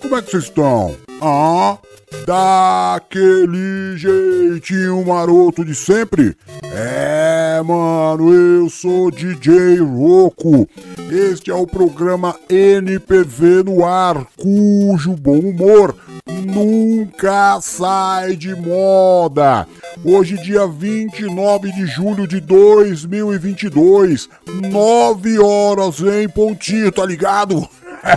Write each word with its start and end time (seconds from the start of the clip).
Como 0.00 0.16
é 0.16 0.22
que 0.22 0.30
vocês 0.30 0.44
estão? 0.44 0.96
Ah, 1.22 1.78
daquele 2.30 3.96
jeitinho 3.96 5.04
maroto 5.04 5.64
de 5.64 5.74
sempre? 5.74 6.36
É, 6.62 7.60
mano, 7.64 8.32
eu 8.32 8.70
sou 8.70 9.10
DJ 9.10 9.78
Roco. 9.80 10.68
Este 11.10 11.50
é 11.50 11.54
o 11.54 11.66
programa 11.66 12.36
NPV 12.48 13.64
no 13.64 13.84
ar, 13.84 14.24
cujo 14.36 15.16
bom 15.16 15.40
humor 15.40 15.96
nunca 16.46 17.60
sai 17.60 18.36
de 18.36 18.54
moda. 18.54 19.66
Hoje, 20.04 20.36
dia 20.36 20.68
29 20.68 21.72
de 21.72 21.84
julho 21.86 22.28
de 22.28 22.40
2022, 22.40 24.28
9 24.70 25.40
horas 25.40 25.98
em 26.00 26.28
pontinho, 26.28 26.92
tá 26.92 27.04
ligado? 27.04 27.68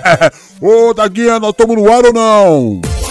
Ô, 0.62 0.94
Daguinha, 0.94 1.40
nós 1.40 1.50
estamos 1.50 1.76
no 1.76 1.92
ar 1.92 2.06
ou 2.06 2.14
não? 2.14 3.03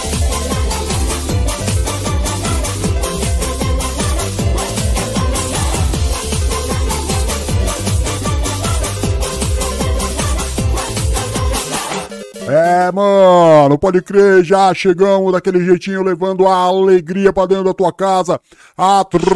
É, 12.55 12.91
mano, 12.91 13.79
pode 13.79 13.99
crer, 14.03 14.43
já 14.43 14.71
chegamos 14.75 15.33
daquele 15.33 15.65
jeitinho 15.65 16.03
levando 16.03 16.47
a 16.47 16.53
alegria 16.53 17.33
pra 17.33 17.47
dentro 17.47 17.63
da 17.63 17.73
tua 17.73 17.91
casa 17.91 18.39
através 18.77 19.33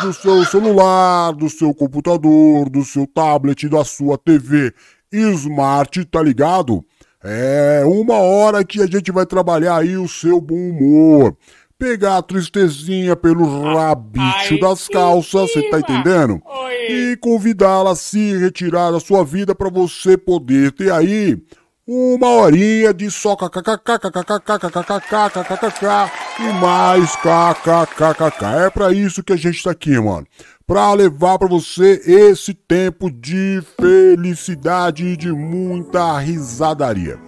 do 0.00 0.10
seu 0.14 0.46
celular, 0.46 1.32
do 1.34 1.50
seu 1.50 1.74
computador, 1.74 2.70
do 2.70 2.82
seu 2.82 3.06
tablet, 3.06 3.68
da 3.68 3.84
sua 3.84 4.16
TV 4.16 4.72
Smart, 5.12 6.06
tá 6.06 6.22
ligado? 6.22 6.82
É 7.22 7.82
uma 7.84 8.14
hora 8.14 8.64
que 8.64 8.80
a 8.80 8.86
gente 8.86 9.12
vai 9.12 9.26
trabalhar 9.26 9.76
aí 9.76 9.94
o 9.98 10.08
seu 10.08 10.40
bom 10.40 10.70
humor. 10.70 11.36
Pegar 11.78 12.16
a 12.18 12.22
tristezinha 12.22 13.14
pelo 13.14 13.74
rabicho 13.74 14.58
das 14.60 14.88
calças, 14.88 15.52
você 15.52 15.70
tá 15.70 15.78
entendendo? 15.78 16.42
E 16.88 17.16
convidá-la 17.20 17.92
a 17.92 17.96
se 17.96 18.36
retirar 18.36 18.90
da 18.90 18.98
sua 18.98 19.24
vida 19.24 19.54
para 19.54 19.70
você 19.70 20.16
poder 20.16 20.72
ter 20.72 20.90
aí 20.90 21.40
uma 21.86 22.30
horinha 22.30 22.92
de 22.92 23.08
só 23.10 23.36
kkkkkkkkkkkkkkk 23.36 26.10
e 26.40 26.52
mais 26.60 27.14
kkkkkk. 27.16 28.44
É 28.66 28.70
para 28.70 28.92
isso 28.92 29.22
que 29.22 29.32
a 29.32 29.36
gente 29.36 29.62
tá 29.62 29.70
aqui, 29.70 29.96
mano 30.00 30.26
para 30.68 30.92
levar 30.92 31.38
para 31.38 31.48
você 31.48 32.02
esse 32.04 32.52
tempo 32.52 33.10
de 33.10 33.62
felicidade 33.80 35.02
e 35.02 35.16
de 35.16 35.32
muita 35.32 36.18
risadaria. 36.18 37.18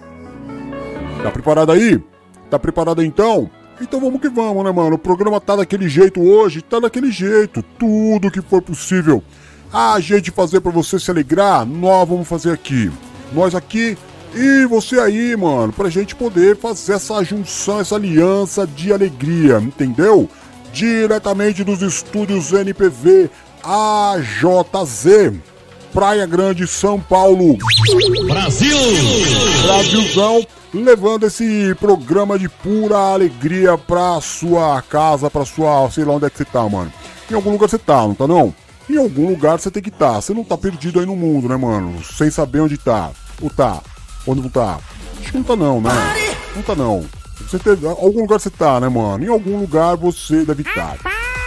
Tá 1.23 1.31
preparado 1.31 1.73
aí? 1.73 2.05
Tá 2.51 2.59
preparado 2.59 3.03
então? 3.03 3.51
Então 3.81 4.01
vamos 4.01 4.21
que 4.21 4.29
vamos, 4.29 4.65
né, 4.65 4.71
mano? 4.71 4.97
O 4.97 4.99
programa 4.99 5.41
tá 5.41 5.57
daquele 5.57 5.89
jeito 5.89 6.21
hoje, 6.21 6.63
tá 6.63 6.79
daquele 6.79 7.11
jeito. 7.11 7.63
Tudo 7.79 8.31
que 8.31 8.43
for 8.43 8.61
possível 8.61 9.23
a 9.73 9.99
gente 10.01 10.31
fazer 10.31 10.61
para 10.61 10.73
você 10.73 10.99
se 10.99 11.11
alegrar, 11.11 11.65
nós 11.65 12.09
vamos 12.09 12.29
fazer 12.29 12.53
aqui. 12.53 12.91
Nós 13.33 13.55
aqui 13.55 13.97
e 14.35 14.67
você 14.67 14.99
aí, 14.99 15.37
mano, 15.37 15.73
pra 15.73 15.89
gente 15.89 16.15
poder 16.15 16.57
fazer 16.57 16.95
essa 16.95 17.23
junção, 17.23 17.81
essa 17.81 17.95
aliança 17.95 18.67
de 18.67 18.93
alegria, 18.93 19.59
entendeu? 19.59 20.29
diretamente 20.73 21.65
dos 21.65 21.83
estúdios 21.83 22.53
NPV 22.53 23.31
AJZ, 23.63 25.35
Praia 25.93 26.27
Grande, 26.27 26.67
São 26.67 27.01
Paulo. 27.01 27.57
Brasil! 28.27 28.77
Brasilzão, 29.65 30.47
levando 30.73 31.25
esse 31.25 31.75
programa 31.81 32.39
de 32.39 32.49
pura 32.49 32.97
alegria 32.97 33.77
pra 33.77 34.21
sua 34.21 34.81
casa, 34.83 35.31
pra 35.31 35.45
sua. 35.45 35.91
sei 35.91 36.05
lá 36.05 36.15
onde 36.15 36.27
é 36.27 36.31
que 36.31 36.39
você 36.39 36.45
tá, 36.45 36.69
mano. 36.69 36.93
Em 37.31 37.35
algum 37.35 37.51
lugar 37.53 37.69
você 37.69 37.79
tá, 37.79 38.03
não 38.03 38.15
tá 38.15 38.27
não? 38.27 38.55
Em 38.89 38.97
algum 38.97 39.29
lugar 39.29 39.59
você 39.59 39.71
tem 39.71 39.83
que 39.83 39.89
estar. 39.89 40.15
Tá. 40.15 40.21
Você 40.21 40.35
não 40.35 40.45
tá 40.45 40.57
perdido 40.57 41.01
aí 41.01 41.07
no 41.07 41.17
mundo, 41.17 41.49
né, 41.49 41.57
mano? 41.57 42.03
Sem 42.05 42.31
saber 42.31 42.61
onde 42.61 42.77
tá. 42.77 43.11
Ou 43.41 43.49
tá? 43.49 43.81
Onde 44.27 44.43
não 44.43 44.49
tá? 44.49 44.79
Acho 45.21 45.31
que 45.31 45.39
não 45.39 45.45
tá 45.45 45.57
não, 45.57 45.81
né? 45.81 45.91
Não 46.57 46.63
tá 46.63 46.75
não. 46.75 47.05
Você 47.41 47.59
teve, 47.59 47.87
algum 47.87 48.21
lugar 48.21 48.39
você 48.39 48.51
tá, 48.51 48.81
né, 48.81 48.89
mano? 48.89 49.25
Em 49.25 49.29
algum 49.29 49.59
lugar 49.59 49.97
você 49.97 50.45
deve 50.45 50.63
estar. 50.63 50.99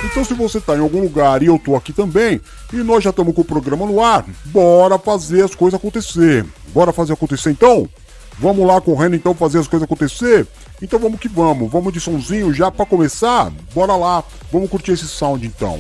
Então, 0.06 0.24
se 0.24 0.34
você 0.34 0.60
tá 0.60 0.76
em 0.76 0.82
algum 0.82 1.02
lugar 1.02 1.42
e 1.42 1.46
eu 1.46 1.58
tô 1.58 1.76
aqui 1.76 1.94
também, 1.94 2.42
e 2.74 2.78
nós 2.78 3.04
já 3.04 3.10
estamos 3.10 3.34
com 3.34 3.42
o 3.42 3.46
programa 3.46 3.86
no 3.86 4.04
ar, 4.04 4.26
bora 4.46 5.00
fazer 5.00 5.44
as 5.44 5.56
coisas 5.56 5.80
acontecer. 5.80 6.46
Bora 6.74 6.92
fazer 6.92 7.14
acontecer 7.14 7.52
então? 7.52 7.88
Vamos 8.40 8.66
lá 8.66 8.82
correndo 8.82 9.16
então 9.16 9.34
fazer 9.34 9.60
as 9.60 9.68
coisas 9.68 9.86
acontecer? 9.86 10.48
Então 10.82 11.00
vamos 11.00 11.20
que 11.20 11.28
vamos. 11.28 11.72
Vamos 11.72 11.94
de 11.94 12.00
sonzinho 12.00 12.54
já 12.54 12.72
para 12.72 12.86
começar? 12.86 13.52
Bora 13.74 13.96
lá. 13.96 14.24
Vamos 14.52 14.70
curtir 14.70 14.92
esse 14.92 15.08
sound 15.08 15.46
então. 15.46 15.80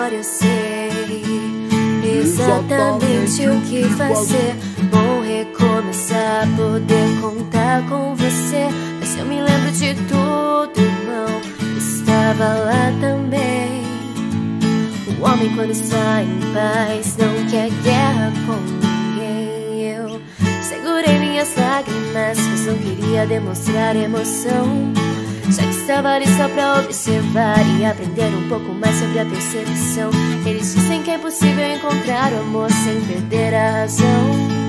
Agora 0.00 0.14
eu 0.14 0.24
sei 0.24 1.22
exatamente 2.18 3.46
o 3.46 3.60
que 3.60 3.84
fazer. 3.96 4.56
Vou 4.90 5.20
recomeçar, 5.20 6.48
poder 6.56 7.20
contar 7.20 7.86
com 7.86 8.14
você. 8.14 8.66
Mas 8.98 9.18
eu 9.18 9.26
me 9.26 9.42
lembro 9.42 9.70
de 9.72 9.94
tudo, 10.08 10.80
não 11.06 11.76
estava 11.76 12.44
lá 12.44 12.92
também. 12.98 13.82
O 15.18 15.22
homem, 15.22 15.54
quando 15.54 15.72
está 15.72 16.22
em 16.22 16.40
paz, 16.54 17.18
não 17.18 17.46
quer 17.50 17.68
guerra 17.82 18.32
com 18.46 18.56
ninguém. 18.56 19.96
Eu 19.96 20.22
segurei 20.62 21.18
minhas 21.18 21.54
lágrimas, 21.56 22.38
mas 22.38 22.66
não 22.66 22.78
queria 22.78 23.26
demonstrar 23.26 23.94
emoção. 23.94 25.09
Já 25.50 25.62
que 25.64 25.70
estava 25.70 26.10
ali 26.10 26.26
só 26.36 26.48
pra 26.48 26.78
observar 26.78 27.58
e 27.78 27.84
aprender 27.84 28.32
um 28.34 28.48
pouco 28.48 28.72
mais 28.72 28.96
sobre 28.96 29.18
a 29.18 29.24
percepção. 29.24 30.10
Eles 30.46 30.74
dizem 30.74 31.02
que 31.02 31.10
é 31.10 31.18
possível 31.18 31.66
encontrar 31.66 32.32
o 32.32 32.40
amor 32.40 32.70
sem 32.70 33.00
perder 33.00 33.54
a 33.54 33.70
razão. 33.80 34.60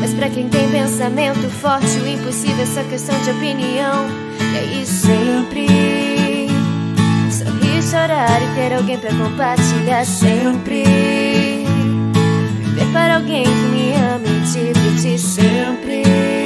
Mas 0.00 0.12
pra 0.14 0.28
quem 0.28 0.48
tem 0.48 0.68
pensamento 0.68 1.48
forte, 1.48 1.98
o 1.98 2.08
impossível 2.08 2.62
é 2.62 2.66
só 2.66 2.82
questão 2.84 3.16
de 3.22 3.30
opinião. 3.30 4.06
E 4.52 4.58
aí 4.58 4.86
sempre 4.86 5.66
sorrir, 7.30 7.82
chorar 7.82 8.42
e 8.42 8.54
ter 8.54 8.74
alguém 8.74 8.98
pra 8.98 9.10
compartilhar 9.10 10.04
sempre. 10.04 10.82
Viver 12.62 12.92
para 12.92 13.16
alguém 13.16 13.44
que 13.44 13.50
me 13.50 13.92
ame 13.94 14.28
e 14.28 14.40
dividir 14.40 15.18
sempre. 15.18 16.45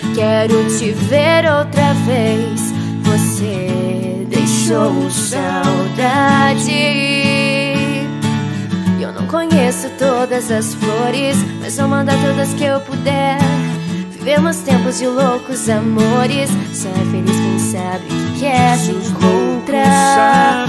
quero 0.15 0.65
te 0.77 0.91
ver 0.91 1.45
outra 1.45 1.93
vez. 2.05 2.61
Você 3.03 4.25
deixou 4.27 5.09
saudade. 5.09 6.71
Eu 8.99 9.11
não 9.13 9.27
conheço 9.27 9.89
todas 9.97 10.51
as 10.51 10.73
flores, 10.75 11.37
mas 11.59 11.77
vou 11.77 11.87
mandar 11.87 12.15
todas 12.21 12.53
que 12.53 12.63
eu 12.63 12.79
puder. 12.81 13.37
Vivemos 14.11 14.57
tempos 14.57 14.99
de 14.99 15.07
loucos 15.07 15.67
amores. 15.69 16.49
Só 16.73 16.89
é 16.89 17.05
feliz 17.11 17.35
quem 17.35 17.59
sabe 17.59 18.05
que 18.07 18.39
quer 18.41 18.77
se 18.77 18.91
encontrar. 18.91 20.67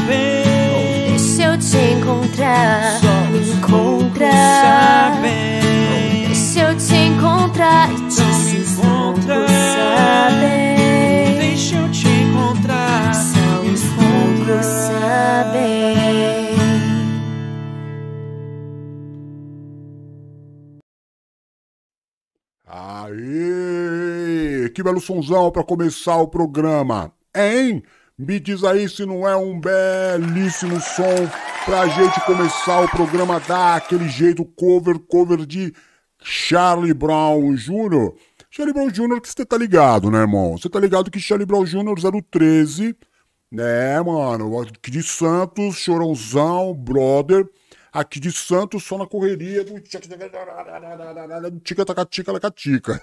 Deixa 1.07 1.43
eu 1.43 1.59
te 1.59 1.77
encontrar, 1.77 3.01
me 3.31 3.51
encontrar. 3.53 5.21
Eu 6.73 6.79
te 6.79 6.95
encontrar 6.95 7.93
e 7.93 8.09
te 8.09 8.21
Não 8.21 8.39
me 8.39 8.57
encontra, 8.57 9.47
sabem. 9.49 11.39
deixa 11.39 11.77
eu 11.77 11.91
te 11.91 12.09
encontrar, 12.09 13.15
Só 13.15 13.63
me 13.63 13.71
os 13.71 13.83
poucos 13.83 14.49
encontrar. 14.49 14.63
sabem. 14.63 15.93
Aê! 23.35 24.69
Que 24.75 24.83
belo 24.83 25.01
sonzão 25.01 25.51
pra 25.51 25.63
começar 25.63 26.17
o 26.17 26.29
programa, 26.29 27.13
hein? 27.37 27.83
Me 28.19 28.39
diz 28.41 28.63
aí 28.65 28.89
se 28.89 29.05
não 29.05 29.29
é 29.29 29.37
um 29.37 29.59
belíssimo 29.61 30.81
som 30.81 31.29
pra 31.65 31.87
gente 31.89 32.21
começar 32.25 32.81
o 32.83 32.89
programa 32.89 33.41
daquele 33.41 34.09
jeito 34.09 34.45
cover, 34.45 34.99
cover 34.99 35.45
de 35.45 35.75
Charlie 36.23 36.95
Brown 36.95 37.55
Jr. 37.55 38.13
Charlie 38.51 38.75
Brown 38.75 38.91
Jr. 38.91 39.21
que 39.21 39.29
você 39.29 39.45
tá 39.45 39.57
ligado, 39.57 40.11
né, 40.11 40.21
irmão? 40.21 40.59
Você 40.59 40.69
tá 40.69 40.79
ligado 40.79 41.11
que 41.11 41.19
Charlie 41.19 41.47
Brown 41.47 41.65
Jr. 41.65 41.95
013, 42.31 42.95
né, 43.51 44.01
mano? 44.03 44.61
Aqui 44.61 44.91
de 44.91 45.03
Santos, 45.03 45.77
Chorãozão, 45.77 46.75
brother. 46.75 47.49
Aqui 47.93 48.19
de 48.19 48.33
Santos, 48.33 48.85
só 48.85 48.97
na 48.97 49.07
correria 49.07 49.65
do 49.65 49.79
tica 49.81 50.01
taca 51.85 52.07
tica 52.07 52.33
laca 52.33 52.51
tica. 52.51 53.03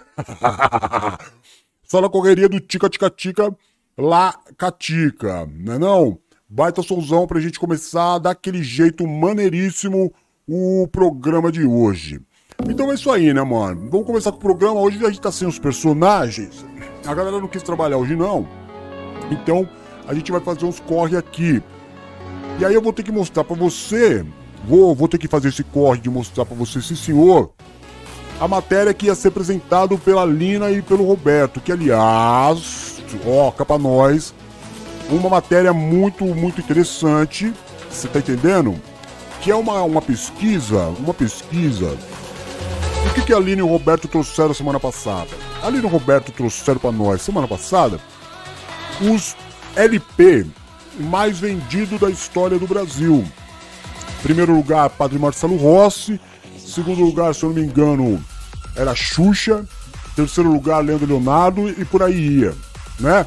Só 1.83 2.01
na 2.01 2.09
correria 2.09 2.49
do 2.49 2.59
tica 2.59 2.89
tica 2.89 3.09
tica 3.09 3.55
lá 3.97 4.39
catica, 4.57 5.45
né 5.45 5.77
não? 5.77 6.19
Baita 6.47 6.81
somzão 6.81 7.27
pra 7.27 7.39
gente 7.39 7.59
começar 7.59 8.17
daquele 8.17 8.63
jeito 8.63 9.07
maneiríssimo 9.07 10.11
o 10.47 10.87
programa 10.87 11.51
de 11.51 11.63
hoje. 11.63 12.19
Então 12.67 12.91
é 12.91 12.95
isso 12.95 13.09
aí, 13.09 13.33
né, 13.33 13.41
mano? 13.43 13.87
Vamos 13.89 14.05
começar 14.05 14.31
com 14.31 14.37
o 14.37 14.41
programa. 14.41 14.79
Hoje 14.79 15.03
a 15.05 15.09
gente 15.09 15.21
tá 15.21 15.31
sem 15.31 15.47
os 15.47 15.57
personagens. 15.57 16.65
A 17.05 17.13
galera 17.13 17.39
não 17.39 17.47
quis 17.47 17.63
trabalhar 17.63 17.97
hoje, 17.97 18.15
não. 18.15 18.47
Então 19.31 19.67
a 20.07 20.13
gente 20.13 20.31
vai 20.31 20.41
fazer 20.41 20.65
uns 20.65 20.79
corre 20.79 21.15
aqui. 21.15 21.61
E 22.59 22.65
aí 22.65 22.73
eu 22.73 22.81
vou 22.81 22.91
ter 22.91 23.03
que 23.03 23.11
mostrar 23.11 23.43
pra 23.43 23.55
você. 23.55 24.25
Vou, 24.65 24.93
vou 24.93 25.07
ter 25.07 25.17
que 25.17 25.27
fazer 25.27 25.49
esse 25.49 25.63
corre 25.63 26.01
de 26.01 26.09
mostrar 26.09 26.45
pra 26.45 26.55
você, 26.55 26.81
sim 26.81 26.95
senhor. 26.95 27.51
A 28.39 28.47
matéria 28.47 28.93
que 28.93 29.05
ia 29.05 29.15
ser 29.15 29.29
apresentado 29.29 29.97
pela 29.97 30.25
Lina 30.25 30.71
e 30.71 30.81
pelo 30.81 31.05
Roberto, 31.05 31.59
que 31.59 31.71
aliás, 31.71 33.01
ó, 33.25 33.51
pra 33.51 33.77
nós, 33.77 34.33
uma 35.09 35.29
matéria 35.29 35.73
muito, 35.73 36.25
muito 36.25 36.59
interessante. 36.59 37.53
Você 37.89 38.07
tá 38.07 38.19
entendendo? 38.19 38.75
Que 39.41 39.51
é 39.51 39.55
uma, 39.55 39.81
uma 39.83 40.01
pesquisa, 40.01 40.87
uma 40.99 41.13
pesquisa. 41.13 41.97
O 43.09 43.13
que, 43.13 43.23
que 43.23 43.33
a 43.33 43.37
Aline 43.37 43.59
e 43.59 43.63
o 43.63 43.67
Roberto 43.67 44.07
trouxeram 44.07 44.53
semana 44.53 44.79
passada? 44.79 45.29
A 45.61 45.67
Aline 45.67 45.83
e 45.83 45.85
o 45.85 45.89
Roberto 45.89 46.31
trouxeram 46.31 46.79
pra 46.79 46.91
nós 46.91 47.21
semana 47.21 47.47
passada 47.47 47.99
os 49.01 49.35
LP 49.75 50.45
mais 50.99 51.39
vendidos 51.39 51.99
da 51.99 52.09
história 52.09 52.59
do 52.59 52.67
Brasil. 52.67 53.25
Primeiro 54.21 54.53
lugar, 54.53 54.89
Padre 54.89 55.17
Marcelo 55.17 55.55
Rossi. 55.57 56.19
Segundo 56.57 57.01
lugar, 57.01 57.33
se 57.33 57.43
eu 57.43 57.49
não 57.49 57.55
me 57.55 57.63
engano, 57.63 58.23
era 58.75 58.93
Xuxa. 58.93 59.65
Terceiro 60.15 60.51
lugar, 60.51 60.83
Leandro 60.83 61.07
Leonardo 61.07 61.69
e 61.69 61.85
por 61.85 62.03
aí 62.03 62.39
ia, 62.39 62.53
né? 62.99 63.25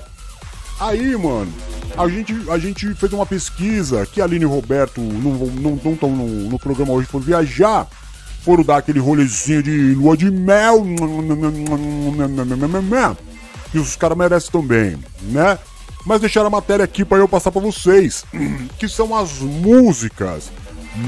Aí, 0.78 1.16
mano, 1.16 1.52
a 1.96 2.08
gente, 2.08 2.34
a 2.50 2.58
gente 2.58 2.94
fez 2.94 3.12
uma 3.12 3.24
pesquisa 3.24 4.04
que 4.04 4.20
a 4.20 4.24
Aline 4.24 4.42
e 4.42 4.46
o 4.46 4.50
Roberto 4.50 5.00
não 5.00 5.32
estão 5.32 5.50
não, 5.60 5.80
não 5.82 5.96
tão 5.96 6.10
no, 6.10 6.26
no 6.50 6.58
programa 6.58 6.92
hoje, 6.92 7.08
foram 7.08 7.24
viajar, 7.24 7.88
foram 8.44 8.64
dar 8.64 8.78
aquele 8.78 8.98
rolezinho 8.98 9.62
de 9.62 9.94
lua 9.94 10.16
de 10.16 10.30
mel. 10.30 10.84
E 13.72 13.78
os 13.78 13.96
caras 13.96 14.18
merecem 14.18 14.50
também, 14.50 14.98
né? 15.22 15.58
Mas 16.04 16.20
deixaram 16.20 16.48
a 16.48 16.50
matéria 16.50 16.84
aqui 16.84 17.04
para 17.04 17.18
eu 17.18 17.28
passar 17.28 17.50
para 17.52 17.62
vocês, 17.62 18.24
que 18.78 18.88
são 18.88 19.16
as 19.16 19.38
músicas 19.38 20.50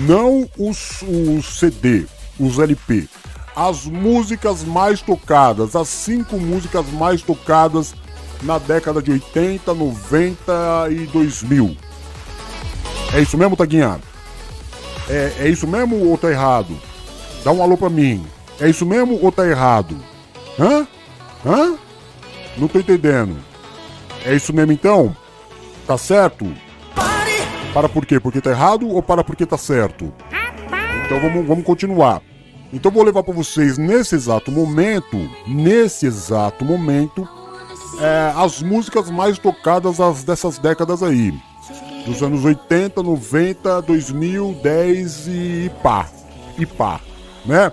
Não 0.06 0.48
os, 0.56 1.02
os 1.02 1.58
CD, 1.58 2.06
os 2.38 2.58
LP. 2.58 3.08
As 3.54 3.84
músicas 3.84 4.64
mais 4.64 5.00
tocadas, 5.00 5.76
as 5.76 5.88
cinco 5.88 6.38
músicas 6.38 6.86
mais 6.92 7.22
tocadas 7.22 7.94
na 8.42 8.58
década 8.58 9.02
de 9.02 9.12
80, 9.12 9.74
90 9.74 10.52
e 10.90 11.06
2000. 11.06 11.76
É 13.12 13.20
isso 13.20 13.38
mesmo, 13.38 13.56
Taguinha? 13.56 14.00
É, 15.08 15.34
é 15.40 15.48
isso 15.48 15.66
mesmo 15.66 16.08
ou 16.08 16.18
tá 16.18 16.30
errado? 16.30 16.76
Dá 17.44 17.52
um 17.52 17.62
alô 17.62 17.76
pra 17.76 17.90
mim. 17.90 18.24
É 18.58 18.68
isso 18.68 18.86
mesmo 18.86 19.18
ou 19.22 19.30
tá 19.30 19.46
errado? 19.46 19.96
Hã? 20.58 20.86
Hã? 21.44 21.76
Não 22.56 22.66
tô 22.66 22.78
entendendo. 22.78 23.36
É 24.24 24.34
isso 24.34 24.52
mesmo 24.52 24.72
então? 24.72 25.14
Tá 25.86 25.98
certo? 25.98 26.50
Para 27.74 27.88
por 27.88 28.06
quê? 28.06 28.18
Porque 28.18 28.40
tá 28.40 28.50
errado 28.50 28.88
ou 28.88 29.02
para 29.02 29.22
porque 29.22 29.44
tá 29.44 29.58
certo? 29.58 30.12
Então 31.04 31.20
vamos, 31.20 31.46
vamos 31.46 31.64
continuar. 31.64 32.22
Então 32.72 32.90
vou 32.90 33.04
levar 33.04 33.22
para 33.22 33.34
vocês 33.34 33.76
nesse 33.76 34.14
exato 34.14 34.50
momento, 34.50 35.30
nesse 35.46 36.06
exato 36.06 36.64
momento, 36.64 37.28
é, 38.00 38.32
as 38.36 38.62
músicas 38.62 39.10
mais 39.10 39.38
tocadas 39.38 40.00
as, 40.00 40.24
dessas 40.24 40.58
décadas 40.58 41.02
aí. 41.02 41.32
Dos 42.06 42.22
anos 42.22 42.44
80, 42.44 43.02
90, 43.02 43.82
2000, 43.82 44.60
10 44.62 45.26
e 45.28 45.70
pá. 45.82 46.08
E 46.58 46.64
pá, 46.64 47.00
né? 47.44 47.72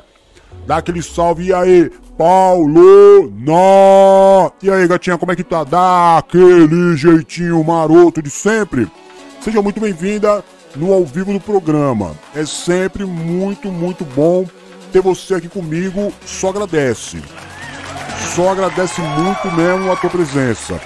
Dá 0.66 0.78
aquele 0.78 1.02
salve 1.02 1.46
e 1.46 1.54
aí, 1.54 1.90
Paulo! 2.18 3.32
Nó! 3.36 4.52
E 4.62 4.70
aí, 4.70 4.88
gatinha, 4.88 5.18
como 5.18 5.32
é 5.32 5.36
que 5.36 5.44
tá? 5.44 5.64
Dá 5.64 6.18
aquele 6.18 6.96
jeitinho 6.96 7.64
maroto 7.64 8.22
de 8.22 8.30
sempre. 8.30 8.88
Seja 9.42 9.62
muito 9.62 9.80
bem-vinda 9.80 10.44
no 10.76 10.94
ao 10.94 11.04
vivo 11.04 11.34
do 11.34 11.40
programa. 11.40 12.16
É 12.36 12.46
sempre 12.46 13.06
muito, 13.06 13.72
muito 13.72 14.06
bom 14.06 14.46
ter 14.92 15.02
você 15.02 15.36
aqui 15.36 15.50
comigo. 15.50 16.14
Só 16.26 16.50
agradece. 16.50 17.22
Só 18.36 18.52
agradece 18.52 19.02
muito 19.02 19.52
mesmo 19.56 19.92
a 19.92 19.96
tua 19.96 20.10
presença. 20.10 20.80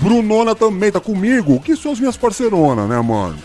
Brunona 0.00 0.54
também 0.54 0.90
tá 0.90 0.98
comigo, 0.98 1.60
que 1.60 1.76
são 1.76 1.92
as 1.92 2.00
minhas 2.00 2.16
parceironas, 2.16 2.88
né, 2.88 3.00
mano? 3.00 3.38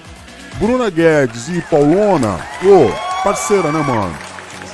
Bruna 0.56 0.90
Guedes 0.90 1.50
e 1.50 1.62
Paulona, 1.62 2.40
ô, 2.64 3.24
parceira, 3.24 3.72
né, 3.72 3.80
mano? 3.80 4.16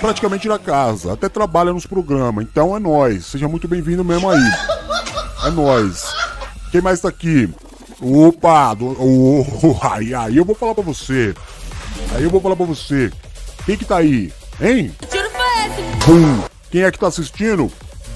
Praticamente 0.03 0.49
da 0.49 0.59
casa, 0.59 1.13
até 1.13 1.29
trabalha 1.29 1.71
nos 1.71 1.85
programas, 1.85 2.43
então 2.43 2.75
é 2.75 2.79
nós. 2.79 3.25
Seja 3.25 3.47
muito 3.47 3.69
bem-vindo 3.69 4.03
mesmo 4.03 4.29
aí. 4.29 4.51
É 5.45 5.49
nós. 5.49 6.13
Quem 6.73 6.81
mais 6.81 6.99
tá 6.99 7.07
aqui? 7.07 7.49
Opa, 8.01 8.73
do, 8.73 8.97
oh, 8.99 9.79
aí, 9.81 10.13
aí 10.13 10.35
eu 10.35 10.43
vou 10.43 10.55
falar 10.55 10.75
pra 10.75 10.83
você. 10.83 11.33
Aí 12.13 12.21
eu 12.21 12.29
vou 12.29 12.41
falar 12.41 12.57
pra 12.57 12.65
você. 12.65 13.13
Quem 13.65 13.77
que 13.77 13.85
tá 13.85 13.99
aí? 13.99 14.33
Hein? 14.59 14.93
Tiro 15.09 15.29
foi 15.29 15.41
esse? 15.67 16.05
Bum. 16.05 16.43
Quem 16.69 16.83
é 16.83 16.91
que 16.91 16.99
tá 16.99 17.07
assistindo? 17.07 17.71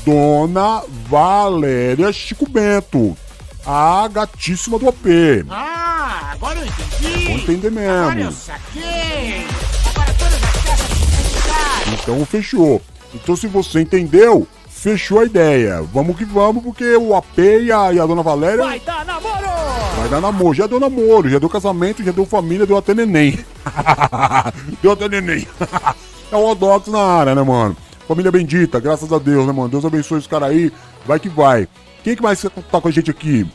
Dona 0.06 0.84
Valéria 1.08 2.12
Chico 2.12 2.50
Bento. 2.50 3.18
A 3.66 4.10
gatíssima 4.10 4.78
do 4.78 4.90
AP. 4.90 5.06
Ah, 5.50 6.32
agora 6.34 6.60
eu 6.60 6.66
entendi. 6.66 7.28
Vou 7.28 7.38
entender 7.38 7.72
mesmo. 7.72 8.10
Agora 8.10 8.20
eu 8.20 8.32
saquei. 8.34 9.77
Então 11.94 12.26
fechou. 12.26 12.82
Então 13.14 13.36
se 13.36 13.48
você 13.48 13.82
entendeu, 13.82 14.48
fechou 14.68 15.20
a 15.20 15.26
ideia. 15.26 15.82
Vamos 15.82 16.18
que 16.18 16.26
vamos, 16.26 16.64
porque 16.64 16.96
o 16.96 17.16
AP 17.16 17.38
e 17.38 17.72
a, 17.72 17.94
e 17.94 18.00
a 18.00 18.06
Dona 18.06 18.22
Valéria 18.22 18.64
Vai 18.64 18.80
dar 18.80 19.06
namoro. 19.06 19.46
vai 19.98 20.10
dar 20.10 20.22
namoro. 20.22 20.54
Já 20.54 20.68
deu 20.68 20.80
namoro, 20.80 21.30
já 21.30 21.40
deu 21.40 21.50
casamento, 21.50 22.04
já 22.04 22.12
deu 22.12 22.26
família, 22.26 22.66
deu 22.66 22.78
até 22.78 22.94
neném. 22.94 23.40
deu 24.82 24.92
até 24.92 25.10
neném. 25.10 25.48
é 26.32 26.36
o 26.36 26.48
Odox 26.48 26.88
na 26.88 27.02
área, 27.02 27.36
né, 27.36 27.42
mano? 27.42 27.76
Família 28.08 28.32
bendita, 28.32 28.80
graças 28.80 29.12
a 29.12 29.20
Deus, 29.20 29.46
né, 29.46 29.52
mano? 29.52 29.68
Deus 29.70 29.84
abençoe 29.84 30.20
os 30.20 30.28
caras 30.28 30.50
aí. 30.50 30.72
Vai 31.06 31.20
que 31.20 31.30
vai. 31.30 31.68
Quem 32.04 32.16
que 32.16 32.22
mais 32.24 32.42
tá 32.42 32.80
com 32.82 32.88
a 32.88 32.92
gente 32.92 33.12
aqui? 33.12 33.46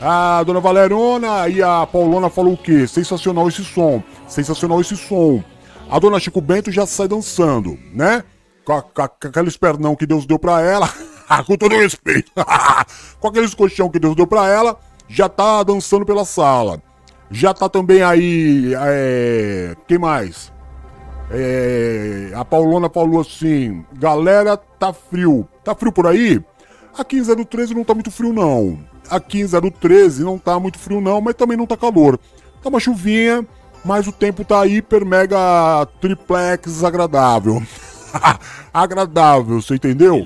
A 0.00 0.42
dona 0.44 0.60
Valerona 0.60 1.46
e 1.48 1.62
a 1.62 1.86
Paulona 1.86 2.30
falou 2.30 2.54
o 2.54 2.56
quê? 2.56 2.86
Sensacional 2.86 3.48
esse 3.48 3.62
som. 3.62 4.02
Sensacional 4.26 4.80
esse 4.80 4.96
som. 4.96 5.44
A 5.90 5.98
dona 5.98 6.20
Chico 6.20 6.40
Bento 6.40 6.70
já 6.70 6.86
sai 6.86 7.08
dançando, 7.08 7.76
né? 7.92 8.22
Com, 8.64 8.80
com 8.80 9.08
com 9.08 9.28
aquele 9.28 9.48
espernão 9.48 9.96
que 9.96 10.06
Deus 10.06 10.24
deu 10.24 10.38
pra 10.38 10.60
ela. 10.60 10.88
com 11.44 11.56
todo 11.56 11.76
respeito. 11.76 12.30
com 13.18 13.28
aqueles 13.28 13.54
colchão 13.54 13.90
que 13.90 13.98
Deus 13.98 14.14
deu 14.14 14.26
pra 14.26 14.48
ela. 14.48 14.78
Já 15.08 15.28
tá 15.28 15.64
dançando 15.64 16.06
pela 16.06 16.24
sala. 16.24 16.80
Já 17.28 17.52
tá 17.52 17.68
também 17.68 18.02
aí. 18.02 18.72
É... 18.76 19.76
Quem 19.88 19.98
mais? 19.98 20.52
É, 21.32 22.32
a 22.34 22.44
Paulona 22.44 22.88
falou 22.88 23.20
assim: 23.20 23.84
galera, 23.92 24.56
tá 24.56 24.92
frio. 24.92 25.48
Tá 25.64 25.74
frio 25.74 25.92
por 25.92 26.06
aí? 26.06 26.40
Aqui 26.96 27.18
em 27.18 27.44
013 27.44 27.74
não 27.74 27.84
tá 27.84 27.94
muito 27.94 28.10
frio, 28.10 28.32
não. 28.32 28.78
Aqui 29.08 29.40
em 29.40 29.46
013 29.46 30.22
não 30.22 30.38
tá 30.38 30.58
muito 30.58 30.78
frio, 30.78 31.00
não, 31.00 31.20
mas 31.20 31.34
também 31.34 31.56
não 31.56 31.66
tá 31.66 31.76
calor. 31.76 32.18
Tá 32.62 32.68
uma 32.68 32.80
chuvinha, 32.80 33.46
mas 33.84 34.06
o 34.06 34.12
tempo 34.12 34.44
tá 34.44 34.66
hiper, 34.66 35.04
mega, 35.04 35.86
triplex 36.00 36.84
agradável. 36.84 37.62
agradável, 38.72 39.60
você 39.60 39.74
entendeu? 39.74 40.24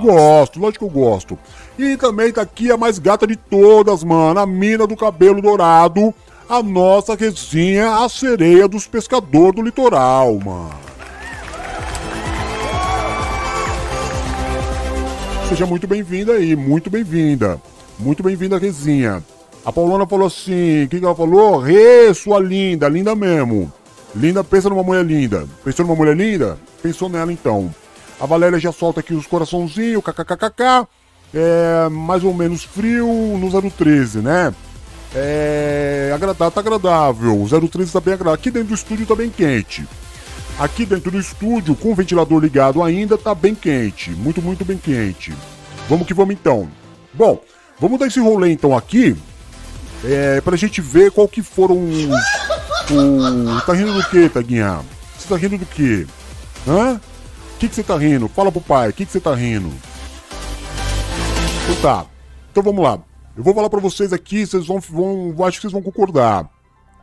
Gosto, 0.00 0.60
lógico 0.60 0.88
que 0.88 0.96
eu 0.96 1.02
gosto. 1.02 1.38
E 1.78 1.96
também 1.96 2.32
tá 2.32 2.42
aqui 2.42 2.70
a 2.70 2.76
mais 2.76 2.98
gata 2.98 3.26
de 3.26 3.36
todas, 3.36 4.02
mano. 4.02 4.40
A 4.40 4.46
mina 4.46 4.86
do 4.86 4.96
cabelo 4.96 5.42
dourado. 5.42 6.14
A 6.48 6.62
nossa 6.62 7.14
resinha, 7.14 7.96
a 7.96 8.08
sereia 8.08 8.66
dos 8.66 8.86
pescadores 8.86 9.54
do 9.54 9.62
litoral, 9.62 10.38
mano. 10.38 10.70
Seja 15.48 15.66
muito 15.66 15.86
bem-vinda 15.86 16.32
aí, 16.32 16.56
muito 16.56 16.88
bem-vinda. 16.88 17.60
Muito 17.98 18.22
bem-vinda, 18.22 18.58
Rezinha. 18.58 19.22
A 19.68 19.72
Paulona 19.72 20.06
falou 20.06 20.28
assim: 20.28 20.84
o 20.84 20.88
que, 20.88 20.98
que 20.98 21.04
ela 21.04 21.14
falou? 21.14 21.58
Rê, 21.58 22.14
sua 22.14 22.40
linda, 22.40 22.88
linda 22.88 23.14
mesmo. 23.14 23.70
Linda, 24.16 24.42
pensa 24.42 24.70
numa 24.70 24.82
mulher 24.82 25.04
linda. 25.04 25.46
Pensou 25.62 25.84
numa 25.84 25.94
mulher 25.94 26.16
linda? 26.16 26.58
Pensou 26.82 27.10
nela 27.10 27.30
então. 27.30 27.68
A 28.18 28.24
Valéria 28.24 28.58
já 28.58 28.72
solta 28.72 29.00
aqui 29.00 29.12
os 29.12 29.26
coraçãozinhos, 29.26 30.02
kkkk. 30.02 30.88
É 31.34 31.86
mais 31.90 32.24
ou 32.24 32.32
menos 32.32 32.64
frio 32.64 33.06
no 33.06 33.70
013, 33.70 34.20
né? 34.20 34.54
É. 35.14 36.12
Agradável, 36.14 36.50
tá 36.50 36.60
agradável. 36.60 37.38
O 37.38 37.68
013 37.68 37.92
tá 37.92 38.00
bem 38.00 38.14
agradável. 38.14 38.40
Aqui 38.40 38.50
dentro 38.50 38.68
do 38.68 38.74
estúdio 38.74 39.04
tá 39.04 39.14
bem 39.14 39.28
quente. 39.28 39.86
Aqui 40.58 40.86
dentro 40.86 41.10
do 41.10 41.20
estúdio, 41.20 41.74
com 41.74 41.92
o 41.92 41.94
ventilador 41.94 42.40
ligado 42.40 42.82
ainda, 42.82 43.18
tá 43.18 43.34
bem 43.34 43.54
quente. 43.54 44.12
Muito, 44.12 44.40
muito 44.40 44.64
bem 44.64 44.78
quente. 44.78 45.34
Vamos 45.90 46.06
que 46.06 46.14
vamos 46.14 46.34
então. 46.34 46.70
Bom, 47.12 47.38
vamos 47.78 47.98
dar 47.98 48.06
esse 48.06 48.18
rolê 48.18 48.50
então 48.50 48.74
aqui. 48.74 49.14
É, 50.04 50.40
pra 50.40 50.56
gente 50.56 50.80
ver 50.80 51.10
qual 51.10 51.26
que 51.28 51.42
foram 51.42 51.76
os. 51.82 52.04
O... 52.90 53.60
Tá 53.66 53.72
rindo 53.74 53.92
do 53.92 54.04
que, 54.08 54.28
Taguinha? 54.28 54.80
Você 55.18 55.28
tá 55.28 55.36
rindo 55.36 55.58
do 55.58 55.66
que? 55.66 56.06
Hã? 56.66 56.94
O 57.54 57.58
que 57.58 57.68
você 57.68 57.82
tá 57.82 57.96
rindo? 57.96 58.28
Fala 58.28 58.52
pro 58.52 58.60
pai, 58.60 58.90
o 58.90 58.92
que 58.92 59.04
você 59.04 59.18
tá 59.20 59.34
rindo? 59.34 59.70
Então 61.64 61.82
tá. 61.82 62.06
Então 62.50 62.62
vamos 62.62 62.82
lá. 62.82 62.98
Eu 63.36 63.42
vou 63.42 63.54
falar 63.54 63.68
pra 63.70 63.80
vocês 63.80 64.12
aqui, 64.12 64.46
vocês 64.46 64.66
vão, 64.66 64.80
vão. 64.80 65.34
Acho 65.44 65.58
que 65.58 65.62
vocês 65.62 65.72
vão 65.72 65.82
concordar. 65.82 66.48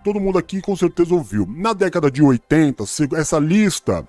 Todo 0.04 0.20
mundo 0.20 0.38
aqui 0.38 0.62
com 0.62 0.76
certeza 0.76 1.14
ouviu. 1.14 1.48
Na 1.58 1.74
década 1.74 2.10
de 2.12 2.22
80, 2.22 2.86
se- 2.86 3.10
essa 3.16 3.38
lista 3.40 4.08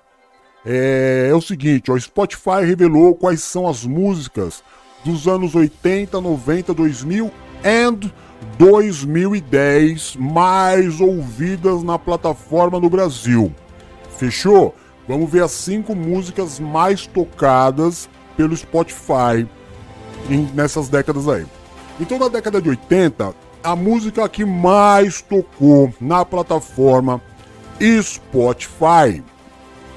é, 0.65 1.27
é 1.29 1.35
o 1.35 1.41
seguinte: 1.41 1.91
o 1.91 1.99
Spotify 1.99 2.63
revelou 2.65 3.15
quais 3.15 3.41
são 3.43 3.67
as 3.67 3.83
músicas 3.85 4.63
dos 5.03 5.27
anos 5.27 5.53
80, 5.55 6.19
90, 6.21 6.73
2000 6.73 7.31
e 7.63 8.11
2010 8.57 10.15
mais 10.17 10.99
ouvidas 10.99 11.83
na 11.83 11.97
plataforma 11.97 12.79
no 12.79 12.89
Brasil. 12.89 13.53
Fechou? 14.17 14.73
Vamos 15.07 15.29
ver 15.29 15.43
as 15.43 15.51
cinco 15.51 15.95
músicas 15.95 16.59
mais 16.59 17.07
tocadas 17.07 18.09
pelo 18.35 18.55
Spotify 18.55 19.47
nessas 20.53 20.89
décadas 20.89 21.27
aí. 21.27 21.45
Então, 21.99 22.19
na 22.19 22.27
década 22.27 22.61
de 22.61 22.69
80, 22.69 23.33
a 23.63 23.75
música 23.75 24.27
que 24.27 24.45
mais 24.45 25.21
tocou 25.21 25.93
na 25.99 26.23
plataforma 26.23 27.21
Spotify 28.01 29.23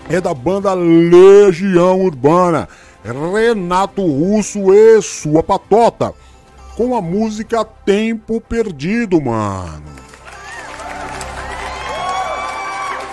é 0.08 0.20
da 0.20 0.34
banda 0.34 0.74
Legião 0.74 2.00
Urbana, 2.00 2.68
Renato 3.04 4.02
Russo 4.02 4.72
e 4.72 5.00
sua 5.00 5.42
patota, 5.42 6.12
com 6.80 6.96
a 6.96 7.02
música 7.02 7.62
Tempo 7.62 8.40
Perdido, 8.40 9.20
mano. 9.20 9.84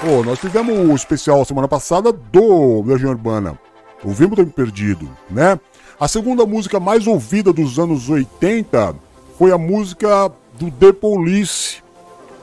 Ô, 0.10 0.23
nós 0.23 0.39
fizemos 0.39 0.89
o 0.89 0.95
especial 0.95 1.43
semana 1.43 1.67
passada 1.67 2.13
do 2.13 2.82
Legião 2.84 3.12
Urbana. 3.12 3.60
Ouvimos 4.01 4.38
Tempo 4.38 4.53
Perdido, 4.53 5.10
né? 5.30 5.60
A 5.99 6.08
segunda 6.08 6.45
música 6.45 6.80
mais 6.80 7.08
ouvida 7.08 7.51
dos 7.51 7.77
anos 7.77 8.10
80 8.10 8.95
foi 9.38 9.51
a 9.51 9.58
música 9.58 10.32
do 10.58 10.71
The 10.71 10.93
Police. 10.93 11.84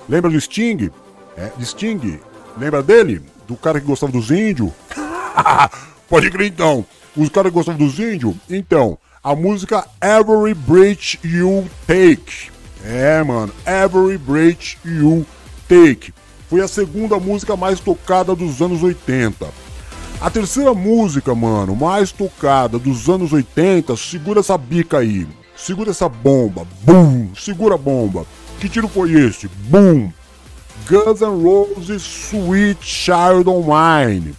Lembra 0.06 0.30
do 0.30 0.38
Sting? 0.38 0.90
É, 1.38 1.50
Sting? 1.58 2.20
Lembra 2.58 2.82
dele? 2.82 3.22
Do 3.48 3.56
cara 3.56 3.80
que 3.80 3.86
gostava 3.86 4.12
dos 4.12 4.30
índios? 4.30 4.72
Pode 6.06 6.30
crer 6.30 6.48
então. 6.48 6.84
Os 7.16 7.30
caras 7.30 7.50
gostavam 7.50 7.78
dos 7.78 7.98
índios? 7.98 8.34
Então, 8.50 8.98
a 9.24 9.34
música 9.34 9.88
Every 10.02 10.52
Breath 10.52 11.18
You 11.24 11.66
Take. 11.86 12.52
É, 12.84 13.22
mano, 13.22 13.50
Every 13.66 14.18
Breath 14.18 14.76
You 14.84 15.24
Take. 15.66 16.12
Foi 16.50 16.60
a 16.60 16.68
segunda 16.68 17.18
música 17.18 17.56
mais 17.56 17.80
tocada 17.80 18.34
dos 18.34 18.60
anos 18.60 18.82
80. 18.82 19.48
A 20.20 20.28
terceira 20.28 20.74
música, 20.74 21.34
mano, 21.34 21.74
mais 21.74 22.12
tocada 22.12 22.78
dos 22.78 23.08
anos 23.08 23.32
80, 23.32 23.96
segura 23.96 24.40
essa 24.40 24.58
bica 24.58 24.98
aí. 24.98 25.26
Segura 25.56 25.90
essa 25.90 26.08
bomba. 26.08 26.66
Boom! 26.82 27.30
Segura 27.34 27.76
a 27.76 27.78
bomba. 27.78 28.26
Que 28.60 28.68
tiro 28.68 28.88
foi 28.88 29.12
esse? 29.12 29.48
Boom! 29.48 30.12
Guns 30.86 31.22
N' 31.22 31.42
Roses 31.42 32.02
Sweet 32.02 32.78
Child 32.84 33.48
O' 33.48 33.64
Mine. 33.64 34.34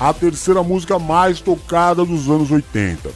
A 0.00 0.12
terceira 0.12 0.64
música 0.64 0.98
mais 0.98 1.40
tocada 1.40 2.04
dos 2.04 2.28
anos 2.28 2.50
80. 2.50 3.08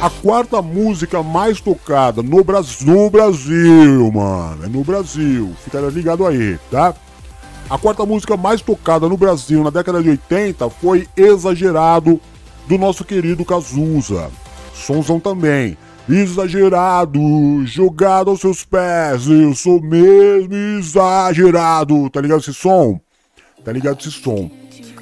A 0.00 0.08
quarta 0.08 0.62
música 0.62 1.22
mais 1.22 1.60
tocada 1.60 2.22
no, 2.22 2.42
Brasil, 2.42 2.86
no 2.86 3.10
Brasil, 3.10 4.10
mano. 4.10 4.64
É 4.64 4.66
no 4.66 4.82
Brasil. 4.82 5.54
Fica 5.62 5.78
ligado 5.78 6.26
aí, 6.26 6.58
tá? 6.70 6.94
A 7.68 7.76
quarta 7.76 8.06
música 8.06 8.34
mais 8.34 8.62
tocada 8.62 9.06
no 9.06 9.18
Brasil 9.18 9.62
na 9.62 9.68
década 9.68 10.02
de 10.02 10.08
80 10.08 10.70
foi 10.70 11.06
Exagerado, 11.14 12.18
do 12.66 12.78
nosso 12.78 13.04
querido 13.04 13.44
Cazuza. 13.44 14.30
Sonzão 14.72 15.20
também. 15.20 15.76
Exagerado, 16.08 17.20
jogado 17.66 18.30
aos 18.30 18.40
seus 18.40 18.64
pés, 18.64 19.26
eu 19.28 19.54
sou 19.54 19.82
mesmo 19.82 20.54
exagerado. 20.78 22.08
Tá 22.08 22.22
ligado 22.22 22.40
esse 22.40 22.54
som? 22.54 22.98
Tá 23.62 23.70
ligado 23.70 24.00
esse 24.00 24.10
som? 24.10 24.50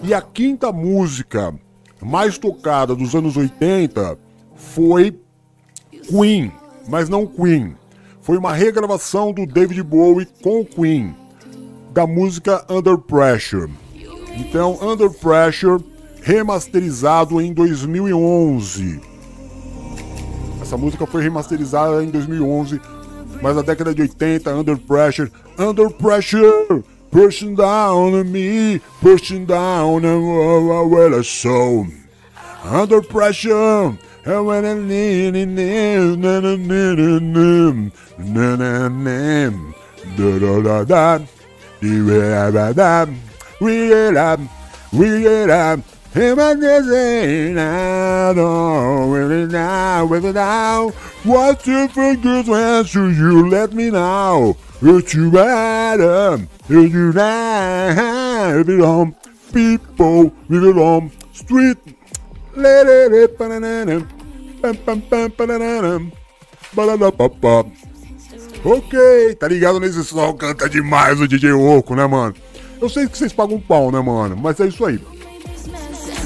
E 0.03 0.13
a 0.13 0.21
quinta 0.21 0.73
música 0.73 1.55
mais 2.03 2.37
tocada 2.37 2.97
dos 2.97 3.15
anos 3.15 3.37
80 3.37 4.27
foi 4.59 5.19
Queen, 6.09 6.53
mas 6.89 7.09
não 7.09 7.27
Queen. 7.27 7.75
Foi 8.21 8.37
uma 8.37 8.53
regravação 8.53 9.33
do 9.33 9.47
David 9.47 9.83
Bowie 9.83 10.29
com 10.43 10.65
Queen, 10.65 11.15
da 11.93 12.07
música 12.07 12.65
Under 12.69 12.99
Pressure. 12.99 13.71
Então, 14.37 14.79
Under 14.83 15.11
Pressure, 15.11 15.83
remasterizado 16.21 17.41
em 17.41 17.55
2011. 17.55 19.01
Essa 20.61 20.77
música 20.77 21.07
foi 21.07 21.23
remasterizada 21.23 22.05
em 22.05 22.11
2011, 22.11 22.81
mas 23.41 23.57
na 23.57 23.63
década 23.63 23.95
de 23.95 24.03
80, 24.03 24.55
Under 24.55 24.77
Pressure, 24.77 25.33
Under 25.59 25.89
Pressure, 25.91 26.85
pushing 27.11 27.55
down 27.55 28.15
on 28.15 28.25
me, 28.25 28.81
pushing 29.01 29.47
down 29.47 30.05
on 30.05 30.91
where 30.91 31.19
I 31.19 31.25
saw. 31.25 31.87
Under 32.65 33.01
Pressure, 33.01 33.97
and 34.25 34.47
when 34.47 34.65
I 34.65 34.75
need 34.75 35.37
it, 35.37 35.47
na 35.47 36.41
na 36.41 36.57
na 36.57 36.95
na 38.19 38.57
na 38.57 38.89
na 38.89 39.75
da 40.17 40.39
da 40.39 40.61
da 40.61 40.85
da, 40.85 41.19
da 41.81 42.51
da 42.51 42.73
da, 42.73 43.07
we 43.61 43.89
get 43.89 44.17
up, 44.17 44.41
we 44.93 45.23
get 45.23 45.51
up. 45.51 45.81
Him 46.13 46.39
and 46.39 46.63
this 46.63 47.57
I 47.57 48.33
don't 48.35 49.11
really 49.11 49.47
now, 49.47 50.05
really 50.05 50.33
now. 50.33 50.89
What's 51.23 51.65
the 51.65 52.19
good 52.21 52.49
answer 52.49 53.11
you 53.11 53.49
let 53.49 53.73
me 53.73 53.91
know? 53.91 54.57
It's 54.83 55.15
you 55.15 55.31
better, 55.31 56.47
it's 56.69 56.95
you 56.95 57.13
now, 57.13 58.59
it 58.59 58.69
on 58.81 59.15
people, 59.53 60.33
it 60.49 60.77
on 60.77 61.13
street. 61.33 61.98
Ok, 68.65 69.35
tá 69.37 69.47
ligado 69.47 69.79
nesse 69.79 70.03
som? 70.05 70.35
Canta 70.35 70.69
demais 70.69 71.21
o 71.21 71.29
DJ 71.29 71.53
Oco, 71.53 71.95
né, 71.95 72.07
mano? 72.07 72.35
Eu 72.81 72.89
sei 72.89 73.07
que 73.07 73.17
vocês 73.17 73.33
pagam 73.33 73.57
um 73.57 73.61
pau, 73.61 73.91
né, 73.91 74.01
mano? 74.01 74.37
Mas 74.37 74.59
é 74.61 74.67
isso 74.67 74.85
aí. 74.85 75.01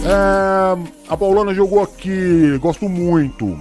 É, 0.05 0.79
a 1.09 1.17
Paulana 1.17 1.55
jogou 1.55 1.83
aqui, 1.83 2.59
gosto 2.61 2.89
muito. 2.89 3.59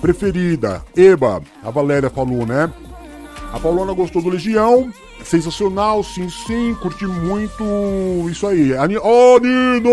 Preferida, 0.00 0.82
Eba, 0.96 1.42
a 1.62 1.70
Valéria 1.70 2.10
falou, 2.10 2.46
né? 2.46 2.72
A 3.52 3.60
Paulana 3.60 3.92
gostou 3.92 4.20
do 4.20 4.28
Legião, 4.28 4.92
sensacional, 5.24 6.02
sim, 6.02 6.28
sim, 6.28 6.74
curti 6.80 7.06
muito 7.06 7.64
isso 8.30 8.46
aí. 8.46 8.76
Ani 8.76 8.96
oh, 8.98 9.38
Nino! 9.38 9.90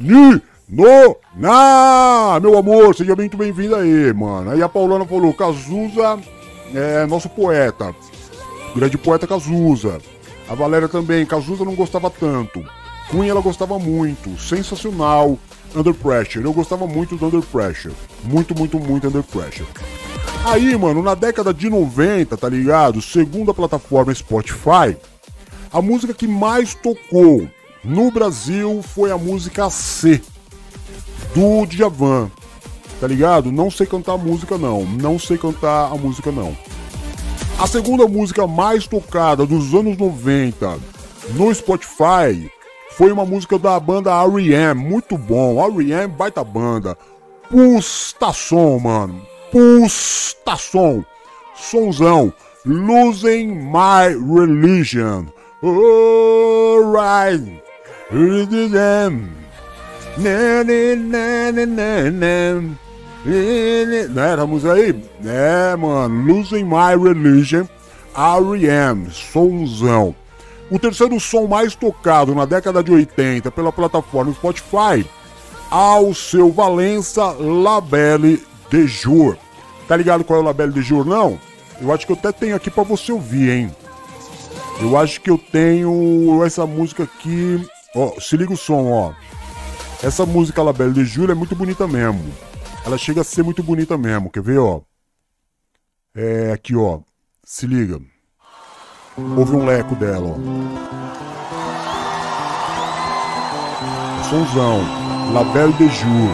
Na! 0.00 0.40
Nino! 0.66 1.16
Na! 1.36 2.40
Meu 2.40 2.56
amor, 2.56 2.94
seja 2.94 3.14
muito 3.14 3.36
bem-vindo 3.36 3.76
aí, 3.76 4.12
mano. 4.14 4.50
Aí 4.50 4.62
a 4.62 4.68
Paulana 4.68 5.04
falou, 5.04 5.34
Cazuza 5.34 6.18
é 6.74 7.04
nosso 7.06 7.28
poeta. 7.28 7.94
Grande 8.74 8.96
poeta 8.96 9.26
Cazuza. 9.26 9.98
A 10.48 10.54
Valéria 10.54 10.88
também, 10.88 11.26
Cazuza 11.26 11.64
não 11.66 11.74
gostava 11.74 12.08
tanto. 12.08 12.64
Queen 13.10 13.28
ela 13.28 13.42
gostava 13.42 13.78
muito, 13.78 14.40
sensacional. 14.40 15.38
Under 15.76 15.94
Pressure, 15.94 16.44
eu 16.44 16.52
gostava 16.52 16.86
muito 16.86 17.16
do 17.16 17.26
Under 17.26 17.42
Pressure. 17.42 17.94
Muito, 18.24 18.56
muito, 18.56 18.78
muito 18.80 19.06
Under 19.06 19.22
Pressure. 19.22 19.68
Aí, 20.44 20.76
mano, 20.76 21.02
na 21.02 21.14
década 21.14 21.52
de 21.52 21.68
90, 21.68 22.36
tá 22.36 22.48
ligado? 22.48 23.02
Segundo 23.02 23.50
a 23.50 23.54
plataforma 23.54 24.14
Spotify, 24.14 24.96
a 25.72 25.82
música 25.82 26.14
que 26.14 26.26
mais 26.26 26.74
tocou 26.74 27.46
no 27.84 28.10
Brasil 28.10 28.82
foi 28.82 29.10
a 29.10 29.18
música 29.18 29.70
C 29.70 30.20
do 31.34 31.66
Djavan. 31.66 32.30
Tá 33.00 33.06
ligado? 33.06 33.50
Não 33.50 33.70
sei 33.70 33.86
cantar 33.86 34.18
música 34.18 34.58
não, 34.58 34.84
não 34.84 35.18
sei 35.18 35.38
cantar 35.38 35.90
a 35.90 35.94
música 35.94 36.30
não. 36.30 36.56
A 37.58 37.66
segunda 37.66 38.06
música 38.06 38.46
mais 38.46 38.86
tocada 38.86 39.46
dos 39.46 39.74
anos 39.74 39.96
90 39.96 40.78
no 41.34 41.54
Spotify 41.54 42.50
foi 42.92 43.12
uma 43.12 43.24
música 43.24 43.58
da 43.58 43.78
banda 43.80 44.10
R.E.M. 44.10 44.82
Muito 44.82 45.16
bom. 45.16 45.58
R.E.M. 45.58 46.14
baita 46.14 46.44
banda. 46.44 46.96
Pusta 47.48 48.32
som, 48.32 48.78
mano. 48.78 49.22
Pusta 49.50 50.56
som. 50.56 51.02
Sonzão. 51.54 52.32
Losing 52.64 53.54
My 53.54 54.14
Religion. 54.14 55.26
Alright. 55.62 57.62
Não 64.10 64.22
era 64.22 64.42
a 64.42 64.46
música 64.46 64.72
aí? 64.72 65.00
É, 65.24 65.76
mano. 65.76 66.26
Losing 66.26 66.64
My 66.64 67.00
Religion. 67.00 67.66
R.E.M. 68.12 69.08
Sonzão. 69.12 70.14
O 70.70 70.78
terceiro 70.78 71.18
som 71.20 71.46
mais 71.46 71.74
tocado 71.74 72.34
na 72.34 72.44
década 72.44 72.82
de 72.82 72.92
80 72.92 73.50
pela 73.50 73.72
plataforma 73.72 74.32
Spotify, 74.32 75.06
ao 75.70 76.12
seu 76.12 76.50
Valença 76.50 77.32
Labelle 77.38 78.42
de 78.70 78.86
Jour. 78.86 79.36
Tá 79.86 79.96
ligado 79.96 80.24
qual 80.24 80.40
é 80.40 80.42
o 80.42 80.44
Labelle 80.46 80.72
de 80.72 80.82
Jour, 80.82 81.04
não? 81.04 81.38
Eu 81.80 81.92
acho 81.92 82.06
que 82.06 82.12
eu 82.12 82.16
até 82.16 82.32
tenho 82.32 82.56
aqui 82.56 82.70
para 82.70 82.82
você 82.82 83.12
ouvir, 83.12 83.50
hein? 83.50 83.70
Eu 84.80 84.96
acho 84.96 85.20
que 85.20 85.30
eu 85.30 85.38
tenho 85.38 86.42
essa 86.44 86.66
música 86.66 87.04
aqui. 87.04 87.64
Ó, 87.94 88.20
se 88.20 88.36
liga 88.36 88.52
o 88.52 88.56
som, 88.56 88.90
ó. 88.90 89.12
Essa 90.02 90.24
música 90.24 90.62
Labelle 90.62 90.92
de 90.92 91.04
Jour 91.04 91.30
é 91.30 91.34
muito 91.34 91.56
bonita 91.56 91.86
mesmo. 91.88 92.22
Ela 92.86 92.96
chega 92.96 93.20
a 93.20 93.24
ser 93.24 93.42
muito 93.42 93.62
bonita 93.62 93.98
mesmo. 93.98 94.30
Quer 94.30 94.42
ver, 94.42 94.58
ó? 94.58 94.80
É 96.14 96.52
aqui, 96.52 96.76
ó. 96.76 97.00
Se 97.44 97.66
liga. 97.66 98.00
Houve 99.36 99.56
um 99.56 99.64
leco 99.66 99.94
dela, 99.96 100.28
ó. 100.28 100.36
Sonzão, 104.30 104.80
La 105.32 105.42
Belle 105.52 105.72
de 105.72 105.88
Jour. 105.88 106.30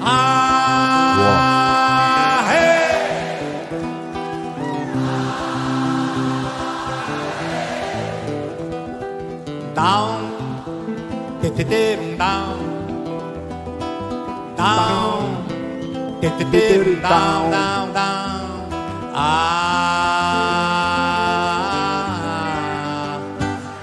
Ah, 0.00 0.33
Down, 9.84 10.24
te 11.42 11.48
te 11.50 11.62
te 11.62 12.16
down, 12.16 12.56
down, 14.56 15.44
te 16.22 16.28
te 16.38 16.44
te 16.50 16.96
down, 17.02 17.50
down, 17.50 17.92
down. 17.92 18.72
Ah, 19.12 19.60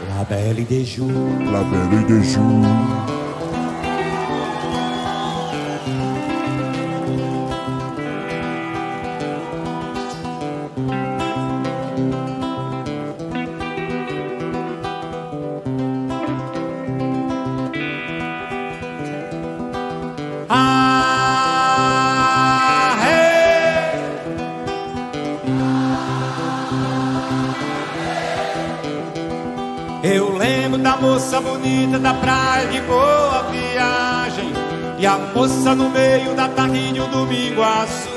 la 0.09 0.23
belle 0.27 0.65
des 0.65 0.85
jours. 0.85 1.29
La 1.51 1.61
Belle 1.61 2.03
de 2.07 2.19
Jour. 2.23 3.11
Bonita 31.72 31.99
da 31.99 32.13
praia 32.13 32.67
de 32.67 32.82
boa 32.82 33.49
viagem. 33.49 34.51
E 34.99 35.05
a 35.05 35.17
moça 35.17 35.74
no 35.74 35.89
meio 35.89 36.36
da 36.36 36.49
tarde 36.49 36.93
de 36.93 37.01
um 37.01 37.09
domingo 37.09 37.63
azul. 37.63 38.11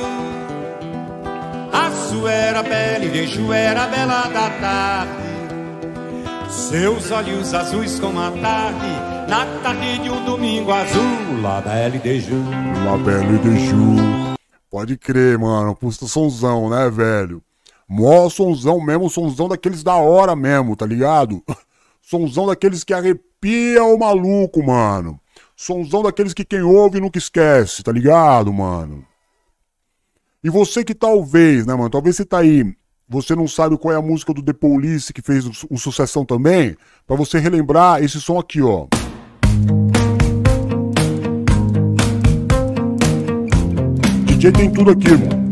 Azul 1.73 2.29
era 2.29 2.63
bela 2.63 3.05
e 3.05 3.09
vejo 3.09 3.53
era 3.53 3.87
bela 3.87 4.29
da 4.29 4.51
tarde. 4.51 5.25
Seus 6.51 7.11
olhos 7.11 7.53
azuis 7.53 7.99
como 7.99 8.21
a 8.21 8.31
tarde 8.31 8.87
Na 9.29 9.45
tarde 9.63 9.99
de 9.99 10.11
um 10.11 10.25
domingo 10.25 10.73
azul. 10.73 11.41
La 11.43 11.61
Belle 11.61 11.99
de 11.99 12.21
Jour 12.21 12.45
La 12.85 12.97
Belle 12.97 13.39
de 13.39 13.67
Jour 13.67 14.37
Pode 14.71 14.97
crer, 14.97 15.39
mano, 15.39 15.75
puta 15.75 16.07
sonzão, 16.07 16.71
né, 16.71 16.89
velho? 16.91 17.43
Mó 17.89 18.29
sonzão 18.29 18.81
mesmo, 18.81 19.11
sonzão 19.11 19.49
daqueles 19.49 19.83
da 19.83 19.97
hora 19.97 20.37
mesmo, 20.37 20.77
tá 20.77 20.87
ligado? 20.87 21.43
Sonzão 22.03 22.47
daqueles 22.47 22.85
que 22.85 22.93
arrepia 23.45 23.85
o 23.85 23.99
maluco, 23.99 24.65
mano. 24.65 25.21
Sonzão 25.55 26.03
daqueles 26.03 26.33
que 26.33 26.45
quem 26.45 26.63
ouve 26.63 27.01
nunca 27.01 27.19
esquece, 27.19 27.83
tá 27.83 27.93
ligado, 27.93 28.53
mano? 28.53 29.05
E 30.43 30.51
você 30.51 30.83
que 30.83 30.95
talvez, 30.95 31.67
né, 31.67 31.75
mano? 31.75 31.91
Talvez 31.91 32.17
você 32.17 32.25
tá 32.25 32.39
aí, 32.39 32.65
você 33.09 33.37
não 33.37 33.47
sabe 33.47 33.77
qual 33.79 33.95
é 33.95 33.97
a 33.97 34.03
música 34.03 34.33
do 34.33 34.43
The 34.43 34.53
Police 34.53 35.13
que 35.13 35.23
fez 35.23 35.47
um 35.71 35.77
sucessão 35.77 36.25
também, 36.25 36.77
para 37.07 37.17
você 37.17 37.39
relembrar 37.39 38.03
esse 38.03 38.21
som 38.21 38.39
aqui, 38.39 38.63
ó. 38.63 38.89
DJ 44.27 44.53
tem 44.53 44.71
tudo 44.73 44.91
aqui, 44.91 45.11
mano. 45.11 45.44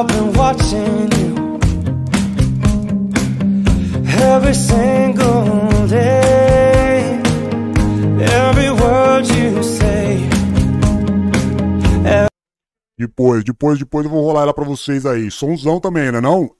I've 0.00 0.06
been 0.06 0.32
watching 0.32 1.10
you. 1.20 1.58
Every 4.34 4.54
single 4.54 5.86
day, 5.88 7.20
every 8.18 8.70
word 8.70 9.26
you 9.26 9.62
say. 9.62 10.26
Depois, 12.96 13.44
depois, 13.44 13.78
depois 13.78 14.06
eu 14.06 14.10
vou 14.10 14.24
rolar 14.24 14.42
ela 14.44 14.54
pra 14.54 14.64
vocês 14.64 15.04
aí. 15.04 15.30
Sonzão 15.30 15.78
também, 15.78 16.10
né 16.10 16.18
não? 16.18 16.50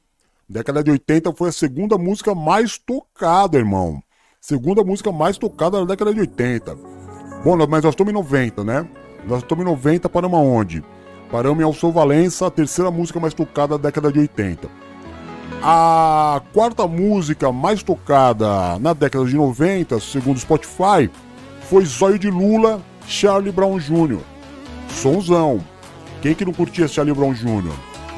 Década 0.46 0.84
de 0.84 0.90
80 0.90 1.32
foi 1.32 1.48
a 1.48 1.52
segunda 1.52 1.96
música 1.96 2.34
mais 2.34 2.76
tocada, 2.76 3.56
irmão. 3.56 4.02
Segunda 4.42 4.84
música 4.84 5.10
mais 5.10 5.38
tocada 5.38 5.80
na 5.80 5.86
década 5.86 6.12
de 6.12 6.20
80. 6.20 6.74
Bom, 7.44 7.56
mas 7.66 7.82
nós 7.82 7.94
estamos 7.94 8.10
em 8.10 8.14
90, 8.14 8.62
né? 8.62 8.86
Nós 9.26 9.38
estamos 9.38 9.64
em 9.64 9.68
90, 9.68 10.06
paramos 10.10 10.38
aonde? 10.38 10.84
Paramos 11.30 11.60
em 11.60 11.64
Alceu 11.64 11.92
Valença, 11.92 12.46
a 12.46 12.50
terceira 12.50 12.90
música 12.90 13.20
mais 13.20 13.32
tocada 13.32 13.78
da 13.78 13.88
década 13.88 14.10
de 14.10 14.18
80. 14.18 14.68
A 15.62 16.40
quarta 16.52 16.86
música 16.88 17.52
mais 17.52 17.82
tocada 17.82 18.78
na 18.78 18.92
década 18.92 19.24
de 19.24 19.36
90, 19.36 20.00
segundo 20.00 20.40
Spotify, 20.40 21.10
foi 21.68 21.84
Zóio 21.84 22.18
de 22.18 22.30
Lula, 22.30 22.80
Charlie 23.06 23.52
Brown 23.52 23.78
Jr. 23.78 24.18
Sonzão. 24.88 25.60
Quem 26.20 26.34
que 26.34 26.44
não 26.44 26.52
curtia 26.52 26.88
Charlie 26.88 27.14
Brown 27.14 27.32
Jr.? 27.32 27.72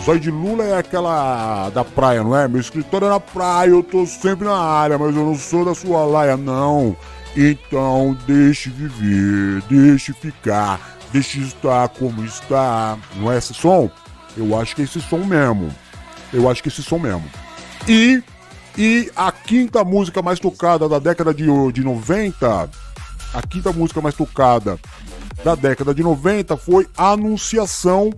Zóio 0.05 0.19
de 0.19 0.31
Lula 0.31 0.65
é 0.65 0.79
aquela 0.79 1.71
da 1.71 1.85
praia, 1.85 2.25
não 2.25 2.37
é? 2.37 2.49
Meu 2.49 2.61
escritório 2.61 3.07
é 3.07 3.11
na 3.11 3.21
praia, 3.21 3.71
eu 3.71 3.83
tô 3.83 4.07
sempre 4.07 4.47
na 4.47 4.57
área, 4.57 4.99
mas 4.99 5.15
eu 5.15 5.25
não 5.25 5.37
sou 5.37 5.65
da 5.65 5.75
sua 5.75 6.05
laia, 6.05 6.37
não. 6.37 6.97
Então 7.37 8.17
deixe 8.27 8.69
viver, 8.69 9.63
deixe 9.69 10.13
ficar, 10.13 10.92
deixe 11.13 11.41
estar 11.41 11.89
como 11.91 12.25
está. 12.25 12.99
Não 13.17 13.31
é 13.31 13.39
esse 13.39 13.55
som? 13.55 13.91
Eu 14.37 14.59
acho 14.59 14.75
que 14.75 14.83
é 14.83 14.85
esse 14.85 15.01
som 15.01 15.19
mesmo. 15.19 15.73
Eu 16.33 16.49
acho 16.49 16.63
que 16.63 16.69
é 16.69 16.73
esse 16.73 16.83
som 16.83 16.99
mesmo. 16.99 17.25
E, 17.87 18.23
e 18.77 19.11
a 19.15 19.31
quinta 19.31 19.85
música 19.85 20.23
mais 20.23 20.41
tocada 20.41 20.89
da 20.89 20.99
década 20.99 21.35
de, 21.35 21.45
de 21.73 21.85
90, 21.85 22.71
a 23.35 23.43
quinta 23.43 23.73
música 23.73 24.01
mais 24.01 24.15
tocada 24.15 24.79
da 25.45 25.55
década 25.55 25.95
de 25.95 26.03
90 26.03 26.57
foi 26.57 26.87
Anunciação 26.97 28.11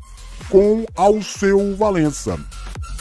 com 0.48 0.84
Alceu 0.94 1.76
Valença. 1.76 2.38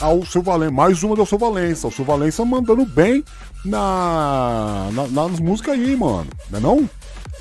Alceu 0.00 0.42
Valença, 0.42 0.72
mais 0.72 1.02
uma 1.02 1.14
do 1.14 1.22
Alceu 1.22 1.38
Valença. 1.38 1.86
Alceu 1.86 2.04
Valença 2.04 2.44
mandando 2.44 2.84
bem 2.84 3.24
na, 3.64 4.88
na, 4.92 5.06
nas 5.06 5.38
músicas 5.38 5.74
aí, 5.74 5.96
mano. 5.96 6.26
Não 6.50 6.58
é 6.58 6.62
não? 6.62 6.90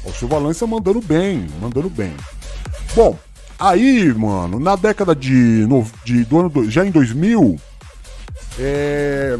Alceu 0.05 0.27
Valença 0.27 0.67
mandando 0.67 1.01
bem, 1.01 1.47
mandando 1.61 1.89
bem. 1.89 2.13
Bom, 2.95 3.17
aí, 3.57 4.13
mano, 4.13 4.59
na 4.59 4.75
década 4.75 5.15
de, 5.15 5.33
no, 5.33 5.85
de 6.05 6.23
do 6.25 6.39
ano 6.39 6.49
do, 6.49 6.69
já 6.69 6.85
em 6.85 6.91
2000, 6.91 7.59
é, 8.59 9.37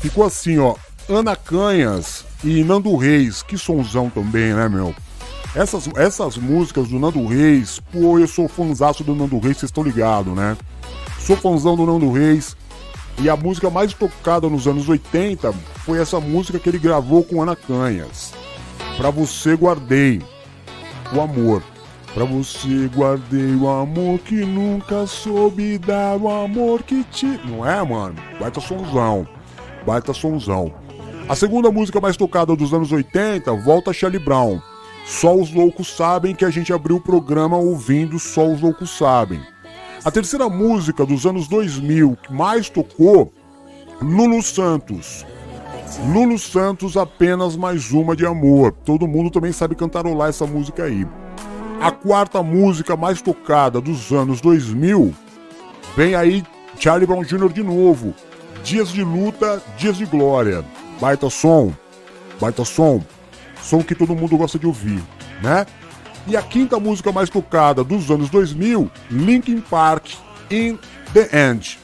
ficou 0.00 0.24
assim, 0.24 0.58
ó, 0.58 0.74
Ana 1.08 1.36
Canhas 1.36 2.24
e 2.42 2.64
Nando 2.64 2.96
Reis, 2.96 3.42
que 3.42 3.56
sonzão 3.56 4.10
também, 4.10 4.52
né, 4.52 4.68
meu? 4.68 4.92
Essas, 5.54 5.88
essas 5.96 6.36
músicas 6.36 6.88
do 6.88 6.98
Nando 6.98 7.24
Reis, 7.26 7.80
pô, 7.92 8.18
eu 8.18 8.26
sou 8.26 8.48
fãzaço 8.48 9.04
do 9.04 9.14
Nando 9.14 9.38
Reis, 9.38 9.58
vocês 9.58 9.70
estão 9.70 9.84
ligados, 9.84 10.34
né? 10.34 10.56
Sou 11.20 11.36
fãzão 11.36 11.76
do 11.76 11.86
Nando 11.86 12.10
Reis. 12.10 12.56
E 13.18 13.30
a 13.30 13.36
música 13.36 13.70
mais 13.70 13.94
tocada 13.94 14.48
nos 14.48 14.66
anos 14.66 14.88
80 14.88 15.50
foi 15.76 15.98
essa 15.98 16.20
música 16.20 16.58
que 16.58 16.68
ele 16.68 16.78
gravou 16.78 17.24
com 17.24 17.40
Ana 17.40 17.56
Canhas. 17.56 18.34
Pra 18.96 19.08
você 19.10 19.56
guardei 19.56 20.20
o 21.14 21.20
amor. 21.20 21.62
Pra 22.16 22.24
você 22.24 22.88
guardei 22.94 23.54
o 23.56 23.68
amor 23.68 24.18
que 24.20 24.36
nunca 24.36 25.06
soube 25.06 25.76
dar 25.76 26.16
o 26.16 26.30
amor 26.30 26.82
que 26.82 27.04
te. 27.04 27.26
Não 27.44 27.68
é, 27.68 27.84
mano? 27.84 28.16
Baita 28.40 28.58
sonzão. 28.58 29.28
Baita 29.84 30.14
sonzão. 30.14 30.72
A 31.28 31.36
segunda 31.36 31.70
música 31.70 32.00
mais 32.00 32.16
tocada 32.16 32.56
dos 32.56 32.72
anos 32.72 32.90
80 32.90 33.52
volta 33.56 33.92
Charlie 33.92 34.18
Brown. 34.18 34.58
Só 35.04 35.36
os 35.36 35.52
loucos 35.52 35.94
sabem 35.94 36.34
que 36.34 36.46
a 36.46 36.48
gente 36.48 36.72
abriu 36.72 36.96
o 36.96 37.02
programa 37.02 37.58
ouvindo 37.58 38.18
Só 38.18 38.50
os 38.50 38.62
loucos 38.62 38.96
sabem. 38.96 39.42
A 40.02 40.10
terceira 40.10 40.48
música 40.48 41.04
dos 41.04 41.26
anos 41.26 41.46
2000 41.48 42.16
que 42.22 42.32
mais 42.32 42.70
tocou, 42.70 43.30
Lulu 44.00 44.42
Santos. 44.42 45.26
Lulu 46.14 46.38
Santos, 46.38 46.96
apenas 46.96 47.56
mais 47.56 47.92
uma 47.92 48.16
de 48.16 48.24
amor. 48.24 48.72
Todo 48.86 49.06
mundo 49.06 49.30
também 49.30 49.52
sabe 49.52 49.74
cantarolar 49.74 50.30
essa 50.30 50.46
música 50.46 50.84
aí. 50.84 51.06
A 51.80 51.90
quarta 51.90 52.42
música 52.42 52.96
mais 52.96 53.20
tocada 53.20 53.80
dos 53.80 54.10
anos 54.10 54.40
2000, 54.40 55.14
vem 55.96 56.14
aí 56.14 56.44
Charlie 56.78 57.06
Brown 57.06 57.22
Jr. 57.22 57.52
de 57.52 57.62
novo. 57.62 58.14
Dias 58.64 58.88
de 58.88 59.04
luta, 59.04 59.62
dias 59.76 59.96
de 59.96 60.06
glória. 60.06 60.64
Baita 61.00 61.30
som, 61.30 61.72
baita 62.40 62.64
som. 62.64 63.02
Som 63.62 63.82
que 63.82 63.94
todo 63.94 64.14
mundo 64.14 64.36
gosta 64.36 64.58
de 64.58 64.66
ouvir, 64.66 65.02
né? 65.42 65.66
E 66.26 66.36
a 66.36 66.42
quinta 66.42 66.80
música 66.80 67.12
mais 67.12 67.30
tocada 67.30 67.84
dos 67.84 68.10
anos 68.10 68.28
2000, 68.30 68.90
Linkin 69.10 69.60
Park, 69.60 70.14
In 70.50 70.78
The 71.12 71.50
End. 71.50 71.78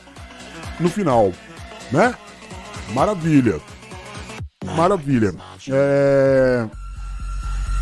No 0.81 0.89
final, 0.89 1.33
né? 1.93 2.15
Maravilha. 2.93 3.61
Maravilha. 4.77 5.35
É... 5.69 6.67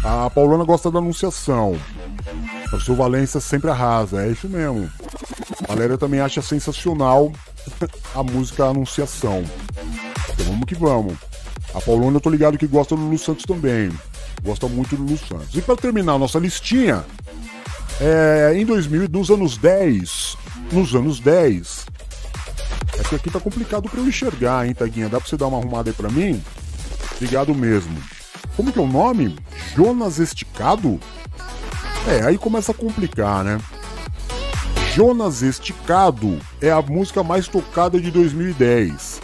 A 0.02 0.30
Paulana 0.30 0.64
gosta 0.64 0.90
da 0.90 0.98
anunciação. 0.98 1.78
O 2.72 2.80
seu 2.80 2.94
Valência 2.94 3.40
sempre 3.40 3.70
arrasa, 3.70 4.24
é 4.24 4.30
isso 4.30 4.48
mesmo. 4.48 4.90
A 5.64 5.74
Valéria 5.74 5.98
também 5.98 6.20
acha 6.20 6.40
sensacional 6.40 7.32
a 8.14 8.22
música 8.22 8.64
Anunciação. 8.64 9.44
Então 10.32 10.46
vamos 10.46 10.64
que 10.64 10.74
vamos. 10.74 11.16
A 11.74 11.80
Paulona 11.80 12.16
eu 12.16 12.20
tô 12.20 12.30
ligado 12.30 12.56
que 12.56 12.66
gosta 12.66 12.96
do 12.96 13.02
Lulu 13.02 13.18
Santos 13.18 13.44
também. 13.44 13.92
Gosta 14.42 14.66
muito 14.68 14.96
do 14.96 15.02
Lulu 15.02 15.18
Santos. 15.18 15.54
E 15.54 15.60
para 15.60 15.76
terminar 15.76 16.18
nossa 16.18 16.38
listinha, 16.38 17.04
é, 18.00 18.52
em 18.54 18.64
2000, 18.64 19.08
nos 19.08 19.30
anos 19.30 19.58
10, 19.58 20.36
nos 20.72 20.94
anos 20.94 21.20
10, 21.20 21.86
é 22.98 23.02
que 23.04 23.14
aqui 23.14 23.30
tá 23.30 23.38
complicado 23.38 23.88
para 23.88 24.00
eu 24.00 24.08
enxergar, 24.08 24.66
hein, 24.66 24.74
Taguinha? 24.74 25.08
Dá 25.08 25.20
pra 25.20 25.28
você 25.28 25.36
dar 25.36 25.46
uma 25.46 25.58
arrumada 25.58 25.90
aí 25.90 25.94
pra 25.94 26.08
mim? 26.08 26.42
Obrigado 27.16 27.54
mesmo. 27.54 27.96
Como 28.56 28.72
que 28.72 28.78
é 28.78 28.82
o 28.82 28.86
nome? 28.86 29.36
Jonas 29.74 30.18
Esticado? 30.18 31.00
É, 32.08 32.22
aí 32.24 32.38
começa 32.38 32.72
a 32.72 32.74
complicar, 32.74 33.44
né? 33.44 33.60
Jonas 34.94 35.42
Esticado 35.42 36.38
é 36.60 36.70
a 36.70 36.82
música 36.82 37.22
mais 37.22 37.46
tocada 37.46 38.00
de 38.00 38.10
2010. 38.10 39.20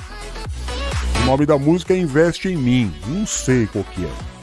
O 1.23 1.27
nome 1.27 1.45
da 1.45 1.59
música 1.59 1.93
é 1.93 1.99
Investe 1.99 2.49
em 2.49 2.57
Mim. 2.57 2.95
Não 3.07 3.27
sei 3.27 3.67
qual 3.67 3.85
que 3.85 4.05
é. 4.05 4.37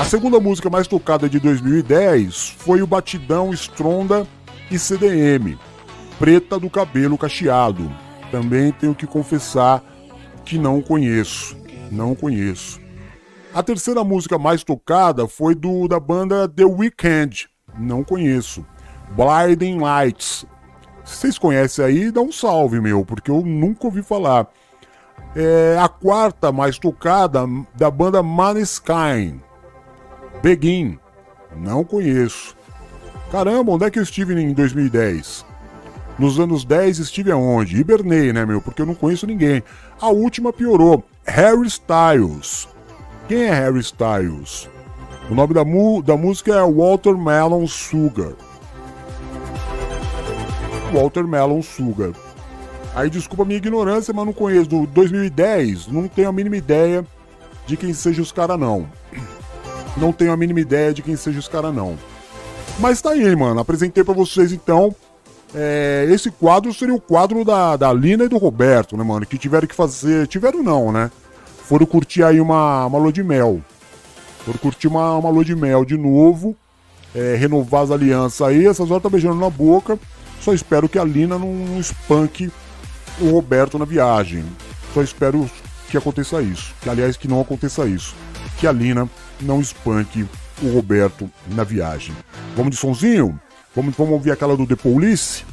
A 0.00 0.04
segunda 0.04 0.40
música 0.40 0.70
mais 0.70 0.86
tocada 0.86 1.28
de 1.28 1.38
2010 1.38 2.56
foi 2.58 2.80
o 2.80 2.86
Batidão 2.86 3.52
Stronda 3.52 4.26
e 4.70 4.78
CDM. 4.78 5.58
Preta 6.18 6.58
do 6.58 6.70
Cabelo 6.70 7.18
Cacheado. 7.18 7.90
Também 8.30 8.72
tenho 8.72 8.94
que 8.94 9.06
confessar 9.06 9.82
que 10.44 10.56
não 10.56 10.80
conheço. 10.80 11.56
Não 11.90 12.14
conheço. 12.14 12.80
A 13.54 13.62
terceira 13.62 14.04
música 14.04 14.38
mais 14.38 14.62
tocada 14.62 15.26
foi 15.26 15.54
do 15.54 15.88
da 15.88 15.98
banda 15.98 16.46
The 16.48 16.64
Weeknd. 16.64 17.48
Não 17.78 18.04
conheço. 18.04 18.64
Blinding 19.10 19.78
Lights. 19.78 20.46
Se 21.04 21.16
vocês 21.16 21.38
conhecem 21.38 21.84
aí, 21.84 22.10
dá 22.10 22.20
um 22.20 22.30
salve, 22.30 22.80
meu, 22.80 23.04
porque 23.04 23.30
eu 23.30 23.40
nunca 23.40 23.86
ouvi 23.86 24.02
falar. 24.02 24.46
É 25.34 25.78
a 25.80 25.88
quarta 25.88 26.52
mais 26.52 26.78
tocada 26.78 27.46
da 27.74 27.90
banda 27.90 28.22
Maneskin. 28.22 29.40
Begin. 30.42 30.98
Não 31.56 31.82
conheço. 31.82 32.54
Caramba, 33.32 33.72
onde 33.72 33.86
é 33.86 33.90
que 33.90 33.98
eu 33.98 34.02
estive 34.02 34.40
em 34.40 34.52
2010? 34.52 35.44
Nos 36.18 36.38
anos 36.38 36.64
10 36.64 36.98
estive 36.98 37.30
aonde? 37.30 37.78
Hibernei, 37.78 38.32
né, 38.32 38.44
meu? 38.44 38.60
Porque 38.60 38.82
eu 38.82 38.86
não 38.86 38.94
conheço 38.94 39.26
ninguém. 39.26 39.62
A 40.00 40.08
última 40.08 40.52
piorou. 40.52 41.02
Harry 41.24 41.66
Styles. 41.66 42.68
Quem 43.28 43.44
é 43.44 43.50
Harry 43.50 43.80
Styles? 43.80 44.70
O 45.30 45.34
nome 45.34 45.52
da, 45.52 45.62
mu 45.62 46.02
da 46.02 46.16
música 46.16 46.54
é 46.54 46.62
Watermelon 46.62 47.66
Sugar. 47.66 48.32
Watermelon 50.94 51.60
Sugar. 51.60 52.12
Aí 52.94 53.10
desculpa 53.10 53.42
a 53.42 53.46
minha 53.46 53.58
ignorância, 53.58 54.14
mas 54.14 54.24
não 54.24 54.32
conheço. 54.32 54.70
Do 54.70 54.86
2010, 54.86 55.88
não 55.88 56.08
tenho 56.08 56.30
a 56.30 56.32
mínima 56.32 56.56
ideia 56.56 57.04
de 57.66 57.76
quem 57.76 57.92
seja 57.92 58.22
os 58.22 58.32
caras, 58.32 58.58
não. 58.58 58.88
Não 59.94 60.10
tenho 60.10 60.32
a 60.32 60.36
mínima 60.36 60.60
ideia 60.60 60.94
de 60.94 61.02
quem 61.02 61.14
seja 61.14 61.38
os 61.38 61.48
caras, 61.48 61.74
não. 61.74 61.98
Mas 62.78 63.02
tá 63.02 63.10
aí, 63.10 63.36
mano. 63.36 63.60
Apresentei 63.60 64.02
para 64.02 64.14
vocês 64.14 64.52
então. 64.52 64.96
É, 65.54 66.06
esse 66.10 66.30
quadro 66.30 66.72
seria 66.72 66.94
o 66.94 67.00
quadro 67.00 67.44
da, 67.44 67.76
da 67.76 67.92
Lina 67.92 68.24
e 68.24 68.28
do 68.28 68.38
Roberto, 68.38 68.96
né, 68.96 69.04
mano? 69.04 69.26
Que 69.26 69.36
tiveram 69.36 69.68
que 69.68 69.74
fazer. 69.74 70.26
Tiveram 70.26 70.62
não, 70.62 70.90
né? 70.90 71.10
Foram 71.68 71.84
curtir 71.84 72.22
aí 72.22 72.40
uma, 72.40 72.86
uma 72.86 72.98
lua 72.98 73.12
de 73.12 73.22
mel. 73.22 73.60
Foram 74.38 74.58
curtir 74.58 74.88
uma, 74.88 75.18
uma 75.18 75.28
lua 75.28 75.44
de 75.44 75.54
mel 75.54 75.84
de 75.84 75.98
novo. 75.98 76.56
É, 77.14 77.36
renovar 77.36 77.82
as 77.82 77.90
alianças 77.90 78.40
aí. 78.40 78.66
Essas 78.66 78.90
horas 78.90 79.02
tá 79.02 79.10
beijando 79.10 79.38
na 79.38 79.50
boca. 79.50 79.98
Só 80.40 80.54
espero 80.54 80.88
que 80.88 80.98
a 80.98 81.04
Lina 81.04 81.38
não, 81.38 81.52
não 81.52 81.78
espanque 81.78 82.50
o 83.20 83.28
Roberto 83.28 83.78
na 83.78 83.84
viagem. 83.84 84.42
Só 84.94 85.02
espero 85.02 85.48
que 85.90 85.98
aconteça 85.98 86.40
isso. 86.40 86.74
Que 86.80 86.88
aliás 86.88 87.18
que 87.18 87.28
não 87.28 87.38
aconteça 87.38 87.84
isso. 87.84 88.14
Que 88.58 88.66
a 88.66 88.72
Lina 88.72 89.06
não 89.38 89.60
espanque 89.60 90.26
o 90.62 90.72
Roberto 90.72 91.30
na 91.48 91.64
viagem. 91.64 92.16
Vamos 92.56 92.70
de 92.70 92.78
sonzinho? 92.78 93.38
Vamos, 93.76 93.94
vamos 93.94 94.14
ouvir 94.14 94.30
aquela 94.30 94.56
do 94.56 94.66
The 94.66 94.76
Police? 94.76 95.44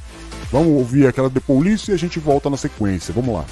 Vamos 0.49 0.70
ouvir 0.70 1.07
aquela 1.07 1.30
The 1.30 1.41
Police 1.41 1.91
e 1.91 1.93
a 1.93 1.97
gente 1.97 2.20
volta 2.20 2.49
na 2.49 2.55
sequência. 2.55 3.13
Vamos 3.13 3.36
lá. 3.36 3.43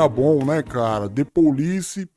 Era 0.00 0.08
bom, 0.08 0.42
né, 0.46 0.62
cara? 0.62 1.10
The 1.10 1.24
Police 1.24 2.08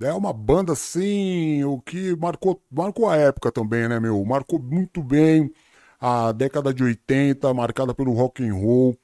é 0.00 0.12
uma 0.14 0.32
banda 0.32 0.72
assim, 0.72 1.62
o 1.64 1.78
que 1.78 2.16
marcou, 2.16 2.62
marcou 2.70 3.10
a 3.10 3.16
época 3.16 3.52
também, 3.52 3.86
né, 3.86 4.00
meu? 4.00 4.24
Marcou 4.24 4.58
muito 4.58 5.02
bem 5.02 5.52
a 6.00 6.32
década 6.32 6.72
de 6.72 6.82
80, 6.82 7.52
marcada 7.52 7.94
pelo 7.94 8.14
rock 8.14 8.42
and 8.42 8.54
roll. 8.54 8.96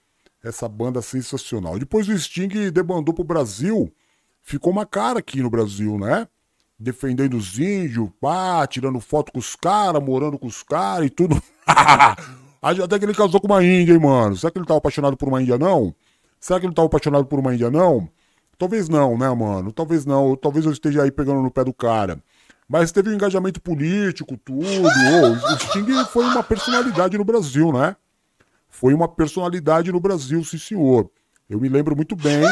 Essa 0.43 0.67
banda 0.67 1.03
sensacional. 1.03 1.79
Depois 1.79 2.09
o 2.09 2.19
Sting 2.19 2.71
debandou 2.73 3.15
pro 3.15 3.23
Brasil, 3.23 3.93
ficou 4.43 4.73
uma 4.73 4.87
cara 4.87 5.19
aqui 5.21 5.41
no 5.41 5.51
Brasil, 5.51 5.99
né? 5.99 6.27
Defendendo 6.79 7.37
os 7.37 7.59
índios, 7.59 8.09
pá, 8.19 8.67
tirando 8.67 8.99
foto 8.99 9.31
com 9.31 9.39
os 9.39 9.55
caras, 9.55 10.03
morando 10.03 10.39
com 10.39 10.47
os 10.47 10.63
caras 10.63 11.07
e 11.07 11.11
tudo. 11.11 11.41
Até 12.61 12.99
que 12.99 13.05
ele 13.05 13.15
casou 13.15 13.41
com 13.41 13.47
uma 13.47 13.63
índia, 13.63 13.93
hein, 13.93 14.01
mano? 14.01 14.37
Será 14.37 14.51
que 14.51 14.59
ele 14.59 14.67
tava 14.67 14.79
apaixonado 14.79 15.17
por 15.17 15.29
uma 15.29 15.41
índia, 15.41 15.59
não? 15.59 15.95
Será 16.41 16.59
que 16.59 16.67
ele 16.67 16.75
tava 16.75 16.87
apaixonado 16.87 17.27
por 17.27 17.39
uma 17.39 17.55
índia, 17.55 17.71
não? 17.71 18.09
Talvez 18.63 18.89
não, 18.89 19.19
né, 19.19 19.29
mano? 19.29 19.73
Talvez 19.73 20.07
não. 20.07 20.37
Talvez 20.37 20.65
eu 20.65 20.71
esteja 20.71 21.03
aí 21.03 21.11
pegando 21.11 21.43
no 21.43 21.51
pé 21.51 21.65
do 21.65 21.75
cara. 21.75 22.23
Mas 22.69 22.93
teve 22.93 23.11
um 23.11 23.13
engajamento 23.13 23.61
político, 23.61 24.37
tudo. 24.37 24.63
O 24.63 25.59
Sting 25.59 26.05
foi 26.13 26.25
uma 26.27 26.45
personalidade 26.45 27.19
no 27.19 27.25
Brasil, 27.25 27.73
né? 27.73 27.97
Foi 28.69 28.95
uma 28.95 29.09
personalidade 29.09 29.91
no 29.91 29.99
Brasil, 29.99 30.45
sim 30.45 30.59
senhor. 30.59 31.11
Eu 31.51 31.59
me 31.59 31.69
lembro 31.69 31.97
muito 31.97 32.15
bem. 32.15 32.45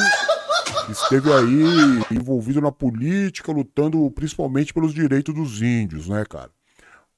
Esteve 0.88 1.32
aí 1.32 2.02
envolvido 2.10 2.60
na 2.60 2.72
política, 2.72 3.52
lutando 3.52 4.10
principalmente 4.10 4.74
pelos 4.74 4.92
direitos 4.92 5.32
dos 5.32 5.62
índios, 5.62 6.08
né, 6.08 6.24
cara? 6.28 6.50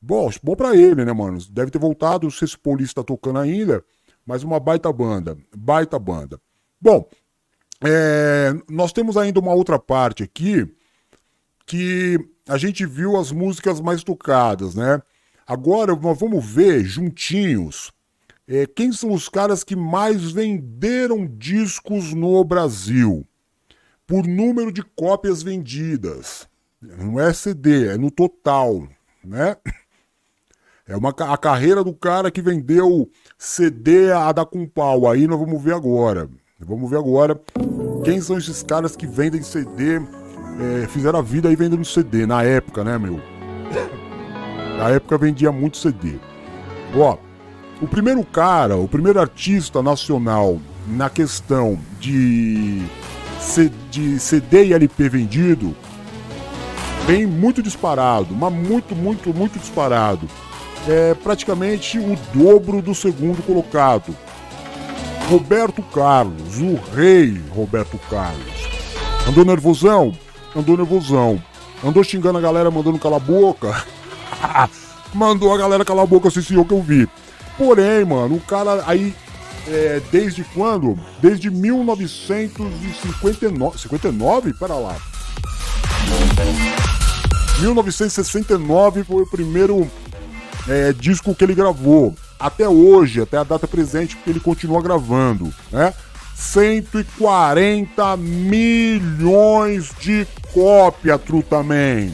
Bom, 0.03 0.31
bom 0.43 0.55
pra 0.55 0.77
ele, 0.77 1.03
né, 1.03 1.15
mano? 1.15 1.39
Deve 1.51 1.71
ter 1.71 1.79
voltado, 1.79 2.25
não 2.25 2.31
sei 2.31 2.47
se 2.47 2.57
o 2.57 2.61
Polícia 2.61 2.97
tá 2.97 3.03
tocando 3.03 3.39
ainda, 3.39 3.83
mas 4.27 4.43
uma 4.43 4.61
baita 4.61 4.93
banda. 4.93 5.39
Baita 5.57 5.99
banda. 5.99 6.39
Bom, 6.79 7.09
é, 7.83 8.55
nós 8.71 8.93
temos 8.93 9.17
ainda 9.17 9.41
uma 9.41 9.55
outra 9.55 9.79
parte 9.79 10.23
aqui 10.23 10.67
que 11.67 12.19
a 12.49 12.57
gente 12.57 12.85
viu 12.87 13.17
as 13.17 13.33
músicas 13.33 13.81
mais 13.81 14.03
tocadas, 14.03 14.75
né? 14.75 15.01
Agora 15.47 15.95
nós 15.95 16.19
vamos 16.19 16.45
ver 16.45 16.85
juntinhos 16.85 17.93
é, 18.47 18.67
quem 18.67 18.93
são 18.93 19.13
os 19.13 19.29
caras 19.29 19.63
que 19.63 19.77
mais 19.77 20.33
venderam 20.33 21.27
discos 21.27 22.13
no 22.13 22.45
Brasil 22.45 23.27
por 24.07 24.27
número 24.27 24.73
de 24.73 24.83
cópias 24.83 25.43
vendidas. 25.43 26.49
Não 26.81 27.19
é 27.21 27.33
CD, 27.33 27.89
é 27.89 27.97
no 27.97 28.11
total, 28.11 28.89
né? 29.25 29.57
É 30.87 30.97
uma, 30.97 31.11
a 31.11 31.39
carreira 31.39 31.85
do 31.85 31.95
cara 31.95 32.31
que 32.31 32.43
vendeu 32.43 33.09
CD 33.39 34.11
a 34.11 34.33
dar 34.33 34.45
com 34.45 34.67
pau. 34.67 35.09
Aí 35.09 35.29
nós 35.29 35.39
vamos 35.39 35.63
ver 35.63 35.75
agora. 35.75 36.29
Vamos 36.67 36.89
ver 36.89 36.99
agora 36.99 37.41
quem 38.05 38.21
são 38.21 38.39
esses 38.39 38.63
caras 38.63 38.95
que 38.95 39.07
vendem 39.07 39.43
CD, 39.43 39.97
é, 39.97 40.87
fizeram 40.87 41.19
a 41.19 41.23
vida 41.23 41.49
aí 41.49 41.57
vendendo 41.57 41.85
CD, 41.85 42.27
na 42.27 42.43
época, 42.43 42.85
né, 42.85 42.99
meu? 42.99 43.21
Na 44.79 44.91
época 44.91 45.19
vendia 45.19 45.51
muito 45.51 45.77
CD. 45.77 46.19
Ó, 46.97 47.17
o 47.81 47.87
primeiro 47.87 48.25
cara, 48.25 48.77
o 48.77 48.87
primeiro 48.87 49.21
artista 49.21 49.83
nacional 49.83 50.61
na 50.87 51.09
questão 51.09 51.79
de, 52.01 52.83
de 53.91 54.19
CD 54.19 54.67
e 54.67 54.75
LP 54.75 55.09
vendido, 55.09 55.75
vem 57.07 57.27
muito 57.27 57.63
disparado, 57.63 58.35
mas 58.35 58.53
muito, 58.53 58.95
muito, 58.95 59.35
muito 59.35 59.59
disparado. 59.59 60.29
É 60.89 61.15
praticamente 61.15 61.99
o 61.99 62.17
dobro 62.35 62.83
do 62.83 62.95
segundo 62.95 63.43
colocado. 63.45 64.15
Roberto 65.33 65.81
Carlos, 65.95 66.59
o 66.59 66.75
rei 66.95 67.41
Roberto 67.55 67.99
Carlos. 68.11 68.69
Andou 69.27 69.47
nervosão? 69.47 70.13
Andou 70.55 70.77
nervosão. 70.77 71.43
Andou 71.83 72.05
xingando 72.05 72.37
a 72.37 72.41
galera, 72.43 72.71
mandando 72.71 72.99
calar 72.99 73.19
a 73.19 73.25
boca? 73.25 73.83
Mandou 75.15 75.55
a 75.55 75.57
galera 75.57 75.87
calar 75.87 76.05
a 76.05 76.07
boca, 76.07 76.29
esse 76.29 76.43
senhor 76.43 76.67
que 76.67 76.75
eu 76.75 76.83
vi. 76.83 77.09
Porém, 77.57 78.05
mano, 78.05 78.35
o 78.35 78.41
cara 78.41 78.85
aí, 78.87 79.15
é, 79.67 80.03
desde 80.13 80.45
quando? 80.45 80.99
Desde 81.23 81.51
1959. 81.51 83.79
59? 83.79 84.53
Pera 84.53 84.75
lá. 84.75 84.99
1969 87.59 89.03
foi 89.03 89.23
o 89.23 89.27
primeiro 89.27 89.91
é, 90.69 90.93
disco 90.93 91.35
que 91.35 91.43
ele 91.43 91.55
gravou. 91.55 92.15
Até 92.43 92.69
hoje, 92.69 93.23
até 93.23 93.39
a 93.39 93.45
data 93.45 93.69
presente, 93.69 94.17
porque 94.17 94.31
ele 94.31 94.41
continua 94.41 94.83
gravando, 94.83 95.55
né? 95.71 95.95
140 96.35 98.17
milhões 98.17 99.93
de 100.01 100.27
cópia, 100.53 101.17
Trutaman. 101.17 102.11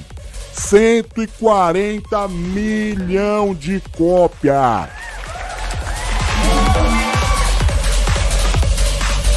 140 0.53 2.29
milhão 2.29 3.55
de 3.55 3.83
cópia. 3.97 4.91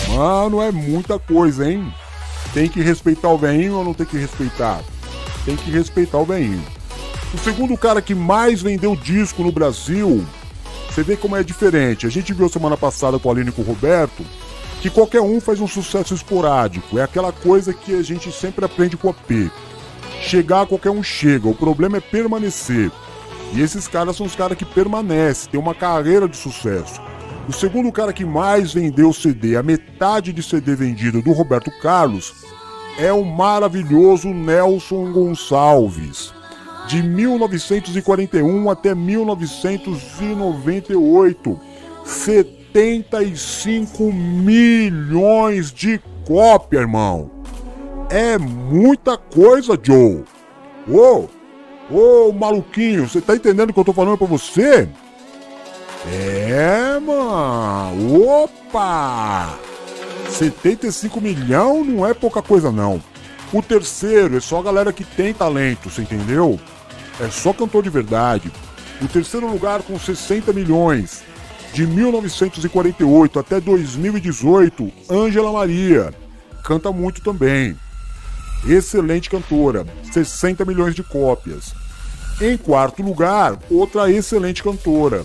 Mano, 0.09 0.61
é 0.61 0.73
muita 0.73 1.17
coisa, 1.17 1.71
hein? 1.71 1.93
Tem 2.53 2.67
que 2.67 2.81
respeitar 2.81 3.29
o 3.29 3.37
veinho 3.37 3.75
ou 3.75 3.85
não 3.85 3.93
tem 3.93 4.05
que 4.05 4.17
respeitar? 4.17 4.81
Tem 5.45 5.55
que 5.55 5.71
respeitar 5.71 6.17
o 6.17 6.25
veinho. 6.25 6.61
O 7.33 7.37
segundo 7.37 7.77
cara 7.77 8.01
que 8.01 8.13
mais 8.13 8.61
vendeu 8.61 8.93
disco 8.93 9.41
no 9.41 9.53
Brasil, 9.53 10.27
você 10.91 11.03
vê 11.03 11.15
como 11.15 11.37
é 11.37 11.43
diferente. 11.43 12.05
A 12.05 12.09
gente 12.09 12.33
viu 12.33 12.49
semana 12.49 12.75
passada 12.75 13.17
com 13.17 13.29
a 13.29 13.31
Aline 13.31 13.49
e 13.49 13.53
com 13.53 13.61
o 13.61 13.65
Roberto 13.65 14.25
que 14.81 14.89
qualquer 14.89 15.21
um 15.21 15.39
faz 15.39 15.61
um 15.61 15.67
sucesso 15.67 16.13
esporádico. 16.13 16.99
É 16.99 17.03
aquela 17.03 17.31
coisa 17.31 17.73
que 17.73 17.95
a 17.95 18.01
gente 18.01 18.29
sempre 18.29 18.65
aprende 18.65 18.97
com 18.97 19.09
a 19.09 19.13
P. 19.13 19.49
Chegar, 20.21 20.65
qualquer 20.65 20.89
um 20.89 21.01
chega. 21.01 21.47
O 21.47 21.55
problema 21.55 21.97
é 21.97 22.01
permanecer. 22.01 22.91
E 23.53 23.61
esses 23.61 23.87
caras 23.87 24.17
são 24.17 24.25
os 24.25 24.35
caras 24.35 24.57
que 24.57 24.65
permanecem, 24.65 25.51
têm 25.51 25.59
uma 25.59 25.73
carreira 25.73 26.27
de 26.27 26.35
sucesso. 26.35 27.01
O 27.47 27.53
segundo 27.53 27.91
cara 27.91 28.11
que 28.11 28.25
mais 28.25 28.73
vendeu 28.73 29.13
CD, 29.13 29.55
a 29.55 29.63
metade 29.63 30.33
de 30.33 30.43
CD 30.43 30.75
vendido 30.75 31.21
do 31.21 31.31
Roberto 31.31 31.71
Carlos, 31.81 32.33
é 32.97 33.13
o 33.13 33.23
maravilhoso 33.23 34.29
Nelson 34.29 35.11
Gonçalves. 35.11 36.33
De 36.87 37.01
1941 37.01 38.69
até 38.69 38.93
1998, 38.93 41.59
75 42.05 44.11
milhões 44.11 45.71
de 45.71 46.01
cópias, 46.25 46.81
irmão. 46.81 47.31
É 48.09 48.37
muita 48.37 49.17
coisa, 49.17 49.79
Joe. 49.81 50.25
Ô, 50.89 51.29
ô, 51.89 52.33
maluquinho, 52.33 53.07
você 53.07 53.21
tá 53.21 53.33
entendendo 53.35 53.69
o 53.69 53.73
que 53.73 53.79
eu 53.79 53.85
tô 53.85 53.93
falando 53.93 54.17
pra 54.17 54.27
você? 54.27 54.89
É, 56.07 56.99
mano. 56.99 58.43
Opa! 58.43 59.57
75 60.29 61.21
milhões 61.21 61.87
não 61.87 62.07
é 62.07 62.13
pouca 62.13 62.41
coisa, 62.41 62.71
não. 62.71 63.01
O 63.53 63.61
terceiro 63.61 64.37
é 64.37 64.39
só 64.39 64.59
a 64.59 64.63
galera 64.63 64.93
que 64.93 65.03
tem 65.03 65.33
talento, 65.33 65.89
você 65.89 66.01
entendeu? 66.01 66.59
É 67.21 67.29
só 67.29 67.53
cantor 67.53 67.83
de 67.83 67.89
verdade. 67.91 68.51
O 68.99 69.07
terceiro 69.07 69.47
lugar 69.47 69.83
com 69.83 69.97
60 69.97 70.51
milhões. 70.51 71.21
De 71.71 71.85
1948 71.85 73.39
até 73.39 73.61
2018, 73.61 74.91
Ângela 75.09 75.53
Maria. 75.53 76.13
Canta 76.63 76.91
muito 76.91 77.21
também. 77.21 77.77
Excelente 78.67 79.29
cantora, 79.29 79.85
60 80.11 80.65
milhões 80.65 80.95
de 80.95 81.03
cópias. 81.03 81.73
Em 82.41 82.57
quarto 82.57 83.03
lugar, 83.03 83.57
outra 83.69 84.11
excelente 84.11 84.63
cantora, 84.63 85.23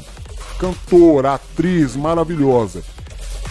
cantora, 0.59 1.35
atriz 1.35 1.97
maravilhosa. 1.97 2.83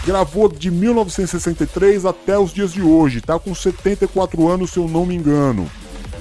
Gravou 0.04 0.48
de 0.48 0.70
1963 0.70 2.04
até 2.04 2.38
os 2.38 2.52
dias 2.52 2.72
de 2.72 2.80
hoje, 2.80 3.20
tá 3.20 3.38
com 3.38 3.54
74 3.54 4.48
anos, 4.48 4.70
se 4.70 4.78
eu 4.78 4.88
não 4.88 5.04
me 5.04 5.16
engano. 5.16 5.68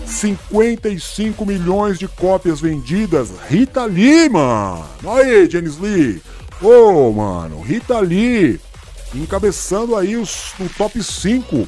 55 0.06 1.45
milhões 1.45 1.97
de 1.99 2.08
cópias 2.08 2.62
vendidas. 2.62 3.30
Rita 3.47 3.86
Lee, 3.86 4.30
mano. 4.30 4.86
Aí, 5.08 5.49
Janis 5.49 5.78
Lee. 5.80 6.22
Ô, 6.62 6.68
oh, 6.68 7.12
mano, 7.12 7.62
Rita 7.62 7.99
Lee 7.99 8.60
encabeçando 9.14 9.95
aí 9.95 10.16
os, 10.16 10.53
o 10.60 10.70
top 10.70 11.01
5 11.01 11.68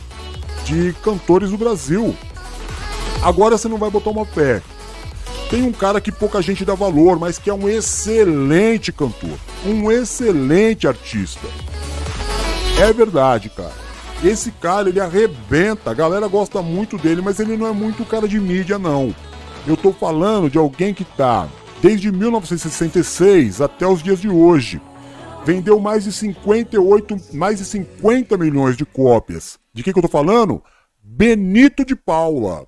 de 0.66 0.94
cantores 1.04 1.52
do 1.52 1.58
Brasil. 1.58 2.16
Agora 3.22 3.58
você 3.58 3.68
não 3.68 3.78
vai 3.78 3.90
botar 3.90 4.10
uma 4.10 4.26
fé. 4.26 4.62
Tem 5.50 5.64
um 5.64 5.72
cara 5.72 6.02
que 6.02 6.12
pouca 6.12 6.42
gente 6.42 6.66
dá 6.66 6.76
valor, 6.76 7.18
mas 7.18 7.40
que 7.40 7.50
é 7.50 7.54
um 7.54 7.70
excelente 7.70 8.92
cantor, 8.92 9.38
um 9.66 9.90
excelente 9.90 10.88
artista. 10.88 11.48
É 12.80 12.92
verdade, 12.92 13.50
cara. 13.50 13.87
Esse 14.24 14.52
cara, 14.52 14.90
ele 14.90 15.00
arrebenta. 15.00 15.92
A 15.92 15.94
galera 15.94 16.28
gosta 16.28 16.62
muito 16.62 16.98
dele, 16.98 17.22
mas 17.22 17.40
ele 17.40 17.56
não 17.56 17.68
é 17.68 17.72
muito 17.72 18.04
cara 18.04 18.28
de 18.28 18.40
mídia, 18.40 18.80
não. 18.80 19.14
Eu 19.68 19.78
tô 19.78 19.94
falando 19.94 20.50
de 20.50 20.58
alguém 20.58 20.94
que 20.94 21.04
tá 21.04 21.48
desde 21.82 22.12
1966 22.12 23.62
até 23.62 23.86
os 23.86 24.02
dias 24.02 24.20
de 24.20 24.30
hoje. 24.30 24.82
Vendeu 25.46 25.80
mais 25.80 26.04
de 26.04 26.12
58, 26.12 27.16
mais 27.34 27.60
de 27.60 27.66
50 27.66 28.38
milhões 28.38 28.76
de 28.76 28.86
cópias 28.86 29.58
De 29.74 29.82
quem 29.82 29.94
que 29.94 30.00
eu 30.00 30.04
tô 30.04 30.10
falando? 30.10 30.62
Benito 31.02 31.86
de 31.86 31.96
Paula. 31.96 32.68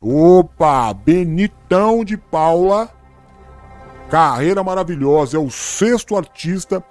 Opa, 0.00 0.92
Benitão 0.94 2.04
de 2.04 2.16
Paula. 2.16 2.88
Carreira 4.08 4.64
maravilhosa, 4.64 5.36
é 5.36 5.40
o 5.40 5.50
sexto 5.50 6.16
artista 6.16 6.82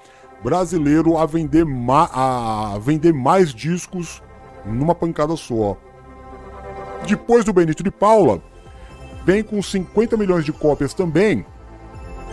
brasileiro 0.43 1.17
a 1.17 1.25
vender, 1.25 1.65
a 1.89 2.77
vender 2.81 3.13
mais 3.13 3.53
discos 3.53 4.21
numa 4.65 4.95
pancada 4.95 5.35
só. 5.35 5.77
Depois 7.05 7.45
do 7.45 7.53
Benito 7.53 7.83
de 7.83 7.91
Paula, 7.91 8.41
vem 9.25 9.43
com 9.43 9.61
50 9.61 10.17
milhões 10.17 10.45
de 10.45 10.51
cópias 10.51 10.93
também. 10.93 11.45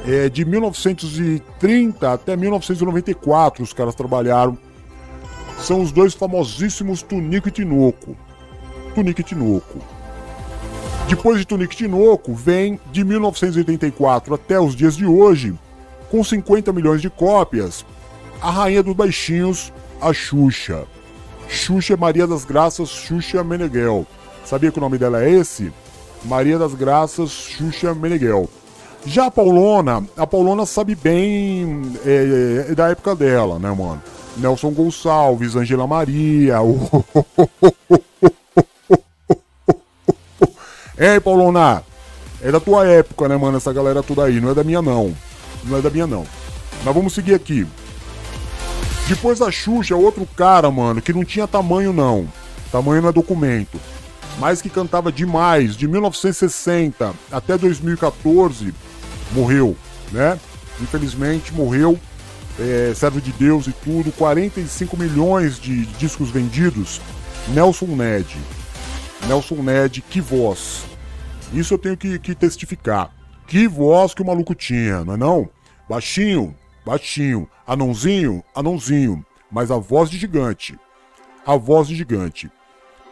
É, 0.06 0.28
de 0.28 0.44
1930 0.44 2.12
até 2.12 2.36
1994 2.36 3.62
os 3.62 3.72
caras 3.72 3.94
trabalharam. 3.94 4.56
São 5.58 5.80
os 5.80 5.90
dois 5.90 6.14
famosíssimos 6.14 7.02
Tunico 7.02 7.48
e 7.48 7.50
Tinoco. 7.50 8.16
Tunico 8.94 9.20
e 9.20 9.24
Tinoco. 9.24 9.78
Depois 11.08 11.38
de 11.38 11.46
Tunico 11.46 11.72
e 11.72 11.76
Tinoco, 11.76 12.34
vem 12.34 12.78
de 12.92 13.04
1984 13.04 14.34
até 14.34 14.60
os 14.60 14.74
dias 14.74 14.96
de 14.96 15.06
hoje, 15.06 15.54
com 16.10 16.22
50 16.22 16.72
milhões 16.72 17.00
de 17.00 17.08
cópias, 17.08 17.84
a 18.46 18.50
rainha 18.50 18.80
dos 18.80 18.94
baixinhos, 18.94 19.72
a 20.00 20.12
Xuxa. 20.12 20.84
Xuxa 21.48 21.96
Maria 21.96 22.28
das 22.28 22.44
Graças 22.44 22.90
Xuxa 22.90 23.42
Meneghel. 23.42 24.06
Sabia 24.44 24.70
que 24.70 24.78
o 24.78 24.80
nome 24.80 24.96
dela 24.98 25.24
é 25.24 25.28
esse? 25.28 25.72
Maria 26.24 26.56
das 26.56 26.72
Graças 26.72 27.32
Xuxa 27.32 27.92
Meneghel. 27.92 28.48
Já 29.04 29.26
a 29.26 29.32
Paulona, 29.32 30.06
a 30.16 30.24
Paulona 30.28 30.64
sabe 30.64 30.94
bem 30.94 31.90
é, 32.04 32.66
é, 32.70 32.74
da 32.76 32.90
época 32.90 33.16
dela, 33.16 33.58
né, 33.58 33.68
mano? 33.68 34.00
Nelson 34.36 34.70
Gonçalves, 34.70 35.56
Angela 35.56 35.88
Maria. 35.88 36.58
Ei, 40.96 41.18
Paulona, 41.18 41.82
é 42.40 42.52
da 42.52 42.60
tua 42.60 42.86
época, 42.86 43.26
né, 43.26 43.36
mano? 43.36 43.56
Essa 43.56 43.72
galera 43.72 44.04
toda 44.04 44.22
aí, 44.22 44.40
não 44.40 44.50
é 44.50 44.54
da 44.54 44.62
minha 44.62 44.80
não. 44.80 45.12
Não 45.64 45.78
é 45.78 45.80
da 45.80 45.90
minha 45.90 46.06
não. 46.06 46.24
Mas 46.84 46.94
vamos 46.94 47.12
seguir 47.12 47.34
aqui. 47.34 47.66
Depois 49.08 49.38
da 49.38 49.52
Xuxa, 49.52 49.94
outro 49.94 50.26
cara, 50.26 50.68
mano, 50.68 51.00
que 51.00 51.12
não 51.12 51.24
tinha 51.24 51.46
tamanho 51.46 51.92
não. 51.92 52.26
Tamanho 52.72 53.02
não 53.02 53.08
é 53.08 53.12
documento. 53.12 53.80
Mas 54.38 54.60
que 54.60 54.68
cantava 54.68 55.12
demais, 55.12 55.76
de 55.76 55.86
1960 55.86 57.14
até 57.30 57.56
2014, 57.56 58.74
morreu, 59.32 59.76
né? 60.10 60.38
Infelizmente 60.80 61.54
morreu, 61.54 61.98
é, 62.58 62.92
servo 62.94 63.20
de 63.20 63.32
Deus 63.32 63.68
e 63.68 63.72
tudo, 63.72 64.10
45 64.10 64.96
milhões 64.96 65.58
de 65.60 65.86
discos 65.98 66.30
vendidos. 66.30 67.00
Nelson 67.48 67.86
Ned. 67.86 68.36
Nelson 69.28 69.62
Ned, 69.62 70.02
que 70.02 70.20
voz. 70.20 70.84
Isso 71.52 71.74
eu 71.74 71.78
tenho 71.78 71.96
que, 71.96 72.18
que 72.18 72.34
testificar. 72.34 73.10
Que 73.46 73.68
voz 73.68 74.12
que 74.12 74.22
o 74.22 74.26
maluco 74.26 74.52
tinha, 74.52 75.04
não 75.04 75.14
é 75.14 75.16
não? 75.16 75.48
Baixinho, 75.88 76.54
baixinho. 76.86 77.48
Anãozinho, 77.66 78.44
anãozinho. 78.54 79.26
Mas 79.50 79.72
a 79.72 79.76
voz 79.76 80.08
de 80.08 80.16
gigante. 80.16 80.78
A 81.44 81.56
voz 81.56 81.88
de 81.88 81.96
gigante. 81.96 82.48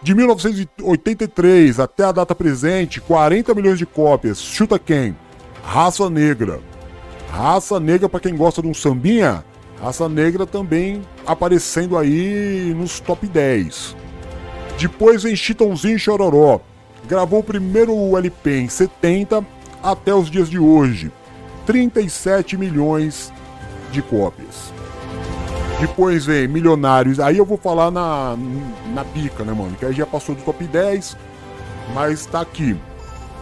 De 0.01 0.14
1983 0.14 1.81
até 1.81 2.05
a 2.05 2.12
data 2.12 2.35
presente, 2.35 3.01
40 3.01 3.53
milhões 3.55 3.79
de 3.79 3.87
cópias. 3.87 4.41
Chuta 4.41 4.79
quem? 4.79 5.16
Raça 5.64 6.09
Negra. 6.09 6.61
Raça 7.31 7.81
Negra, 7.81 8.09
para 8.09 8.20
quem 8.20 8.37
gosta 8.37 8.62
de 8.62 8.68
um 8.68 8.75
sambinha, 8.75 9.45
Raça 9.81 10.09
Negra 10.09 10.47
também 10.47 11.03
aparecendo 11.27 11.99
aí 11.99 12.72
nos 12.77 13.01
top 13.01 13.27
10. 13.27 13.97
Depois 14.79 15.25
vem 15.25 15.35
Chitãozinho 15.35 15.99
Chororó. 15.99 16.61
Gravou 17.09 17.41
o 17.41 17.45
primeiro 17.45 18.16
LP 18.16 18.59
em 18.61 18.68
70 18.68 19.45
até 19.83 20.14
os 20.14 20.31
dias 20.31 20.49
de 20.49 20.59
hoje. 20.59 21.11
37 21.66 22.57
milhões 22.57 23.33
de 23.95 24.03
cópias. 24.03 24.72
Depois 25.80 26.26
vem 26.26 26.49
Milionários. 26.49 27.20
Aí 27.20 27.38
eu 27.38 27.45
vou 27.45 27.57
falar 27.57 27.90
na, 27.90 28.36
na 28.92 29.05
pica, 29.05 29.45
né, 29.45 29.53
mano? 29.53 29.74
Que 29.76 29.86
aí 29.86 29.92
já 29.92 30.07
passou 30.07 30.34
do 30.34 30.42
top 30.42 30.64
10, 30.64 31.16
mas 31.95 32.26
tá 32.26 32.40
aqui. 32.40 32.76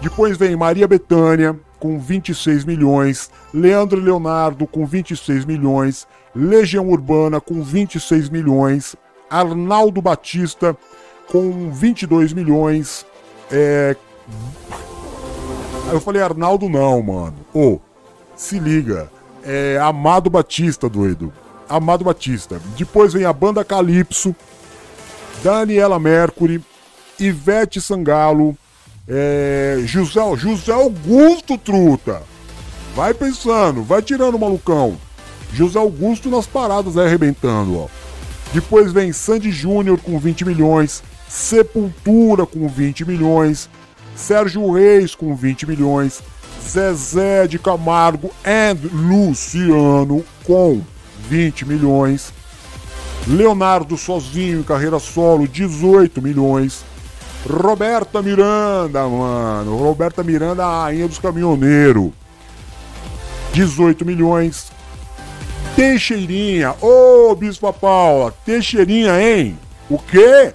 Depois 0.01 0.37
vem 0.37 0.57
Maria 0.57 0.87
Bethânia 0.87 1.59
com 1.79 1.99
26 1.99 2.65
milhões, 2.65 3.31
Leandro 3.53 4.01
Leonardo 4.01 4.67
com 4.67 4.87
26 4.87 5.45
milhões, 5.45 6.07
Legião 6.35 6.89
Urbana 6.89 7.41
com 7.41 7.61
26 7.63 8.29
milhões, 8.29 8.95
Arnaldo 9.29 10.01
Batista 10.01 10.77
com 11.31 11.71
22 11.71 12.33
milhões. 12.33 13.05
É. 13.51 13.97
Eu 15.91 16.01
falei, 16.01 16.23
Arnaldo 16.23 16.69
não, 16.69 17.03
mano. 17.03 17.37
Ô, 17.53 17.75
oh, 17.75 17.81
se 18.37 18.59
liga. 18.59 19.11
É 19.45 19.79
Amado 19.81 20.31
Batista, 20.31 20.89
doido. 20.89 21.33
Amado 21.69 22.05
Batista. 22.05 22.61
Depois 22.77 23.13
vem 23.13 23.25
a 23.25 23.33
banda 23.33 23.65
Calypso, 23.65 24.35
Daniela 25.43 25.99
Mercury, 25.99 26.63
Ivete 27.19 27.81
Sangalo, 27.81 28.57
é, 29.09 29.83
José, 29.85 30.21
José 30.37 30.73
Augusto 30.73 31.59
Truta. 31.59 32.23
Vai 32.95 33.15
pensando, 33.15 33.83
vai 33.83 34.03
tirando 34.03 34.35
o 34.35 34.39
malucão. 34.39 34.99
José 35.53 35.79
Augusto 35.79 36.29
nas 36.31 36.47
paradas 36.47 36.97
aí 36.97 37.07
arrebentando, 37.07 37.79
ó. 37.79 37.89
Depois 38.53 38.93
vem 38.93 39.13
Sandy 39.13 39.51
Júnior 39.51 39.99
com 39.99 40.19
20 40.19 40.45
milhões, 40.45 41.03
Sepultura 41.29 42.45
com 42.45 42.69
20 42.69 43.07
milhões, 43.07 43.69
Sérgio 44.15 44.71
Reis 44.73 45.15
com 45.15 45.35
20 45.35 45.67
milhões, 45.67 46.23
Zezé 46.69 47.47
de 47.47 47.59
Camargo 47.59 48.31
e 48.45 48.75
Luciano 48.89 50.25
com 50.45 50.81
20 51.29 51.67
milhões, 51.67 52.33
Leonardo 53.27 53.97
sozinho 53.97 54.61
em 54.61 54.63
carreira 54.63 54.99
solo 54.99 55.47
18 55.47 56.21
milhões, 56.21 56.85
Roberta 57.49 58.23
Miranda, 58.23 59.07
mano, 59.07 59.77
Roberta 59.77 60.23
Miranda, 60.23 60.65
a 60.65 60.85
rainha 60.85 61.09
dos 61.09 61.19
caminhoneiros, 61.19 62.11
18 63.53 64.05
milhões, 64.05 64.73
Teixeirinha, 65.77 66.75
ô 66.81 67.31
oh, 67.31 67.35
Bispa 67.35 67.73
Paula, 67.73 68.33
Teixeirinha, 68.45 69.21
hein? 69.21 69.59
O 69.89 69.99
quê? 69.99 70.53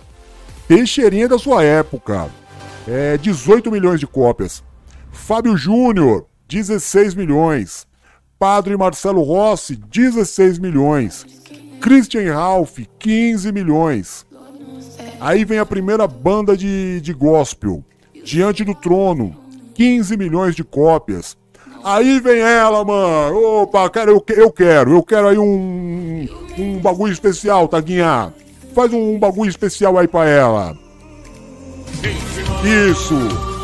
Teixeirinha 0.67 1.27
da 1.27 1.39
sua 1.39 1.63
época. 1.63 2.29
É 2.87 3.17
18 3.17 3.71
milhões 3.71 3.99
de 3.99 4.07
cópias. 4.07 4.63
Fábio 5.11 5.57
Júnior, 5.57 6.25
16 6.47 7.15
milhões. 7.15 7.87
Padre 8.39 8.77
Marcelo 8.77 9.21
Rossi, 9.23 9.75
16 9.75 10.59
milhões. 10.59 11.25
Christian 11.81 12.33
Ralph, 12.33 12.79
15 12.99 13.51
milhões. 13.51 14.25
Aí 15.19 15.43
vem 15.43 15.59
a 15.59 15.65
primeira 15.65 16.07
banda 16.07 16.55
de, 16.55 17.01
de 17.01 17.13
gospel, 17.13 17.83
Diante 18.23 18.63
do 18.63 18.75
Trono, 18.75 19.35
15 19.73 20.17
milhões 20.17 20.55
de 20.55 20.63
cópias. 20.63 21.37
Aí 21.83 22.19
vem 22.19 22.39
ela, 22.39 22.83
mano. 22.83 23.61
Opa, 23.61 23.89
cara, 23.89 24.11
eu, 24.11 24.23
eu 24.35 24.51
quero. 24.51 24.91
Eu 24.91 25.03
quero 25.03 25.27
aí 25.29 25.37
um, 25.37 26.27
um 26.57 26.79
bagulho 26.79 27.13
especial, 27.13 27.67
Taguinha. 27.67 28.33
Faz 28.75 28.91
um 28.93 29.17
bagulho 29.17 29.49
especial 29.49 29.97
aí 29.97 30.07
pra 30.07 30.27
ela. 30.27 30.77
Isso. 32.63 33.56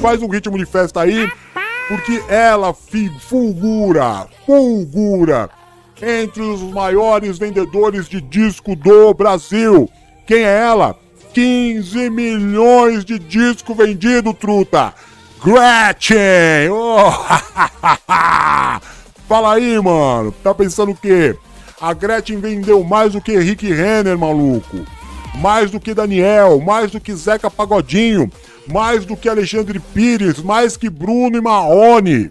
Faz 0.00 0.22
um 0.22 0.28
ritmo 0.28 0.56
de 0.56 0.64
festa 0.64 1.02
aí, 1.02 1.30
porque 1.88 2.22
ela 2.28 2.72
fulgura, 2.72 4.28
fulgura 4.46 5.50
entre 6.00 6.42
os 6.42 6.60
maiores 6.62 7.36
vendedores 7.38 8.08
de 8.08 8.20
disco 8.20 8.76
do 8.76 9.12
Brasil. 9.12 9.90
Quem 10.26 10.44
é 10.44 10.60
ela? 10.60 10.96
15 11.34 12.10
milhões 12.10 13.04
de 13.04 13.18
disco 13.18 13.74
vendido, 13.74 14.32
truta. 14.32 14.94
Gretchen! 15.44 16.70
Oh, 16.70 17.10
Fala 19.28 19.54
aí, 19.54 19.80
mano. 19.80 20.32
Tá 20.42 20.54
pensando 20.54 20.92
o 20.92 20.96
quê? 20.96 21.36
A 21.80 21.92
Gretchen 21.92 22.38
vendeu 22.38 22.82
mais 22.82 23.12
do 23.12 23.20
que 23.20 23.36
Rick 23.38 23.70
Renner, 23.72 24.16
maluco. 24.18 24.84
Mais 25.36 25.70
do 25.70 25.78
que 25.78 25.94
Daniel, 25.94 26.58
mais 26.60 26.90
do 26.90 26.98
que 27.00 27.14
Zeca 27.14 27.50
Pagodinho, 27.50 28.30
mais 28.72 29.04
do 29.04 29.16
que 29.16 29.28
Alexandre 29.28 29.78
Pires, 29.78 30.42
mais 30.42 30.76
que 30.76 30.90
Bruno 30.90 31.36
e 31.36 31.40
Marrone. 31.40 32.30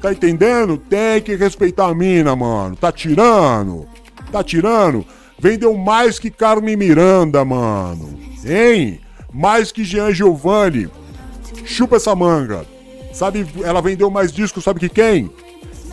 Tá 0.00 0.12
entendendo? 0.12 0.76
Tem 0.76 1.20
que 1.20 1.34
respeitar 1.34 1.86
a 1.86 1.94
mina, 1.94 2.34
mano. 2.34 2.76
Tá 2.76 2.90
tirando? 2.90 3.86
Tá 4.30 4.42
tirando? 4.42 5.06
Vendeu 5.38 5.76
mais 5.76 6.18
que 6.18 6.30
Carmen 6.30 6.76
Miranda, 6.76 7.44
mano. 7.44 8.18
Hein? 8.44 9.00
Mais 9.32 9.72
que 9.72 9.84
Jean 9.84 10.12
Giovanni. 10.12 10.88
Chupa 11.64 11.96
essa 11.96 12.14
manga. 12.14 12.66
Sabe, 13.12 13.46
ela 13.62 13.80
vendeu 13.80 14.10
mais 14.10 14.32
discos, 14.32 14.64
sabe 14.64 14.80
que 14.80 14.88
quem? 14.88 15.30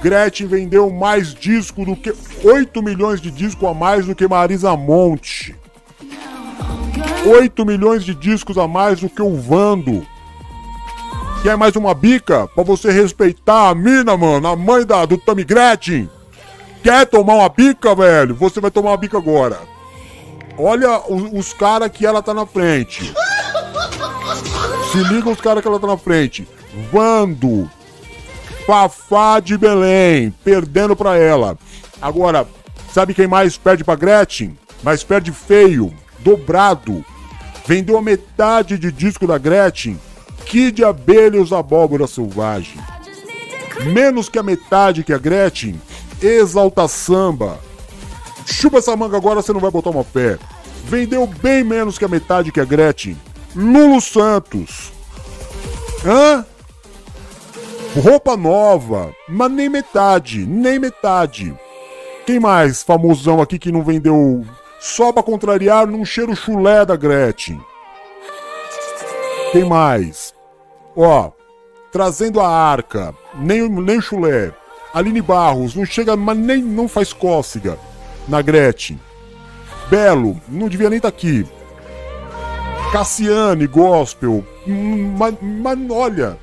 Gretchen 0.01 0.47
vendeu 0.47 0.89
mais 0.89 1.33
disco 1.33 1.85
do 1.85 1.95
que 1.95 2.13
8 2.43 2.81
milhões 2.81 3.19
de 3.19 3.29
discos 3.29 3.67
a 3.67 3.73
mais 3.73 4.05
do 4.05 4.15
que 4.15 4.27
Marisa 4.27 4.75
Monte. 4.75 5.55
8 7.25 7.65
milhões 7.65 8.03
de 8.03 8.15
discos 8.15 8.57
a 8.57 8.67
mais 8.67 9.01
do 9.01 9.09
que 9.09 9.21
o 9.21 9.35
Vando. 9.35 10.05
Quer 11.43 11.57
mais 11.57 11.75
uma 11.75 11.93
bica? 11.93 12.47
Pra 12.47 12.63
você 12.63 12.91
respeitar 12.91 13.69
a 13.69 13.75
mina, 13.75 14.15
mano, 14.17 14.47
a 14.47 14.55
mãe 14.55 14.85
da, 14.85 15.05
do 15.05 15.17
Tammy 15.17 15.43
Gretchen. 15.43 16.09
Quer 16.83 17.05
tomar 17.05 17.35
uma 17.35 17.49
bica, 17.49 17.93
velho? 17.93 18.35
Você 18.35 18.59
vai 18.59 18.71
tomar 18.71 18.91
uma 18.91 18.97
bica 18.97 19.17
agora. 19.17 19.59
Olha 20.57 20.99
os, 21.09 21.29
os 21.31 21.53
caras 21.53 21.89
que 21.91 22.05
ela 22.05 22.21
tá 22.21 22.33
na 22.33 22.45
frente. 22.45 23.13
Se 24.91 24.97
liga 25.13 25.29
os 25.29 25.39
caras 25.39 25.61
que 25.61 25.67
ela 25.67 25.79
tá 25.79 25.87
na 25.87 25.97
frente. 25.97 26.47
Vando. 26.91 27.69
Fafá 28.65 29.39
de 29.39 29.57
Belém. 29.57 30.33
Perdendo 30.43 30.95
pra 30.95 31.17
ela. 31.17 31.57
Agora, 32.01 32.47
sabe 32.93 33.13
quem 33.13 33.27
mais 33.27 33.57
perde 33.57 33.83
pra 33.83 33.95
Gretchen? 33.95 34.57
Mas 34.83 35.03
perde 35.03 35.31
feio. 35.31 35.93
Dobrado. 36.21 37.03
Vendeu 37.65 37.97
a 37.97 38.01
metade 38.01 38.77
de 38.77 38.91
disco 38.91 39.27
da 39.27 39.37
Gretchen. 39.37 39.99
Kid 40.45 40.83
Abelha 40.83 41.37
e 41.37 41.39
os 41.39 41.53
Abóbora 41.53 42.07
Selvagem. 42.07 42.79
Menos 43.85 44.27
que 44.27 44.39
a 44.39 44.43
metade 44.43 45.03
que 45.03 45.13
a 45.13 45.17
Gretchen. 45.17 45.79
Exalta 46.21 46.87
Samba. 46.87 47.59
Chupa 48.45 48.79
essa 48.79 48.95
manga 48.95 49.15
agora, 49.15 49.41
você 49.41 49.53
não 49.53 49.59
vai 49.59 49.71
botar 49.71 49.91
uma 49.91 50.03
fé. 50.03 50.37
Vendeu 50.85 51.27
bem 51.27 51.63
menos 51.63 51.97
que 51.97 52.05
a 52.05 52.09
metade 52.09 52.51
que 52.51 52.59
a 52.59 52.65
Gretchen. 52.65 53.15
Lulu 53.55 54.01
Santos. 54.01 54.91
Hã? 56.05 56.45
Roupa 57.95 58.37
nova, 58.37 59.13
mas 59.27 59.51
nem 59.51 59.67
metade, 59.67 60.45
nem 60.45 60.79
metade. 60.79 61.53
Quem 62.25 62.39
mais 62.39 62.83
famosão 62.83 63.41
aqui 63.41 63.57
que 63.57 63.71
não 63.71 63.83
vendeu 63.83 64.45
só 64.79 65.11
pra 65.11 65.21
contrariar 65.21 65.85
num 65.85 66.05
cheiro 66.05 66.35
chulé 66.35 66.85
da 66.85 66.95
Gretchen? 66.95 67.61
Quem 69.51 69.65
mais? 69.65 70.33
Ó, 70.95 71.31
trazendo 71.91 72.39
a 72.39 72.47
arca, 72.47 73.13
nem, 73.35 73.67
nem 73.67 73.99
chulé. 73.99 74.53
Aline 74.93 75.21
Barros, 75.21 75.75
não 75.75 75.85
chega, 75.85 76.15
mas 76.15 76.37
nem 76.37 76.61
não 76.61 76.87
faz 76.87 77.13
cócega 77.13 77.77
na 78.27 78.41
Gretchen. 78.41 78.99
Belo, 79.89 80.39
não 80.47 80.67
devia 80.67 80.89
nem 80.89 80.97
estar 80.97 81.11
tá 81.11 81.17
aqui. 81.17 81.45
Cassiane, 82.91 83.67
gospel, 83.67 84.43
hum, 84.67 85.15
mas, 85.17 85.35
mas 85.41 85.77
olha, 85.91 86.37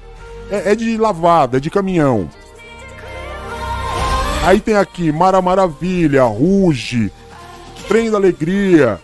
é, 0.51 0.73
é, 0.73 0.75
de 0.75 0.97
lavada, 0.97 1.57
é 1.57 1.61
de 1.61 1.71
caminhão. 1.71 2.29
Aí 4.45 4.61
tem 4.61 4.77
aqui 4.77 5.11
Mara 5.11 5.43
Maravilha, 5.43 6.23
Ruge, 6.23 7.13
Trem 7.89 8.11
da 8.11 8.17
Alegria. 8.17 9.01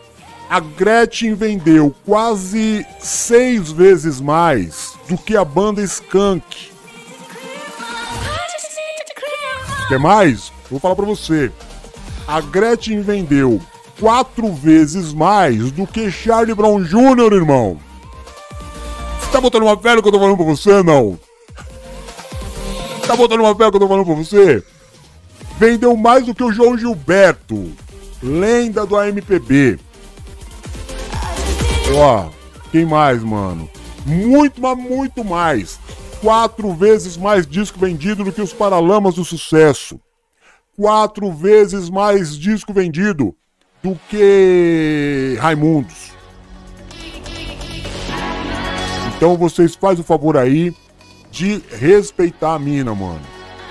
A 0.51 0.61
Gretchen 0.61 1.35
vendeu 1.35 1.95
quase 2.05 2.87
seis 2.99 3.71
vezes 3.71 4.21
mais 4.21 4.93
do 5.09 5.17
que 5.17 5.37
a 5.37 5.45
banda 5.45 5.81
Skank. 5.83 6.71
Quer 9.89 9.99
mais? 9.99 10.53
Vou 10.71 10.79
falar 10.81 10.97
pra 10.97 11.07
você. 11.07 11.51
A 12.27 12.41
Gretchen 12.41 13.01
vendeu 13.03 13.61
quatro 13.99 14.53
vezes 14.53 15.13
mais 15.13 15.71
do 15.71 15.87
que 15.87 16.11
Charlie 16.11 16.55
Brown 16.55 16.83
Jr., 16.83 17.33
irmão. 17.33 17.79
Você 19.21 19.31
tá 19.31 19.41
botando 19.41 19.63
uma 19.63 19.79
fé 19.79 19.95
no 19.95 20.03
que 20.03 20.09
eu 20.09 20.13
tô 20.13 20.19
falando 20.19 20.37
pra 20.37 20.47
você, 20.47 20.83
não? 20.83 21.19
Tá 23.07 23.17
botando 23.17 23.41
uma 23.41 23.55
fé 23.55 23.65
no 23.65 23.71
que 23.71 23.77
eu 23.77 23.81
tô 23.81 23.89
falando 23.89 24.07
pra 24.07 24.15
você? 24.15 24.63
Vendeu 25.59 25.97
mais 25.97 26.27
do 26.27 26.35
que 26.35 26.43
o 26.43 26.53
João 26.53 26.77
Gilberto, 26.77 27.73
lenda 28.23 28.87
do 28.87 28.97
AMPB. 28.97 29.79
Ó, 31.95 32.31
quem 32.71 32.87
mais, 32.87 33.23
mano? 33.23 33.69
Muito, 34.07 34.61
mas 34.61 34.79
muito 34.79 35.25
mais. 35.25 35.79
Quatro 36.21 36.73
vezes 36.73 37.17
mais 37.17 37.47
disco 37.47 37.79
vendido 37.79 38.25
do 38.25 38.33
que 38.33 38.41
os 38.41 38.53
Paralamas 38.53 39.15
do 39.15 39.25
Sucesso. 39.25 40.01
Quatro 40.77 41.33
vezes 41.33 41.91
mais 41.91 42.39
disco 42.39 42.73
vendido 42.73 43.35
do 43.83 43.99
que 44.09 45.37
Raimundos. 45.41 46.13
Então 49.17 49.37
vocês 49.37 49.75
fazem 49.75 50.03
o 50.03 50.07
favor 50.07 50.37
aí 50.37 50.75
de 51.31 51.63
respeitar 51.71 52.55
a 52.55 52.59
mina, 52.59 52.95
mano. 52.95 53.21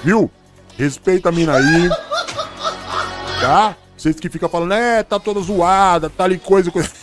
Viu? 0.04 0.30
Respeita 0.78 1.30
a 1.30 1.32
mina 1.32 1.56
aí. 1.56 1.90
Tá? 3.40 3.76
Vocês 4.02 4.20
que 4.20 4.30
ficam 4.30 4.50
falando, 4.50 4.74
é, 4.74 5.04
tá 5.04 5.20
toda 5.20 5.40
zoada, 5.42 6.10
tá 6.10 6.24
ali 6.24 6.40
coisa, 6.40 6.72
coisa. 6.72 6.90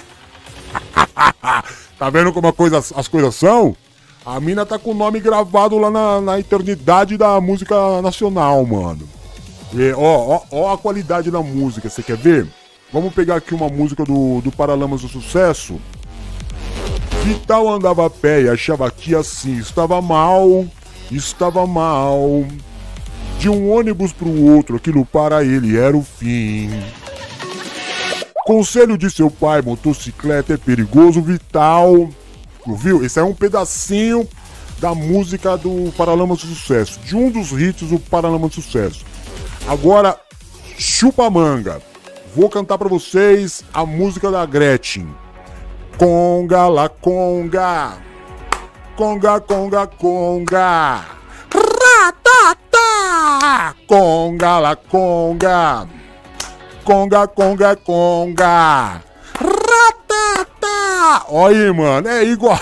tá 1.97 2.11
vendo 2.11 2.33
como 2.33 2.53
coisa, 2.53 2.79
as 2.79 3.07
coisas 3.07 3.37
são? 3.37 3.77
A 4.27 4.41
mina 4.41 4.67
tá 4.67 4.81
com 4.81 4.91
o 4.91 4.95
nome 4.95 5.21
gravado 5.21 5.79
lá 5.79 5.93
na, 5.93 6.21
na 6.21 6.41
eternidade 6.41 7.17
da 7.17 7.41
música 7.41 8.03
nacional, 8.03 8.67
mano. 8.67 9.09
E, 9.73 9.93
ó, 9.93 10.01
ó, 10.01 10.43
ó 10.51 10.75
a 10.75 10.79
qualidade 10.79 11.31
da 11.31 11.41
música, 11.41 11.89
você 11.89 12.03
quer 12.03 12.17
ver? 12.17 12.49
Vamos 12.93 13.15
pegar 13.15 13.37
aqui 13.37 13.55
uma 13.55 13.69
música 13.69 14.05
do, 14.05 14.41
do 14.41 14.51
Paralamas 14.51 15.03
do 15.03 15.09
Sucesso. 15.09 15.81
Que 17.23 17.35
tal 17.47 17.69
andava 17.69 18.07
a 18.07 18.11
pé 18.11 18.43
e 18.43 18.49
achava 18.49 18.91
que 18.91 19.15
assim 19.15 19.57
estava 19.57 20.03
mal, 20.03 20.67
estava 21.13 21.65
mal. 21.65 22.45
De 23.39 23.49
um 23.49 23.70
ônibus 23.70 24.12
para 24.12 24.28
o 24.28 24.55
outro, 24.55 24.76
aquilo 24.76 25.05
para 25.07 25.45
ele 25.45 25.78
era 25.78 25.97
o 25.97 26.03
fim. 26.03 26.70
Conselho 28.45 28.97
de 28.99 29.11
seu 29.11 29.30
pai, 29.30 29.62
motocicleta 29.62 30.55
é 30.55 30.57
perigoso, 30.57 31.22
vital. 31.22 32.09
Viu? 32.66 33.05
Esse 33.05 33.20
é 33.20 33.22
um 33.22 33.34
pedacinho 33.34 34.28
da 34.78 34.95
música 34.95 35.57
do 35.57 35.93
Paralamas 35.97 36.41
do 36.41 36.47
Sucesso, 36.55 36.99
de 37.01 37.16
um 37.16 37.30
dos 37.30 37.53
hits 37.53 37.89
do 37.89 37.99
Paralamas 37.99 38.51
do 38.51 38.62
Sucesso. 38.62 39.05
Agora, 39.66 40.16
chupa 40.78 41.28
manga 41.28 41.80
vou 42.39 42.49
cantar 42.49 42.78
para 42.78 42.89
vocês 42.89 43.64
a 43.74 43.84
música 43.84 44.30
da 44.30 44.47
Gretchen. 44.47 45.09
Conga 45.97 46.68
la 46.68 46.89
conga. 46.89 47.99
Conga, 48.97 49.41
conga, 49.41 49.86
conga. 49.89 51.05
Conga 53.87 54.59
la 54.61 54.77
conga. 54.77 55.87
Conga, 56.85 57.27
conga, 57.27 57.77
conga. 57.77 59.03
Ratata. 59.41 61.27
Olha 61.29 61.67
aí, 61.67 61.73
mano, 61.73 62.09
é 62.09 62.25
igual. 62.25 62.59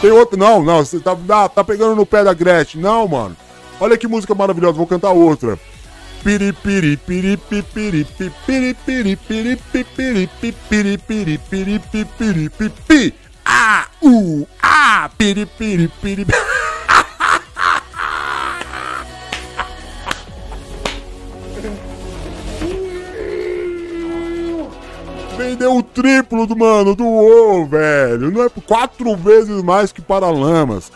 Tem 0.00 0.10
outro, 0.10 0.36
não, 0.36 0.62
não, 0.62 0.84
você 0.84 1.00
tá, 1.00 1.16
ah, 1.30 1.48
tá 1.48 1.64
pegando 1.64 1.96
no 1.96 2.04
pé 2.04 2.22
da 2.22 2.34
Gretchen. 2.34 2.80
Não, 2.80 3.08
mano. 3.08 3.36
Olha 3.80 3.96
que 3.96 4.06
música 4.06 4.34
maravilhosa, 4.34 4.72
vou 4.74 4.86
cantar 4.86 5.10
outra. 5.10 5.58
Piripiri, 6.22 6.96
piri 6.96 7.36
piri 7.36 7.62
piripiri, 7.62 8.04
piri 8.46 8.74
piri 8.74 9.16
piripiri, 9.16 9.56
piri 9.56 9.56
piri 9.86 10.28
piri 10.28 10.58
piri 10.68 10.98
piri 10.98 11.38
piri 11.48 12.48
piripiri, 15.46 15.88
piripi. 16.00 16.32
vendeu 25.56 25.74
o 25.74 25.82
triplo 25.82 26.46
do 26.46 26.54
mano, 26.54 26.94
do 26.94 27.06
O, 27.06 27.66
velho. 27.66 28.30
Não 28.30 28.44
é 28.44 28.50
quatro 28.66 29.16
vezes 29.16 29.62
mais 29.62 29.90
que 29.90 30.02
Paralamas. 30.02 30.92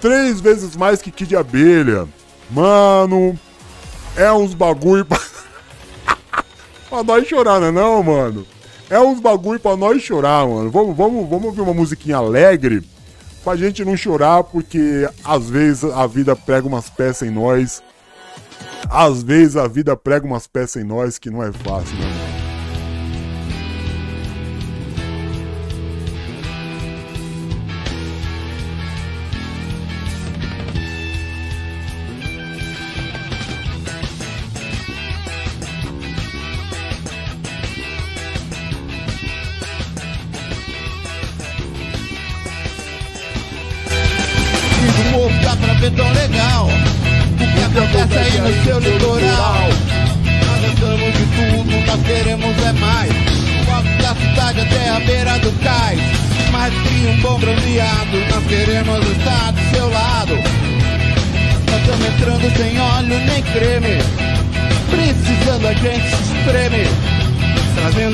Três 0.00 0.40
vezes 0.40 0.76
mais 0.76 1.00
que 1.00 1.10
Kid 1.10 1.34
Abelha. 1.34 2.06
Mano, 2.50 3.38
é 4.14 4.30
uns 4.30 4.52
bagulho 4.52 5.06
pra... 5.06 5.18
pra 6.90 7.02
nós 7.02 7.26
chorar, 7.26 7.60
né 7.60 7.70
não, 7.70 8.02
mano? 8.02 8.46
É 8.90 9.00
uns 9.00 9.18
bagulho 9.18 9.58
pra 9.58 9.76
nós 9.76 10.02
chorar, 10.02 10.46
mano. 10.46 10.70
Vamos, 10.70 10.94
vamos, 10.94 11.28
vamos 11.28 11.46
ouvir 11.46 11.62
uma 11.62 11.72
musiquinha 11.72 12.18
alegre 12.18 12.82
pra 13.42 13.56
gente 13.56 13.84
não 13.84 13.96
chorar, 13.96 14.44
porque 14.44 15.08
às 15.24 15.48
vezes 15.48 15.84
a 15.84 16.06
vida 16.06 16.36
prega 16.36 16.68
umas 16.68 16.90
peças 16.90 17.26
em 17.26 17.30
nós. 17.30 17.82
Às 18.90 19.22
vezes 19.22 19.56
a 19.56 19.66
vida 19.66 19.96
prega 19.96 20.26
umas 20.26 20.46
peças 20.46 20.82
em 20.82 20.84
nós 20.84 21.18
que 21.18 21.30
não 21.30 21.42
é 21.42 21.50
fácil, 21.50 21.96
né? 21.96 22.31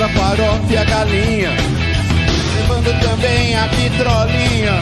A 0.09 0.19
farofa 0.19 0.73
e 0.73 0.77
a 0.77 0.85
galinha. 0.85 1.51
Levando 2.57 3.01
também 3.01 3.55
a 3.57 3.67
vitrolinha. 3.67 4.81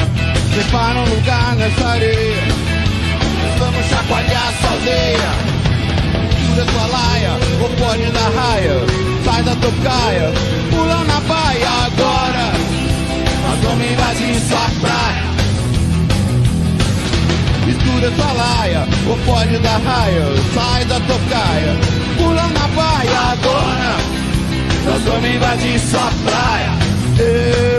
Prepara 0.54 0.98
um 1.00 1.14
lugar 1.14 1.56
nessa 1.56 1.86
areia. 1.86 2.42
Vamos 3.58 3.86
chacoalhar 3.86 4.52
essa 4.52 4.68
aldeia. 4.72 5.30
Tira 6.36 6.64
sua 6.72 6.86
laia, 6.86 7.32
ou 7.60 7.68
pode 7.70 8.10
dar 8.12 8.30
raia. 8.30 8.80
Sai 9.24 9.42
da 9.42 9.54
tocaia, 9.56 10.32
pula 10.70 11.04
na 11.04 11.20
baia 11.20 11.70
agora. 11.86 12.52
Nós 13.42 13.60
vamos 13.62 13.90
invadir 13.90 14.40
sua 14.40 14.70
praia. 14.80 15.26
Mistura 17.66 18.12
sua 18.14 18.32
laia, 18.32 18.86
ou 19.08 19.16
pode 19.26 19.58
dar 19.58 19.80
raia. 19.80 20.26
Sai 20.54 20.84
da 20.84 21.00
tocaia, 21.00 21.76
pula 22.18 22.42
na 22.42 22.68
baia 22.68 23.20
agora. 23.32 24.25
Nós 24.86 25.02
vamos 25.02 25.28
invadir 25.28 25.78
sua 25.80 26.10
praia. 26.24 27.75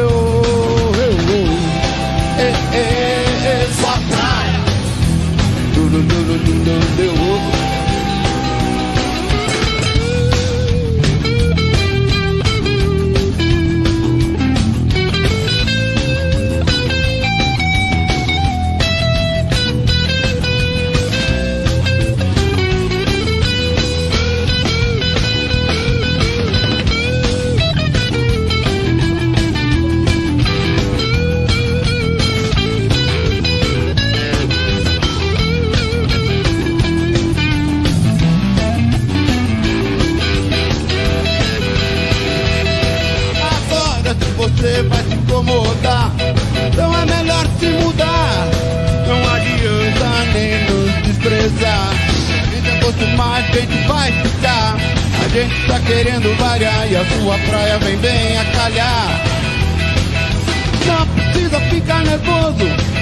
Gente 53.59 53.87
vai 53.87 54.11
ficar. 54.11 54.77
A 55.23 55.27
gente 55.29 55.67
tá 55.67 55.79
querendo 55.79 56.37
variar 56.37 56.91
e 56.91 56.95
a 56.95 57.05
sua 57.05 57.37
praia 57.39 57.79
vem 57.79 57.97
bem 57.97 58.37
a 58.37 58.45
calhar. 58.45 59.21
Não 60.85 61.07
precisa 61.07 61.59
ficar 61.61 62.03
nervoso. 62.03 62.97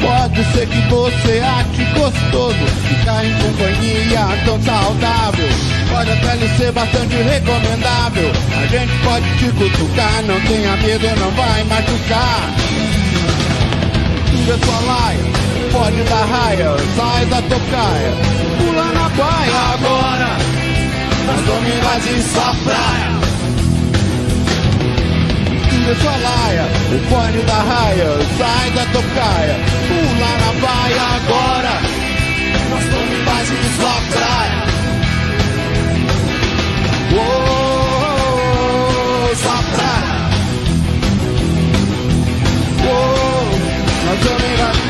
Pode 0.00 0.44
ser 0.52 0.66
que 0.66 0.80
você 0.88 1.40
ache 1.40 1.84
gostoso 1.92 2.66
Ficar 2.88 3.22
em 3.22 3.34
companhia 3.34 4.44
tão 4.46 4.58
saudável 4.62 5.48
Pode 5.90 6.10
até 6.10 6.36
lhe 6.36 6.48
ser 6.56 6.72
bastante 6.72 7.16
recomendável 7.16 8.32
A 8.62 8.66
gente 8.66 8.92
pode 9.04 9.26
te 9.36 9.52
cutucar 9.52 10.22
Não 10.26 10.40
tenha 10.40 10.74
medo, 10.78 11.20
não 11.20 11.30
vai 11.32 11.64
machucar 11.64 12.50
Tira 14.30 14.56
sua 14.56 14.80
laia, 14.80 15.20
pode 15.70 16.02
dar 16.04 16.24
raia 16.24 16.76
Sai 16.96 17.26
da 17.26 17.42
tocaia, 17.42 18.14
baia 19.20 19.60
agora 19.74 20.30
Nós 21.26 21.40
vamos 21.46 21.68
invadir 21.76 22.22
sua 22.22 22.54
praia 22.64 23.10
tira 25.80 25.94
sua 25.96 26.16
laia, 26.16 26.64
o 26.94 26.98
fone 27.08 27.42
da 27.44 27.62
raia, 27.62 28.06
sai 28.38 28.70
da 28.70 28.84
tocaia, 28.86 29.56
pula 29.88 30.30
na 30.38 30.52
baia 30.60 31.02
agora, 31.16 31.74
nós 32.70 32.82
estamos 32.84 33.12
invadindo 33.18 33.68
sua 33.76 33.96
praia. 34.12 34.58
Oh, 37.12 37.68
sua 39.36 39.60
praia. 39.74 40.14
Oh, 42.84 43.50
nós 44.06 44.16
estamos 44.18 44.42
invadindo. 44.42 44.89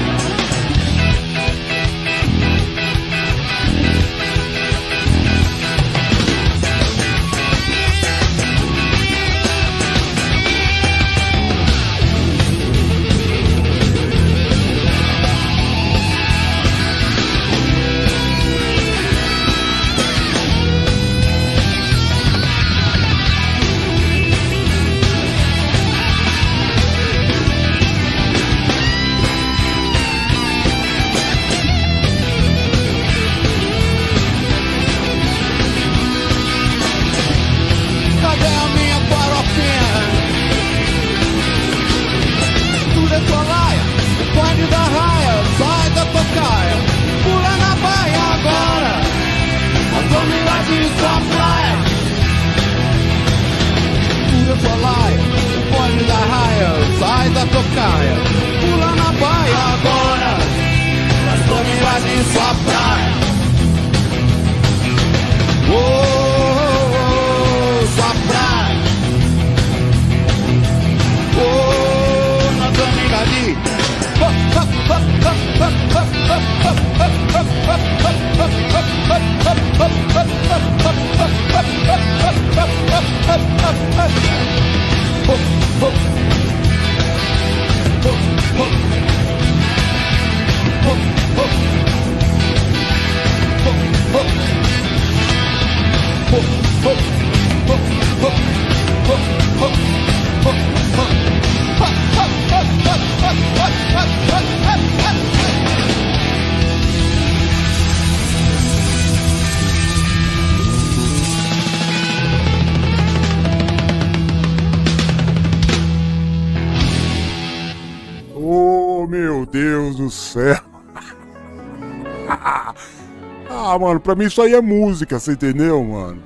Mano, 124.01 124.03
pra 124.03 124.15
mim 124.15 124.25
isso 124.25 124.41
aí 124.43 124.55
é 124.55 124.61
música, 124.61 125.19
você 125.19 125.33
entendeu, 125.33 125.83
mano? 125.85 126.23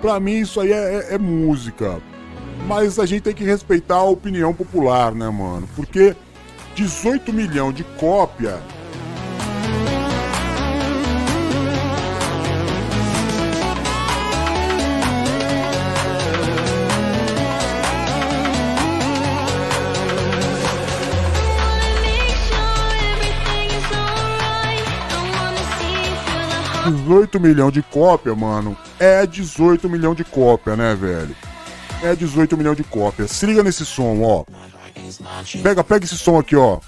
Pra 0.00 0.18
mim 0.18 0.38
isso 0.40 0.60
aí 0.60 0.72
é, 0.72 0.94
é- 1.10 1.14
é 1.14 1.18
música. 1.18 1.98
Mas 2.66 2.98
a 2.98 3.06
gente 3.06 3.22
tem 3.22 3.34
que 3.34 3.44
respeitar 3.44 3.96
a 3.96 4.02
opinião 4.04 4.52
popular, 4.52 5.14
né, 5.14 5.28
mano? 5.30 5.68
Porque 5.76 6.14
18 6.74 7.32
milhões 7.32 7.74
de 7.74 7.84
cópia 7.84 8.58
18 26.90 27.40
milhões 27.40 27.72
de 27.72 27.82
cópia, 27.82 28.34
mano, 28.34 28.76
é 28.98 29.26
18 29.26 29.88
milhões 29.88 30.16
de 30.16 30.24
cópia, 30.24 30.76
né, 30.76 30.94
velho? 30.94 31.34
É 32.02 32.14
18 32.14 32.56
milhões 32.56 32.76
de 32.76 32.84
cópias. 32.84 33.30
Se 33.30 33.46
liga 33.46 33.62
nesse 33.62 33.84
som, 33.84 34.22
ó. 34.22 34.44
Pega, 35.62 35.82
pega 35.84 36.04
esse 36.04 36.16
som 36.18 36.38
aqui, 36.38 36.56
ó. 36.56 36.78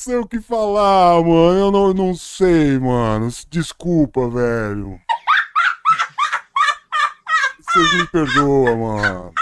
Sei 0.00 0.16
o 0.16 0.26
que 0.26 0.40
falar, 0.40 1.22
mano. 1.22 1.58
Eu 1.58 1.70
não, 1.70 1.92
não 1.92 2.14
sei, 2.14 2.78
mano. 2.78 3.28
Desculpa, 3.50 4.28
velho. 4.28 4.98
Vocês 7.60 7.92
me 7.94 8.06
perdoam, 8.08 8.78
mano. 8.78 9.32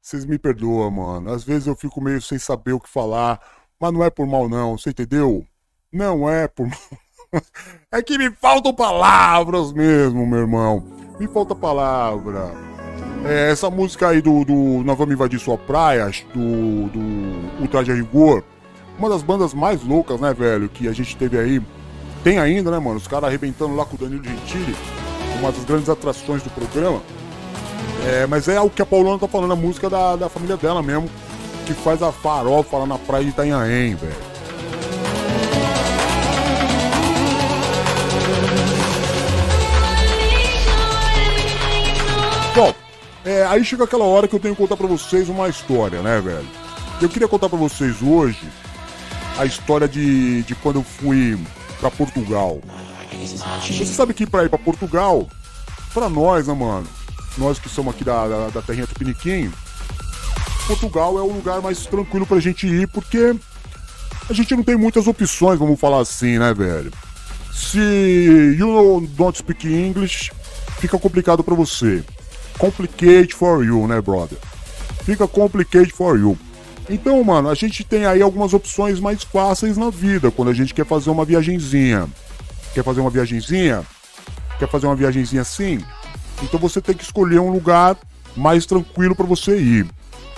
Vocês 0.00 0.24
me 0.26 0.38
perdoam, 0.38 0.90
mano. 0.90 1.32
Às 1.32 1.42
vezes 1.42 1.66
eu 1.66 1.74
fico 1.74 2.00
meio 2.00 2.20
sem 2.20 2.38
saber 2.38 2.72
o 2.72 2.80
que 2.80 2.88
falar, 2.88 3.40
mas 3.80 3.92
não 3.92 4.04
é 4.04 4.10
por 4.10 4.26
mal, 4.26 4.48
não. 4.48 4.76
Você 4.76 4.90
entendeu? 4.90 5.46
Não 5.90 6.28
é 6.28 6.46
por 6.46 6.66
mal. 6.66 6.78
É 7.92 8.02
que 8.02 8.18
me 8.18 8.28
faltam 8.32 8.74
palavras 8.74 9.72
mesmo, 9.72 10.26
meu 10.26 10.40
irmão. 10.40 10.80
Me 11.18 11.28
falta 11.28 11.54
palavra. 11.54 12.69
É, 13.24 13.50
essa 13.50 13.68
música 13.68 14.08
aí 14.08 14.22
do, 14.22 14.44
do 14.44 14.54
Nós 14.84 14.96
Vamos 14.96 15.14
Invadir 15.14 15.38
Sua 15.38 15.58
Praia, 15.58 16.10
do, 16.34 16.88
do 16.88 17.60
Ultraje 17.60 17.92
Rigor, 17.92 18.42
uma 18.98 19.08
das 19.08 19.22
bandas 19.22 19.52
mais 19.52 19.82
loucas, 19.84 20.20
né, 20.20 20.32
velho, 20.32 20.68
que 20.68 20.88
a 20.88 20.92
gente 20.92 21.16
teve 21.16 21.38
aí. 21.38 21.62
Tem 22.24 22.38
ainda, 22.38 22.70
né, 22.70 22.78
mano? 22.78 22.96
Os 22.96 23.06
caras 23.06 23.28
arrebentando 23.28 23.74
lá 23.74 23.84
com 23.84 23.96
o 23.96 23.98
Danilo 23.98 24.22
Gentili, 24.22 24.76
uma 25.38 25.50
das 25.50 25.64
grandes 25.64 25.88
atrações 25.88 26.42
do 26.42 26.50
programa. 26.50 27.00
É, 28.06 28.26
mas 28.26 28.48
é 28.48 28.60
o 28.60 28.70
que 28.70 28.82
a 28.82 28.86
Paulana 28.86 29.18
tá 29.18 29.28
falando, 29.28 29.52
a 29.52 29.56
música 29.56 29.88
da, 29.88 30.16
da 30.16 30.28
família 30.28 30.56
dela 30.56 30.82
mesmo, 30.82 31.08
que 31.66 31.74
faz 31.74 32.02
a 32.02 32.12
farofa 32.12 32.78
lá 32.78 32.86
na 32.86 32.98
praia 32.98 33.24
de 33.24 33.30
Itanhaém, 33.30 33.94
velho. 33.94 34.29
É, 43.24 43.44
aí 43.46 43.64
chega 43.64 43.84
aquela 43.84 44.04
hora 44.04 44.26
que 44.26 44.34
eu 44.34 44.40
tenho 44.40 44.54
que 44.54 44.60
contar 44.60 44.76
pra 44.76 44.86
vocês 44.86 45.28
uma 45.28 45.48
história, 45.48 46.00
né, 46.02 46.20
velho? 46.20 46.46
Eu 47.00 47.08
queria 47.08 47.28
contar 47.28 47.48
pra 47.48 47.58
vocês 47.58 48.02
hoje 48.02 48.48
a 49.38 49.44
história 49.44 49.88
de, 49.88 50.42
de 50.42 50.54
quando 50.54 50.76
eu 50.76 50.82
fui 50.82 51.38
pra 51.78 51.90
Portugal. 51.90 52.60
Você 53.66 53.86
sabe 53.86 54.14
que 54.14 54.26
pra 54.26 54.44
ir 54.44 54.48
pra 54.48 54.58
Portugal, 54.58 55.28
pra 55.92 56.08
nós, 56.08 56.46
né, 56.46 56.54
mano? 56.54 56.86
Nós 57.38 57.58
que 57.58 57.68
somos 57.68 57.94
aqui 57.94 58.04
da, 58.04 58.26
da, 58.26 58.48
da 58.48 58.62
terrinha 58.62 58.86
Tupiniquim, 58.86 59.50
Portugal 60.66 61.18
é 61.18 61.22
o 61.22 61.32
lugar 61.32 61.60
mais 61.60 61.86
tranquilo 61.86 62.26
pra 62.26 62.38
gente 62.38 62.66
ir, 62.66 62.86
porque 62.88 63.34
a 64.28 64.32
gente 64.32 64.54
não 64.54 64.62
tem 64.62 64.76
muitas 64.76 65.06
opções, 65.06 65.58
vamos 65.58 65.80
falar 65.80 66.00
assim, 66.00 66.38
né, 66.38 66.54
velho? 66.54 66.92
Se 67.52 68.56
you 68.58 69.06
don't 69.16 69.36
speak 69.36 69.66
English, 69.66 70.30
fica 70.78 70.98
complicado 70.98 71.42
pra 71.42 71.54
você. 71.54 72.04
Complicate 72.60 73.34
for 73.34 73.64
you, 73.64 73.88
né, 73.88 74.02
brother? 74.02 74.36
Fica 75.02 75.26
complicate 75.26 75.90
for 75.90 76.18
you. 76.18 76.38
Então, 76.90 77.24
mano, 77.24 77.48
a 77.48 77.54
gente 77.54 77.82
tem 77.82 78.04
aí 78.04 78.20
algumas 78.20 78.52
opções 78.52 79.00
mais 79.00 79.22
fáceis 79.22 79.78
na 79.78 79.88
vida 79.88 80.30
quando 80.30 80.50
a 80.50 80.52
gente 80.52 80.74
quer 80.74 80.84
fazer 80.84 81.08
uma 81.08 81.24
viagenzinha. 81.24 82.06
Quer 82.74 82.84
fazer 82.84 83.00
uma 83.00 83.08
viagenzinha? 83.08 83.82
Quer 84.58 84.68
fazer 84.68 84.86
uma 84.86 84.94
viagenzinha 84.94 85.40
assim? 85.40 85.82
Então 86.42 86.60
você 86.60 86.82
tem 86.82 86.94
que 86.94 87.02
escolher 87.02 87.40
um 87.40 87.50
lugar 87.50 87.96
mais 88.36 88.66
tranquilo 88.66 89.16
para 89.16 89.24
você 89.24 89.56
ir. 89.56 89.88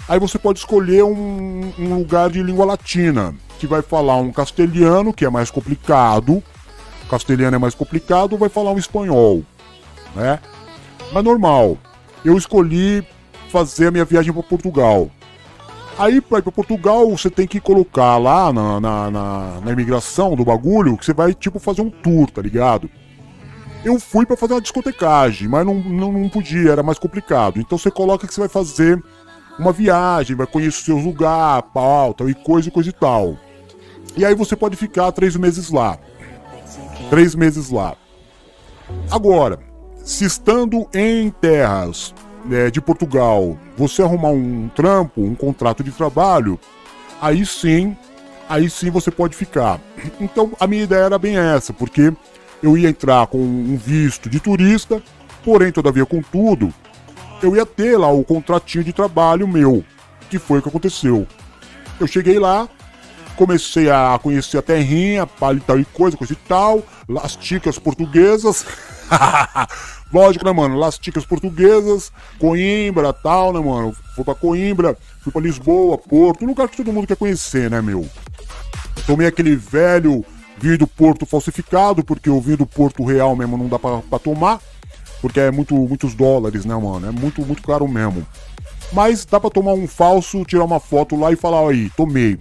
Aí 0.08 0.20
você 0.20 0.38
pode 0.38 0.60
escolher 0.60 1.02
um, 1.02 1.72
um, 1.76 1.94
lugar 1.96 2.30
de 2.30 2.40
língua 2.40 2.64
latina, 2.64 3.34
que 3.58 3.66
vai 3.66 3.82
falar 3.82 4.16
um 4.16 4.30
castelhano, 4.30 5.12
que 5.12 5.24
é 5.24 5.30
mais 5.30 5.50
complicado. 5.50 6.40
Castelhano 7.10 7.56
é 7.56 7.58
mais 7.58 7.74
complicado, 7.74 8.38
vai 8.38 8.48
falar 8.48 8.70
um 8.70 8.78
espanhol, 8.78 9.42
né? 10.14 10.38
Mas 11.12 11.24
normal. 11.24 11.76
Eu 12.24 12.36
escolhi 12.36 13.06
fazer 13.50 13.88
a 13.88 13.90
minha 13.90 14.04
viagem 14.04 14.32
para 14.32 14.42
Portugal. 14.42 15.10
Aí, 15.98 16.20
pra 16.20 16.38
ir 16.38 16.42
pra 16.42 16.52
Portugal, 16.52 17.08
você 17.10 17.28
tem 17.28 17.46
que 17.46 17.60
colocar 17.60 18.16
lá 18.16 18.52
na, 18.52 18.80
na, 18.80 19.10
na, 19.10 19.60
na 19.62 19.72
imigração 19.72 20.34
do 20.34 20.44
bagulho 20.44 20.96
que 20.96 21.04
você 21.04 21.12
vai, 21.12 21.34
tipo, 21.34 21.58
fazer 21.58 21.82
um 21.82 21.90
tour, 21.90 22.30
tá 22.30 22.40
ligado? 22.40 22.88
Eu 23.84 24.00
fui 24.00 24.24
para 24.24 24.36
fazer 24.36 24.54
uma 24.54 24.60
discotecagem, 24.60 25.48
mas 25.48 25.66
não, 25.66 25.74
não, 25.74 26.12
não 26.12 26.28
podia, 26.28 26.70
era 26.70 26.82
mais 26.82 26.98
complicado. 26.98 27.60
Então 27.60 27.76
você 27.76 27.90
coloca 27.90 28.26
que 28.26 28.32
você 28.32 28.40
vai 28.40 28.48
fazer 28.48 29.02
uma 29.58 29.72
viagem, 29.72 30.36
vai 30.36 30.46
conhecer 30.46 30.84
seus 30.84 31.04
lugares, 31.04 31.68
pau, 31.74 32.14
tal, 32.14 32.28
e 32.28 32.34
coisa 32.34 32.68
e 32.68 32.72
coisa 32.72 32.88
e 32.88 32.92
tal. 32.92 33.36
E 34.16 34.24
aí 34.24 34.34
você 34.34 34.56
pode 34.56 34.76
ficar 34.76 35.12
três 35.12 35.36
meses 35.36 35.70
lá. 35.70 35.98
Três 37.10 37.34
meses 37.34 37.70
lá. 37.70 37.96
Agora, 39.10 39.58
se 40.04 40.24
estando 40.24 40.88
em 40.92 41.30
terras 41.30 42.14
né, 42.44 42.70
de 42.70 42.80
Portugal, 42.80 43.56
você 43.76 44.02
arrumar 44.02 44.30
um 44.30 44.68
trampo, 44.74 45.22
um 45.22 45.34
contrato 45.34 45.82
de 45.82 45.92
trabalho, 45.92 46.58
aí 47.20 47.46
sim, 47.46 47.96
aí 48.48 48.68
sim 48.68 48.90
você 48.90 49.10
pode 49.10 49.36
ficar. 49.36 49.80
Então 50.20 50.52
a 50.58 50.66
minha 50.66 50.84
ideia 50.84 51.04
era 51.04 51.18
bem 51.18 51.36
essa, 51.36 51.72
porque 51.72 52.12
eu 52.62 52.76
ia 52.76 52.88
entrar 52.88 53.26
com 53.26 53.38
um 53.38 53.76
visto 53.76 54.28
de 54.28 54.40
turista, 54.40 55.02
porém, 55.44 55.72
todavia, 55.72 56.06
contudo, 56.06 56.72
eu 57.42 57.56
ia 57.56 57.66
ter 57.66 57.96
lá 57.96 58.10
o 58.10 58.24
contratinho 58.24 58.84
de 58.84 58.92
trabalho 58.92 59.48
meu, 59.48 59.84
que 60.30 60.38
foi 60.38 60.58
o 60.58 60.62
que 60.62 60.68
aconteceu. 60.68 61.26
Eu 61.98 62.06
cheguei 62.06 62.38
lá, 62.38 62.68
comecei 63.36 63.90
a 63.90 64.18
conhecer 64.22 64.58
a 64.58 64.62
terrinha, 64.62 65.28
tal 65.66 65.78
e 65.78 65.84
coisa, 65.84 66.16
coisa 66.16 66.32
e 66.32 66.36
tal, 66.36 66.82
as 67.22 67.36
ticas 67.36 67.78
portuguesas. 67.78 68.64
Lógico, 70.12 70.44
né, 70.44 70.52
mano? 70.52 70.76
Las 70.76 70.98
ticas 70.98 71.24
portuguesas, 71.24 72.12
Coimbra, 72.38 73.12
tal, 73.12 73.52
né, 73.52 73.60
mano? 73.60 73.94
Fui 74.14 74.24
pra 74.24 74.34
Coimbra, 74.34 74.96
fui 75.20 75.32
pra 75.32 75.40
Lisboa, 75.40 75.96
Porto, 75.98 76.44
lugar 76.44 76.68
que 76.68 76.76
todo 76.76 76.92
mundo 76.92 77.06
quer 77.06 77.16
conhecer, 77.16 77.70
né, 77.70 77.80
meu? 77.80 78.06
Tomei 79.06 79.26
aquele 79.26 79.56
velho 79.56 80.24
vinho 80.58 80.78
do 80.78 80.86
Porto 80.86 81.26
falsificado, 81.26 82.04
porque 82.04 82.30
o 82.30 82.40
vinho 82.40 82.58
do 82.58 82.66
Porto 82.66 83.04
real 83.04 83.34
mesmo 83.34 83.56
não 83.56 83.68
dá 83.68 83.78
pra, 83.78 83.98
pra 83.98 84.18
tomar, 84.18 84.60
porque 85.20 85.40
é 85.40 85.50
muito, 85.50 85.74
muitos 85.74 86.14
dólares, 86.14 86.64
né, 86.64 86.74
mano? 86.74 87.08
É 87.08 87.10
muito, 87.10 87.44
muito 87.44 87.62
caro 87.62 87.88
mesmo. 87.88 88.26
Mas 88.92 89.24
dá 89.24 89.40
pra 89.40 89.50
tomar 89.50 89.72
um 89.72 89.88
falso, 89.88 90.44
tirar 90.44 90.64
uma 90.64 90.78
foto 90.78 91.16
lá 91.16 91.32
e 91.32 91.36
falar, 91.36 91.68
aí, 91.70 91.90
tomei. 91.96 92.38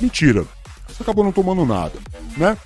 Mentira. 0.00 0.44
Você 0.88 1.02
acabou 1.02 1.24
não 1.24 1.32
tomando 1.32 1.64
nada, 1.66 1.98
né? 2.36 2.56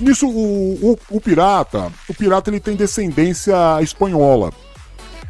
Nisso, 0.00 0.28
o, 0.28 0.92
o, 0.92 0.98
o, 1.10 1.20
pirata, 1.20 1.92
o 2.08 2.14
pirata 2.14 2.50
ele 2.50 2.60
tem 2.60 2.74
descendência 2.74 3.54
espanhola. 3.80 4.52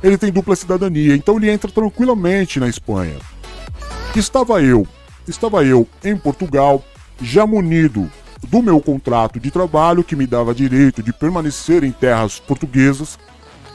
Ele 0.03 0.19
tem 0.19 0.33
dupla 0.33 0.57
cidadania, 0.57 1.15
então 1.15 1.37
ele 1.37 1.51
entra 1.51 1.71
tranquilamente 1.71 2.59
na 2.61 2.69
Espanha. 2.69 3.17
Estava 4.15 4.63
eu, 4.63 4.87
estava 5.27 5.65
eu 5.65 5.89
em 6.05 6.17
Portugal, 6.17 6.85
já 7.21 7.47
munido 7.47 8.11
do 8.49 8.63
meu 8.63 8.81
contrato 8.81 9.41
de 9.41 9.51
trabalho 9.51 10.05
que 10.05 10.15
me 10.15 10.27
dava 10.27 10.55
direito 10.55 11.03
de 11.03 11.13
permanecer 11.13 11.83
em 11.85 11.91
terras 11.93 12.39
portuguesas, 12.39 13.19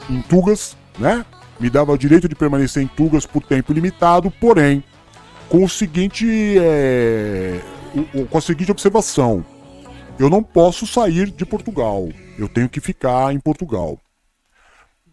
em 0.08 0.22
Tugas, 0.22 0.76
né? 0.98 1.24
me 1.60 1.68
dava 1.68 1.96
direito 1.98 2.28
de 2.28 2.34
permanecer 2.34 2.82
em 2.82 2.86
Tugas 2.86 3.26
por 3.26 3.42
tempo 3.42 3.72
limitado, 3.72 4.30
porém, 4.30 4.82
com 5.48 5.62
o 5.62 5.68
seguinte, 5.68 6.26
é, 6.58 7.60
com 8.30 8.38
a 8.38 8.40
seguinte 8.40 8.70
observação: 8.70 9.44
eu 10.20 10.28
não 10.28 10.42
posso 10.42 10.86
sair 10.86 11.30
de 11.30 11.46
Portugal, 11.46 12.06
eu 12.38 12.46
tenho 12.46 12.68
que 12.68 12.78
ficar 12.78 13.32
em 13.32 13.40
Portugal. 13.40 13.98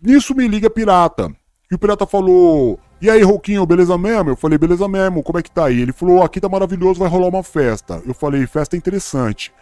Nisso 0.01 0.35
me 0.35 0.45
liga 0.49 0.69
pirata. 0.69 1.33
E 1.71 1.75
o 1.75 1.79
pirata 1.79 2.05
falou: 2.05 2.77
E 3.01 3.09
aí, 3.09 3.23
Rouquinho, 3.23 3.65
beleza 3.65 3.97
mesmo? 3.97 4.31
Eu 4.31 4.35
falei: 4.35 4.57
Beleza 4.57 4.85
mesmo, 4.85 5.23
como 5.23 5.39
é 5.39 5.41
que 5.41 5.49
tá 5.49 5.67
aí? 5.67 5.79
Ele 5.79 5.93
falou: 5.93 6.21
Aqui 6.21 6.41
tá 6.41 6.49
maravilhoso, 6.49 6.99
vai 6.99 7.07
rolar 7.07 7.29
uma 7.29 7.41
festa. 7.41 8.01
Eu 8.05 8.13
falei: 8.13 8.45
Festa 8.45 8.75
interessante. 8.75 9.53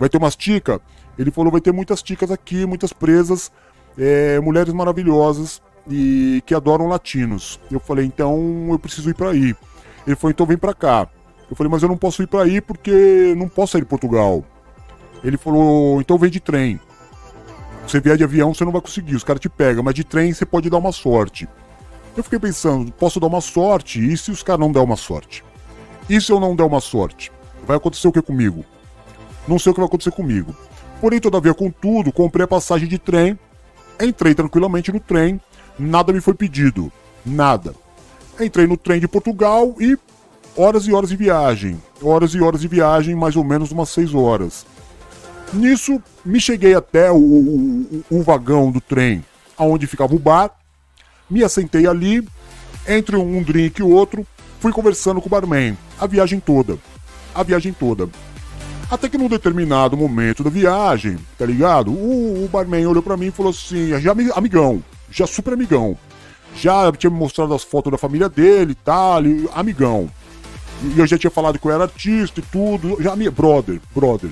Vai 0.00 0.08
ter 0.08 0.16
umas 0.16 0.34
ticas? 0.34 0.80
Ele 1.18 1.30
falou: 1.30 1.52
Vai 1.52 1.60
ter 1.60 1.72
muitas 1.72 2.02
ticas 2.02 2.30
aqui, 2.30 2.64
muitas 2.64 2.94
presas, 2.94 3.52
é, 3.98 4.40
mulheres 4.40 4.72
maravilhosas 4.72 5.60
e 5.86 6.42
que 6.46 6.54
adoram 6.54 6.88
latinos. 6.88 7.60
Eu 7.70 7.78
falei: 7.78 8.06
Então 8.06 8.68
eu 8.70 8.78
preciso 8.78 9.10
ir 9.10 9.14
pra 9.14 9.32
aí. 9.32 9.54
Ele 10.06 10.16
falou: 10.16 10.30
Então 10.30 10.46
vem 10.46 10.56
pra 10.56 10.72
cá. 10.72 11.06
Eu 11.50 11.54
falei: 11.54 11.70
Mas 11.70 11.82
eu 11.82 11.90
não 11.90 11.96
posso 11.98 12.22
ir 12.22 12.26
pra 12.26 12.44
aí 12.44 12.58
porque 12.58 13.34
não 13.36 13.48
posso 13.48 13.72
sair 13.72 13.82
de 13.82 13.86
Portugal. 13.86 14.42
Ele 15.24 15.36
falou: 15.36 16.00
Então 16.00 16.18
vem 16.18 16.30
de 16.30 16.38
trem. 16.38 16.78
Você 17.86 18.00
vier 18.00 18.16
de 18.16 18.24
avião, 18.24 18.54
você 18.54 18.64
não 18.64 18.72
vai 18.72 18.80
conseguir, 18.80 19.14
os 19.14 19.24
caras 19.24 19.40
te 19.40 19.48
pegam, 19.48 19.82
mas 19.82 19.94
de 19.94 20.04
trem 20.04 20.32
você 20.32 20.46
pode 20.46 20.70
dar 20.70 20.78
uma 20.78 20.92
sorte. 20.92 21.48
Eu 22.16 22.22
fiquei 22.22 22.38
pensando, 22.38 22.92
posso 22.92 23.18
dar 23.18 23.26
uma 23.26 23.40
sorte? 23.40 24.00
E 24.00 24.16
se 24.16 24.30
os 24.30 24.42
caras 24.42 24.60
não 24.60 24.72
der 24.72 24.80
uma 24.80 24.96
sorte? 24.96 25.44
E 26.08 26.20
se 26.20 26.30
eu 26.30 26.38
não 26.38 26.54
der 26.54 26.62
uma 26.62 26.80
sorte? 26.80 27.32
Vai 27.66 27.76
acontecer 27.76 28.06
o 28.06 28.12
que 28.12 28.22
comigo? 28.22 28.64
Não 29.48 29.58
sei 29.58 29.70
o 29.70 29.74
que 29.74 29.80
vai 29.80 29.88
acontecer 29.88 30.12
comigo. 30.12 30.54
Porém, 31.00 31.20
todavia, 31.20 31.52
contudo, 31.52 32.12
comprei 32.12 32.44
a 32.44 32.48
passagem 32.48 32.88
de 32.88 32.98
trem, 32.98 33.38
entrei 34.00 34.34
tranquilamente 34.34 34.92
no 34.92 35.00
trem, 35.00 35.40
nada 35.78 36.12
me 36.12 36.20
foi 36.20 36.34
pedido. 36.34 36.90
Nada. 37.26 37.74
Entrei 38.40 38.66
no 38.66 38.76
trem 38.76 39.00
de 39.00 39.08
Portugal 39.08 39.74
e 39.80 39.98
horas 40.56 40.86
e 40.86 40.92
horas 40.92 41.10
de 41.10 41.16
viagem. 41.16 41.80
Horas 42.02 42.34
e 42.34 42.40
horas 42.40 42.60
de 42.60 42.68
viagem, 42.68 43.14
mais 43.14 43.34
ou 43.36 43.44
menos 43.44 43.72
umas 43.72 43.88
6 43.90 44.14
horas. 44.14 44.64
Nisso, 45.52 46.02
me 46.24 46.40
cheguei 46.40 46.74
até 46.74 47.10
o, 47.12 47.16
o- 47.16 48.04
o- 48.10 48.22
vagão 48.22 48.70
do 48.72 48.80
trem, 48.80 49.24
aonde 49.56 49.86
ficava 49.86 50.14
o 50.14 50.18
bar, 50.18 50.50
me 51.30 51.44
assentei 51.44 51.86
ali, 51.86 52.26
entre 52.88 53.16
um 53.16 53.42
drink 53.42 53.78
e 53.78 53.82
outro, 53.82 54.26
fui 54.60 54.72
conversando 54.72 55.20
com 55.20 55.26
o 55.26 55.30
barman, 55.30 55.76
a 56.00 56.06
viagem 56.06 56.40
toda. 56.40 56.76
A 57.34 57.42
viagem 57.42 57.72
toda. 57.72 58.08
Até 58.90 59.08
que 59.08 59.16
num 59.18 59.28
determinado 59.28 59.96
momento 59.96 60.42
da 60.44 60.50
viagem, 60.50 61.18
tá 61.38 61.46
ligado? 61.46 61.90
O, 61.90 62.44
o 62.44 62.48
barman 62.48 62.86
olhou 62.86 63.02
pra 63.02 63.16
mim 63.16 63.26
e 63.26 63.30
falou 63.30 63.50
assim, 63.50 63.88
já 64.00 64.12
ami- 64.12 64.30
amigão, 64.34 64.82
já 65.10 65.26
super 65.26 65.52
amigão. 65.54 65.96
Já 66.56 66.90
tinha 66.92 67.10
me 67.10 67.16
mostrado 67.18 67.54
as 67.54 67.64
fotos 67.64 67.90
da 67.90 67.98
família 67.98 68.28
dele 68.28 68.72
e 68.72 68.76
tal, 68.76 69.20
amigão. 69.54 70.08
E 70.94 70.98
eu 70.98 71.06
já 71.06 71.16
tinha 71.16 71.30
falado 71.30 71.58
que 71.58 71.66
eu 71.66 71.72
era 71.72 71.84
artista 71.84 72.40
e 72.40 72.42
tudo, 72.42 72.96
já 73.00 73.14
brother, 73.30 73.80
brother. 73.94 74.30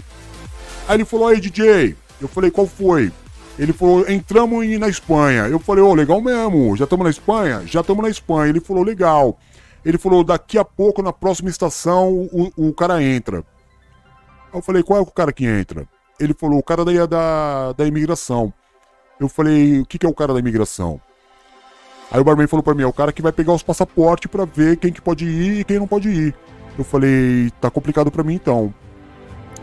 Aí 0.89 0.97
ele 0.97 1.05
falou, 1.05 1.29
aí 1.29 1.41
DJ, 1.41 1.97
eu 2.21 2.29
falei, 2.29 2.51
qual 2.51 2.67
foi? 2.67 3.13
Ele 3.59 3.73
falou, 3.73 4.09
entramos 4.09 4.67
na 4.79 4.89
Espanha. 4.89 5.47
Eu 5.47 5.59
falei, 5.59 5.83
ô, 5.83 5.95
legal 5.95 6.21
mesmo, 6.21 6.77
já 6.77 6.85
estamos 6.85 7.05
na 7.05 7.11
Espanha? 7.11 7.63
Já 7.67 7.81
estamos 7.81 8.03
na 8.03 8.09
Espanha. 8.09 8.51
Ele 8.51 8.61
falou, 8.61 8.83
legal. 8.83 9.39
Ele 9.85 9.99
falou, 9.99 10.25
daqui 10.25 10.59
a 10.59 10.65
pouco, 10.65 11.03
na 11.03 11.13
próxima 11.13 11.51
estação, 11.51 12.29
o, 12.33 12.53
o 12.57 12.73
cara 12.73 13.03
entra. 13.03 13.45
Eu 14.53 14.63
falei, 14.63 14.83
qual 14.83 14.99
é 14.99 15.03
o 15.03 15.07
cara 15.07 15.33
que 15.33 15.45
entra? 15.45 15.87
Ele 16.19 16.35
falou, 16.35 16.59
o 16.59 16.63
cara 16.63 16.85
da, 16.85 17.07
da, 17.07 17.73
da 17.73 17.87
imigração. 17.87 18.53
Eu 19.19 19.29
falei, 19.29 19.81
o 19.81 19.87
que, 19.87 19.99
que 19.99 20.07
é 20.07 20.09
o 20.09 20.15
cara 20.15 20.33
da 20.33 20.39
imigração? 20.39 21.01
Aí 22.11 22.21
o 22.21 22.25
barman 22.25 22.47
falou 22.47 22.63
pra 22.63 22.75
mim, 22.75 22.83
é 22.83 22.87
o 22.87 22.93
cara 22.93 23.13
que 23.13 23.23
vai 23.23 23.33
pegar 23.33 23.55
os 23.55 23.63
passaportes 23.63 24.31
pra 24.31 24.45
ver 24.45 24.77
quem 24.77 24.93
que 24.93 25.01
pode 25.01 25.25
ir 25.25 25.61
e 25.61 25.65
quem 25.65 25.79
não 25.79 25.87
pode 25.87 26.09
ir. 26.11 26.35
Eu 26.79 26.85
falei, 26.85 27.51
tá 27.61 27.71
complicado 27.71 28.11
pra 28.11 28.23
mim 28.23 28.35
então. 28.35 28.73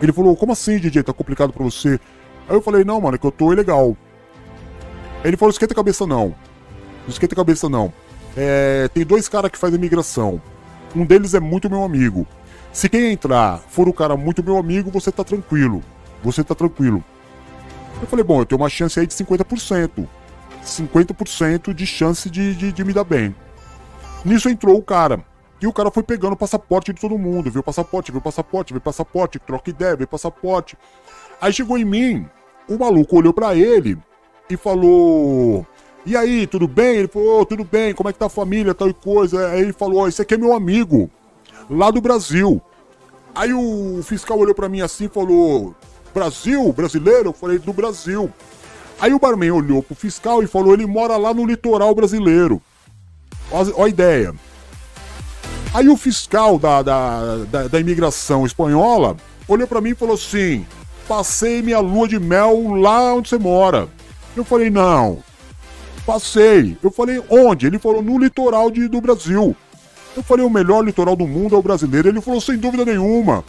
Ele 0.01 0.13
falou, 0.13 0.35
como 0.35 0.51
assim, 0.51 0.77
DJ? 0.77 1.03
Tá 1.03 1.13
complicado 1.13 1.51
pra 1.51 1.63
você? 1.63 1.99
Aí 2.47 2.55
eu 2.55 2.61
falei, 2.61 2.83
não, 2.83 2.99
mano, 3.01 3.15
é 3.15 3.17
que 3.17 3.25
eu 3.25 3.31
tô 3.31 3.51
ilegal. 3.51 3.95
Ele 5.23 5.35
falou, 5.35 5.51
esquenta 5.51 5.73
a 5.73 5.75
cabeça 5.75 6.07
não. 6.07 6.29
Não 6.29 7.09
esquenta 7.09 7.33
a 7.33 7.35
cabeça 7.35 7.67
não. 7.67 7.93
É, 8.35 8.87
tem 8.93 9.05
dois 9.05 9.27
caras 9.27 9.51
que 9.51 9.57
fazem 9.57 9.77
imigração. 9.77 10.41
Um 10.95 11.05
deles 11.05 11.33
é 11.33 11.39
muito 11.39 11.69
meu 11.69 11.83
amigo. 11.83 12.25
Se 12.71 12.87
quem 12.87 13.11
entrar 13.11 13.59
for 13.69 13.87
o 13.87 13.93
cara 13.93 14.15
muito 14.15 14.43
meu 14.43 14.57
amigo, 14.57 14.89
você 14.89 15.11
tá 15.11 15.23
tranquilo. 15.23 15.83
Você 16.23 16.43
tá 16.43 16.55
tranquilo. 16.55 17.03
Eu 18.01 18.07
falei, 18.07 18.23
bom, 18.23 18.39
eu 18.39 18.45
tenho 18.45 18.61
uma 18.61 18.69
chance 18.69 18.99
aí 18.99 19.05
de 19.05 19.13
50%. 19.13 20.07
50% 20.63 21.73
de 21.73 21.85
chance 21.85 22.29
de, 22.29 22.55
de, 22.55 22.71
de 22.71 22.83
me 22.83 22.93
dar 22.93 23.03
bem. 23.03 23.35
Nisso 24.23 24.49
entrou 24.49 24.77
o 24.77 24.83
cara. 24.83 25.23
E 25.61 25.67
o 25.67 25.73
cara 25.73 25.91
foi 25.91 26.03
pegando 26.03 26.33
o 26.33 26.37
passaporte 26.37 26.93
de 26.93 27.01
todo 27.01 27.17
mundo. 27.17 27.51
Viu 27.51 27.61
passaporte, 27.61 28.11
viu 28.11 28.21
passaporte, 28.21 28.73
viu 28.73 28.81
passaporte, 28.81 29.39
troca 29.39 29.69
ideia, 29.69 29.95
viu 29.95 30.07
passaporte. 30.07 30.77
Aí 31.41 31.51
chegou 31.51 31.77
em 31.77 31.85
mim, 31.85 32.25
o 32.67 32.77
maluco 32.77 33.17
olhou 33.17 33.33
pra 33.33 33.55
ele 33.55 33.97
e 34.49 34.55
falou: 34.55 35.65
E 36.05 36.15
aí, 36.15 36.47
tudo 36.47 36.67
bem? 36.67 36.97
Ele 36.97 37.07
falou: 37.07 37.41
"Ô, 37.41 37.45
tudo 37.45 37.63
bem, 37.63 37.93
como 37.93 38.09
é 38.09 38.13
que 38.13 38.19
tá 38.19 38.27
a 38.27 38.29
família, 38.29 38.73
tal 38.73 38.89
e 38.89 38.93
coisa. 38.93 39.49
Aí 39.49 39.61
ele 39.61 39.73
falou: 39.73 40.01
"Ó, 40.03 40.07
Esse 40.07 40.21
aqui 40.21 40.35
é 40.35 40.37
meu 40.37 40.53
amigo, 40.53 41.09
lá 41.69 41.91
do 41.91 41.99
Brasil. 41.99 42.61
Aí 43.35 43.53
o 43.53 44.01
fiscal 44.03 44.39
olhou 44.39 44.55
pra 44.55 44.69
mim 44.69 44.81
assim 44.81 45.05
e 45.05 45.09
falou: 45.09 45.75
Brasil? 46.13 46.71
Brasileiro? 46.73 47.29
Eu 47.29 47.33
falei: 47.33 47.59
Do 47.59 47.73
Brasil. 47.73 48.31
Aí 48.99 49.13
o 49.13 49.19
barman 49.19 49.51
olhou 49.51 49.81
pro 49.83 49.95
fiscal 49.95 50.43
e 50.43 50.47
falou: 50.47 50.73
Ele 50.73 50.85
mora 50.85 51.17
lá 51.17 51.33
no 51.33 51.45
litoral 51.45 51.93
brasileiro. 51.93 52.61
Ó 53.51 53.83
a 53.83 53.89
ideia. 53.89 54.33
Aí 55.73 55.87
o 55.87 55.95
fiscal 55.97 56.57
da, 56.57 56.81
da, 56.81 57.35
da, 57.45 57.67
da 57.67 57.79
imigração 57.79 58.45
espanhola 58.45 59.15
olhou 59.47 59.67
pra 59.67 59.81
mim 59.81 59.91
e 59.91 59.95
falou 59.95 60.15
assim: 60.15 60.65
Passei 61.07 61.61
minha 61.61 61.79
lua 61.79 62.07
de 62.07 62.19
mel 62.19 62.73
lá 62.75 63.13
onde 63.13 63.29
você 63.29 63.37
mora. 63.37 63.87
Eu 64.35 64.43
falei: 64.43 64.69
Não, 64.69 65.19
passei. 66.05 66.77
Eu 66.83 66.91
falei: 66.91 67.21
Onde? 67.29 67.67
Ele 67.67 67.77
falou: 67.79 68.01
No 68.01 68.17
litoral 68.17 68.71
de, 68.71 68.87
do 68.87 68.99
Brasil. 68.99 69.55
Eu 70.17 70.23
falei: 70.23 70.43
O 70.43 70.49
melhor 70.49 70.83
litoral 70.83 71.15
do 71.15 71.27
mundo 71.27 71.55
é 71.55 71.59
o 71.59 71.63
brasileiro. 71.63 72.09
Ele 72.09 72.21
falou: 72.21 72.41
Sem 72.41 72.57
dúvida 72.57 72.83
nenhuma. 72.83 73.43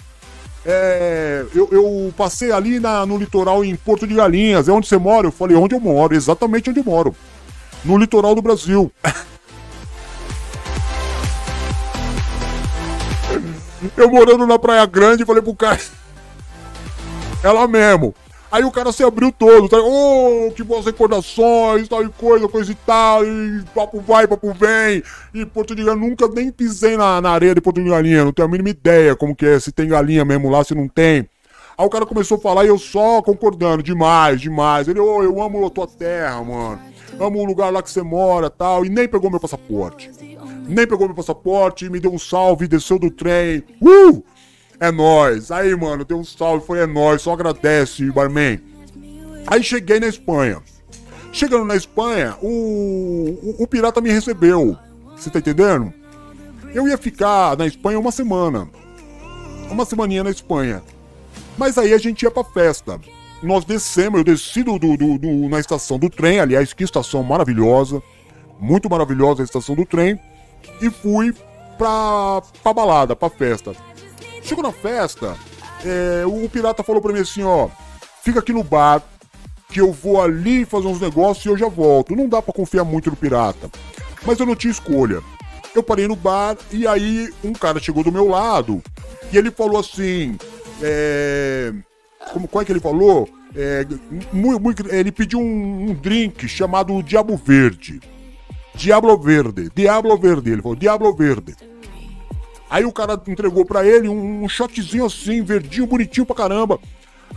É, 0.64 1.46
eu, 1.54 1.68
eu 1.72 2.12
passei 2.14 2.52
ali 2.52 2.78
na- 2.78 3.06
no 3.06 3.16
litoral 3.16 3.64
em 3.64 3.74
Porto 3.76 4.06
de 4.06 4.14
Galinhas. 4.14 4.68
É 4.68 4.72
onde 4.72 4.86
você 4.86 4.98
mora? 4.98 5.26
Eu 5.26 5.32
falei: 5.32 5.56
Onde 5.56 5.74
eu 5.74 5.80
moro? 5.80 6.14
Exatamente 6.14 6.68
onde 6.68 6.80
eu 6.80 6.84
moro. 6.84 7.16
No 7.82 7.96
litoral 7.96 8.34
do 8.34 8.42
Brasil. 8.42 8.92
Eu 13.96 14.10
morando 14.10 14.46
na 14.46 14.58
Praia 14.58 14.84
Grande, 14.86 15.24
falei 15.24 15.42
pro 15.42 15.54
cara. 15.54 15.80
Lá 17.42 17.66
mesmo. 17.66 18.14
Aí 18.52 18.64
o 18.64 18.70
cara 18.70 18.90
se 18.90 19.04
abriu 19.04 19.30
todo, 19.30 19.68
tá? 19.68 19.78
Oh, 19.80 20.50
que 20.50 20.64
boas 20.64 20.84
recordações, 20.84 21.88
tal 21.88 22.02
e 22.02 22.08
coisa, 22.08 22.48
coisa 22.48 22.72
e 22.72 22.74
tal, 22.74 23.24
e 23.24 23.62
papo 23.72 24.00
vai, 24.00 24.26
papo 24.26 24.52
vem. 24.52 25.04
E 25.32 25.46
Porto 25.46 25.72
de 25.72 25.84
Galinha, 25.84 26.08
nunca 26.08 26.26
nem 26.26 26.50
pisei 26.50 26.96
na, 26.96 27.20
na 27.20 27.30
areia 27.30 27.54
de 27.54 27.60
Porto 27.60 27.80
de 27.80 27.88
Galinha, 27.88 28.24
não 28.24 28.32
tenho 28.32 28.48
a 28.48 28.50
mínima 28.50 28.70
ideia 28.70 29.14
como 29.14 29.36
que 29.36 29.46
é, 29.46 29.60
se 29.60 29.70
tem 29.70 29.88
galinha 29.88 30.24
mesmo 30.24 30.50
lá, 30.50 30.64
se 30.64 30.74
não 30.74 30.88
tem. 30.88 31.28
Aí 31.78 31.86
o 31.86 31.88
cara 31.88 32.04
começou 32.04 32.38
a 32.38 32.40
falar 32.40 32.64
e 32.64 32.68
eu 32.68 32.76
só 32.76 33.22
concordando, 33.22 33.84
demais, 33.84 34.40
demais. 34.40 34.88
Ele, 34.88 34.98
ô, 34.98 35.22
eu 35.22 35.40
amo 35.40 35.64
a 35.64 35.70
tua 35.70 35.86
terra, 35.86 36.42
mano. 36.42 36.80
Amo 37.18 37.38
o 37.38 37.44
lugar 37.44 37.72
lá 37.72 37.82
que 37.82 37.90
você 37.90 38.02
mora 38.02 38.50
tal. 38.50 38.84
E 38.84 38.90
nem 38.90 39.08
pegou 39.08 39.30
meu 39.30 39.40
passaporte. 39.40 40.10
Nem 40.66 40.86
pegou 40.86 41.06
meu 41.06 41.14
passaporte, 41.14 41.88
me 41.90 41.98
deu 42.00 42.12
um 42.12 42.18
salve, 42.18 42.68
desceu 42.68 42.98
do 42.98 43.10
trem. 43.10 43.64
Uh! 43.80 44.22
É 44.78 44.90
nóis. 44.90 45.50
Aí, 45.50 45.74
mano, 45.76 46.04
deu 46.04 46.18
um 46.18 46.24
salve, 46.24 46.64
foi 46.66 46.78
é 46.80 46.86
nóis. 46.86 47.22
Só 47.22 47.32
agradece, 47.32 48.10
barman. 48.10 48.60
Aí 49.46 49.62
cheguei 49.62 49.98
na 50.00 50.06
Espanha. 50.06 50.62
Chegando 51.32 51.64
na 51.64 51.76
Espanha, 51.76 52.36
o, 52.42 52.48
o, 53.58 53.62
o 53.62 53.66
pirata 53.66 54.00
me 54.00 54.10
recebeu. 54.10 54.76
Você 55.16 55.30
tá 55.30 55.38
entendendo? 55.38 55.92
Eu 56.74 56.88
ia 56.88 56.96
ficar 56.98 57.56
na 57.56 57.66
Espanha 57.66 57.98
uma 57.98 58.10
semana. 58.12 58.68
Uma 59.70 59.84
semaninha 59.84 60.24
na 60.24 60.30
Espanha. 60.30 60.82
Mas 61.58 61.76
aí 61.78 61.92
a 61.92 61.98
gente 61.98 62.22
ia 62.22 62.30
pra 62.30 62.42
festa. 62.44 62.98
Nós 63.42 63.64
descemos, 63.64 64.18
eu 64.18 64.24
desci 64.24 64.62
do, 64.62 64.78
do- 64.78 64.96
do- 64.96 65.18
do- 65.18 65.48
na 65.48 65.58
estação 65.60 65.98
do 65.98 66.08
trem, 66.10 66.40
aliás, 66.40 66.72
que 66.72 66.84
estação 66.84 67.22
maravilhosa. 67.22 68.02
Muito 68.60 68.88
maravilhosa 68.90 69.42
a 69.42 69.44
estação 69.44 69.74
do 69.74 69.84
trem. 69.86 70.18
E 70.80 70.90
fui 70.90 71.32
pra, 71.78 72.42
pra 72.62 72.72
balada, 72.72 73.14
pra 73.16 73.28
festa. 73.30 73.72
Chegou 74.42 74.62
na 74.64 74.72
festa, 74.72 75.36
é, 75.84 76.24
o 76.26 76.48
pirata 76.48 76.82
falou 76.82 77.00
pra 77.02 77.12
mim 77.12 77.20
assim, 77.20 77.42
ó, 77.42 77.68
fica 78.22 78.40
aqui 78.40 78.52
no 78.52 78.64
bar, 78.64 79.02
que 79.68 79.80
eu 79.80 79.92
vou 79.92 80.20
ali 80.20 80.64
fazer 80.64 80.88
uns 80.88 81.00
negócios 81.00 81.44
e 81.44 81.48
eu 81.48 81.56
já 81.56 81.68
volto. 81.68 82.16
Não 82.16 82.28
dá 82.28 82.42
pra 82.42 82.52
confiar 82.52 82.84
muito 82.84 83.10
no 83.10 83.16
pirata. 83.16 83.70
Mas 84.26 84.38
eu 84.40 84.46
não 84.46 84.56
tinha 84.56 84.70
escolha. 84.72 85.22
Eu 85.74 85.82
parei 85.82 86.08
no 86.08 86.16
bar 86.16 86.56
e 86.72 86.86
aí 86.86 87.32
um 87.44 87.52
cara 87.52 87.78
chegou 87.78 88.02
do 88.02 88.10
meu 88.10 88.26
lado 88.28 88.82
e 89.32 89.38
ele 89.38 89.50
falou 89.52 89.78
assim, 89.78 90.36
é, 90.82 91.72
como 92.32 92.48
qual 92.48 92.62
é 92.62 92.64
que 92.64 92.72
ele 92.72 92.80
falou? 92.80 93.28
É, 93.54 93.86
mu- 94.32 94.58
mu- 94.58 94.74
ele 94.90 95.12
pediu 95.12 95.38
um, 95.40 95.90
um 95.90 95.94
drink 95.94 96.48
chamado 96.48 97.00
Diabo 97.02 97.36
Verde. 97.36 98.00
Diablo 98.80 99.18
Verde, 99.18 99.70
Diablo 99.74 100.16
Verde. 100.16 100.52
Ele 100.52 100.62
falou, 100.62 100.74
Diablo 100.74 101.14
Verde. 101.14 101.54
Aí 102.70 102.82
o 102.86 102.90
cara 102.92 103.20
entregou 103.28 103.62
pra 103.66 103.84
ele 103.84 104.08
um, 104.08 104.44
um 104.44 104.48
shotzinho 104.48 105.04
assim, 105.04 105.42
verdinho, 105.42 105.86
bonitinho 105.86 106.24
pra 106.24 106.34
caramba. 106.34 106.78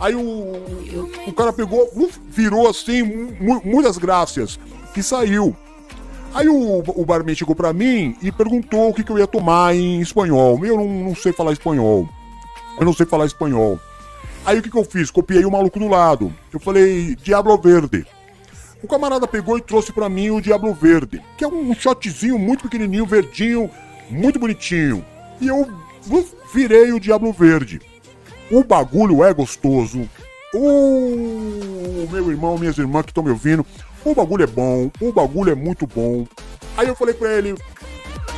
Aí 0.00 0.14
o, 0.14 0.20
o, 1.26 1.32
cara 1.34 1.52
pegou, 1.52 1.86
virou 2.30 2.66
assim, 2.66 3.02
mu- 3.38 3.60
muitas 3.62 3.98
graças, 3.98 4.58
que 4.94 5.02
saiu. 5.02 5.54
Aí 6.32 6.48
o, 6.48 6.78
o 6.78 7.04
barman 7.04 7.34
chegou 7.34 7.54
pra 7.54 7.74
mim 7.74 8.16
e 8.22 8.32
perguntou 8.32 8.88
o 8.88 8.94
que, 8.94 9.04
que 9.04 9.12
eu 9.12 9.18
ia 9.18 9.26
tomar 9.26 9.76
em 9.76 10.00
espanhol. 10.00 10.64
Eu 10.64 10.78
não, 10.78 10.88
não 10.88 11.14
sei 11.14 11.32
falar 11.32 11.52
espanhol. 11.52 12.08
Eu 12.78 12.86
não 12.86 12.94
sei 12.94 13.04
falar 13.04 13.26
espanhol. 13.26 13.78
Aí 14.46 14.58
o 14.58 14.62
que, 14.62 14.70
que 14.70 14.78
eu 14.78 14.84
fiz? 14.84 15.10
Copiei 15.10 15.44
o 15.44 15.50
maluco 15.50 15.78
do 15.78 15.88
lado. 15.88 16.32
Eu 16.52 16.58
falei, 16.58 17.14
Diablo 17.16 17.56
Verde. 17.58 18.06
O 18.84 18.86
camarada 18.86 19.26
pegou 19.26 19.56
e 19.56 19.62
trouxe 19.62 19.94
pra 19.94 20.10
mim 20.10 20.28
o 20.28 20.42
Diablo 20.42 20.74
Verde, 20.74 21.22
que 21.38 21.44
é 21.44 21.48
um 21.48 21.74
shotzinho 21.74 22.38
muito 22.38 22.64
pequenininho, 22.64 23.06
verdinho, 23.06 23.70
muito 24.10 24.38
bonitinho. 24.38 25.02
E 25.40 25.48
eu 25.48 25.66
virei 26.52 26.92
o 26.92 27.00
Diablo 27.00 27.32
Verde. 27.32 27.80
O 28.50 28.62
bagulho 28.62 29.24
é 29.24 29.32
gostoso. 29.32 30.06
O 30.52 32.06
meu 32.12 32.30
irmão, 32.30 32.58
minhas 32.58 32.76
irmãs 32.76 33.06
que 33.06 33.10
estão 33.10 33.24
me 33.24 33.30
ouvindo, 33.30 33.64
o 34.04 34.14
bagulho 34.14 34.44
é 34.44 34.46
bom, 34.46 34.90
o 35.00 35.10
bagulho 35.10 35.52
é 35.52 35.54
muito 35.54 35.86
bom. 35.86 36.26
Aí 36.76 36.86
eu 36.86 36.94
falei 36.94 37.14
pra 37.14 37.32
ele, 37.32 37.54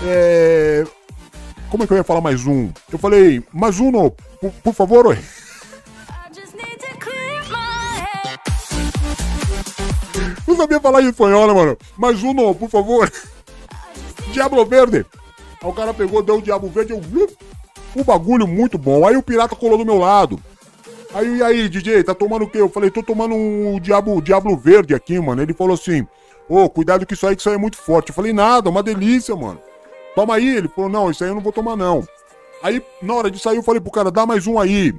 é... 0.05 0.85
Como 1.69 1.83
é 1.83 1.89
que 1.89 1.93
eu 1.93 1.97
ia 1.97 2.05
falar 2.05 2.21
mais 2.21 2.47
um? 2.47 2.71
Eu 2.93 3.01
falei, 3.01 3.43
mais 3.53 3.81
um, 3.81 3.91
por, 3.91 4.53
por 4.63 4.75
favor, 4.75 5.19
Não 10.57 10.63
sabia 10.63 10.81
falar 10.81 11.03
espanhol, 11.03 11.47
né, 11.47 11.53
mano? 11.53 11.77
Mais 11.99 12.23
um, 12.23 12.33
no, 12.33 12.55
por 12.55 12.71
favor. 12.71 13.13
Diablo 14.33 14.65
Verde. 14.65 15.05
Aí 15.63 15.69
o 15.69 15.73
cara 15.75 15.93
pegou, 15.93 16.23
deu 16.23 16.37
o 16.37 16.43
Diabo 16.43 16.67
Verde, 16.69 16.93
eu... 16.93 17.01
Um 17.95 18.03
bagulho 18.03 18.47
muito 18.47 18.79
bom. 18.79 19.07
Aí 19.07 19.17
o 19.19 19.23
pirata 19.23 19.55
colou 19.55 19.77
do 19.77 19.85
meu 19.85 19.99
lado. 19.99 20.41
Aí, 21.13 21.37
e 21.37 21.43
aí, 21.43 21.69
DJ, 21.69 22.03
tá 22.05 22.15
tomando 22.15 22.47
o 22.47 22.49
quê? 22.51 22.59
Eu 22.59 22.71
falei, 22.71 22.91
tô 22.91 23.03
tomando 23.03 23.35
um 23.35 23.79
Diabo, 23.81 24.21
Diablo 24.23 24.57
Verde 24.57 24.95
aqui, 24.95 25.21
mano. 25.21 25.43
Ele 25.43 25.53
falou 25.53 25.75
assim, 25.75 26.07
ô, 26.49 26.69
cuidado 26.71 27.05
que 27.05 27.13
isso 27.13 27.27
aí, 27.27 27.37
que 27.37 27.43
isso 27.43 27.51
aí 27.51 27.55
é 27.55 27.59
muito 27.59 27.77
forte. 27.77 28.09
Eu 28.09 28.15
falei, 28.15 28.33
nada, 28.33 28.71
uma 28.71 28.83
delícia, 28.83 29.37
mano. 29.37 29.61
Toma 30.15 30.37
aí. 30.37 30.57
Ele 30.57 30.69
falou, 30.69 30.89
não, 30.91 31.11
isso 31.11 31.23
aí 31.23 31.31
eu 31.31 31.35
não 31.35 31.43
vou 31.43 31.53
tomar, 31.53 31.77
não. 31.77 32.03
Aí, 32.63 32.83
na 33.03 33.15
hora 33.15 33.31
de 33.31 33.39
sair, 33.39 33.57
eu 33.57 33.63
falei 33.63 33.81
pro 33.81 33.93
cara, 33.93 34.11
dá 34.11 34.25
mais 34.25 34.47
um 34.47 34.59
aí. 34.59 34.95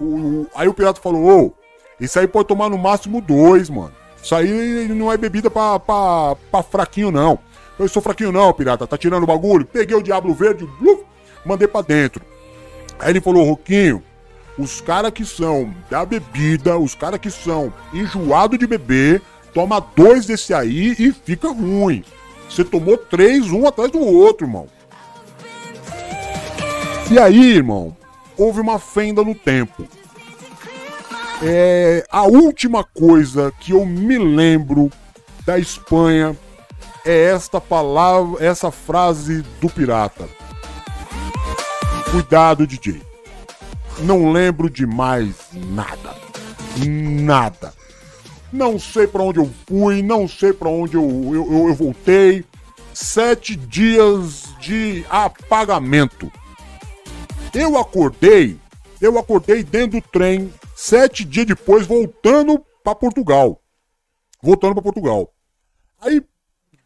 O, 0.00 0.04
o- 0.04 0.46
aí 0.54 0.68
o 0.68 0.74
pirata 0.74 1.00
falou, 1.00 1.46
ô, 1.46 1.52
isso 2.00 2.16
aí 2.18 2.28
pode 2.28 2.46
tomar 2.46 2.68
no 2.68 2.78
máximo 2.78 3.20
dois, 3.20 3.68
mano. 3.68 3.92
Isso 4.22 4.34
aí 4.34 4.88
não 4.88 5.10
é 5.10 5.16
bebida 5.16 5.50
pra, 5.50 5.78
pra, 5.78 6.36
pra 6.50 6.62
fraquinho, 6.62 7.10
não. 7.10 7.38
Eu 7.78 7.88
sou 7.88 8.02
fraquinho, 8.02 8.32
não, 8.32 8.52
pirata. 8.52 8.86
Tá 8.86 8.98
tirando 8.98 9.22
o 9.22 9.26
bagulho? 9.26 9.64
Peguei 9.64 9.96
o 9.96 10.02
Diablo 10.02 10.34
Verde, 10.34 10.68
bluf, 10.78 11.02
mandei 11.44 11.66
pra 11.66 11.80
dentro. 11.80 12.22
Aí 12.98 13.10
ele 13.10 13.20
falou, 13.20 13.44
Roquinho, 13.44 14.02
os 14.58 14.80
caras 14.80 15.10
que 15.10 15.24
são 15.24 15.74
da 15.88 16.04
bebida, 16.04 16.78
os 16.78 16.94
caras 16.94 17.18
que 17.18 17.30
são 17.30 17.72
enjoado 17.94 18.58
de 18.58 18.66
beber, 18.66 19.22
toma 19.54 19.80
dois 19.96 20.26
desse 20.26 20.52
aí 20.52 20.94
e 20.98 21.12
fica 21.12 21.48
ruim. 21.48 22.04
Você 22.48 22.64
tomou 22.64 22.98
três, 22.98 23.50
um 23.50 23.66
atrás 23.66 23.90
do 23.90 24.00
outro, 24.00 24.46
irmão. 24.46 24.66
E 27.10 27.18
aí, 27.18 27.54
irmão, 27.54 27.96
houve 28.36 28.60
uma 28.60 28.78
fenda 28.78 29.24
no 29.24 29.34
tempo. 29.34 29.88
É, 31.42 32.04
a 32.10 32.24
última 32.24 32.84
coisa 32.84 33.52
que 33.60 33.72
eu 33.72 33.86
me 33.86 34.18
lembro 34.18 34.90
da 35.46 35.58
Espanha 35.58 36.36
é 37.04 37.24
esta 37.30 37.60
palavra, 37.60 38.44
essa 38.44 38.70
frase 38.70 39.42
do 39.60 39.68
pirata. 39.70 40.28
Cuidado, 42.10 42.66
DJ. 42.66 43.00
Não 44.00 44.30
lembro 44.32 44.68
de 44.68 44.86
mais 44.86 45.34
nada. 45.54 46.14
Nada. 46.86 47.72
Não 48.52 48.78
sei 48.78 49.06
pra 49.06 49.22
onde 49.22 49.38
eu 49.38 49.50
fui, 49.68 50.02
não 50.02 50.26
sei 50.28 50.52
pra 50.52 50.68
onde 50.68 50.96
eu, 50.96 51.08
eu, 51.32 51.52
eu- 51.52 51.68
eu 51.68 51.74
voltei. 51.74 52.44
Sete 52.92 53.54
dias 53.56 54.44
de 54.60 55.04
apagamento. 55.08 56.30
Eu 57.54 57.78
acordei, 57.78 58.58
eu 59.00 59.18
acordei 59.18 59.62
dentro 59.62 60.00
do 60.00 60.06
trem, 60.08 60.52
sete 60.84 61.24
dias 61.24 61.46
depois, 61.46 61.86
voltando 61.86 62.64
pra 62.82 62.94
Portugal. 62.94 63.60
Voltando 64.42 64.72
pra 64.74 64.82
Portugal. 64.82 65.30
Aí 66.00 66.22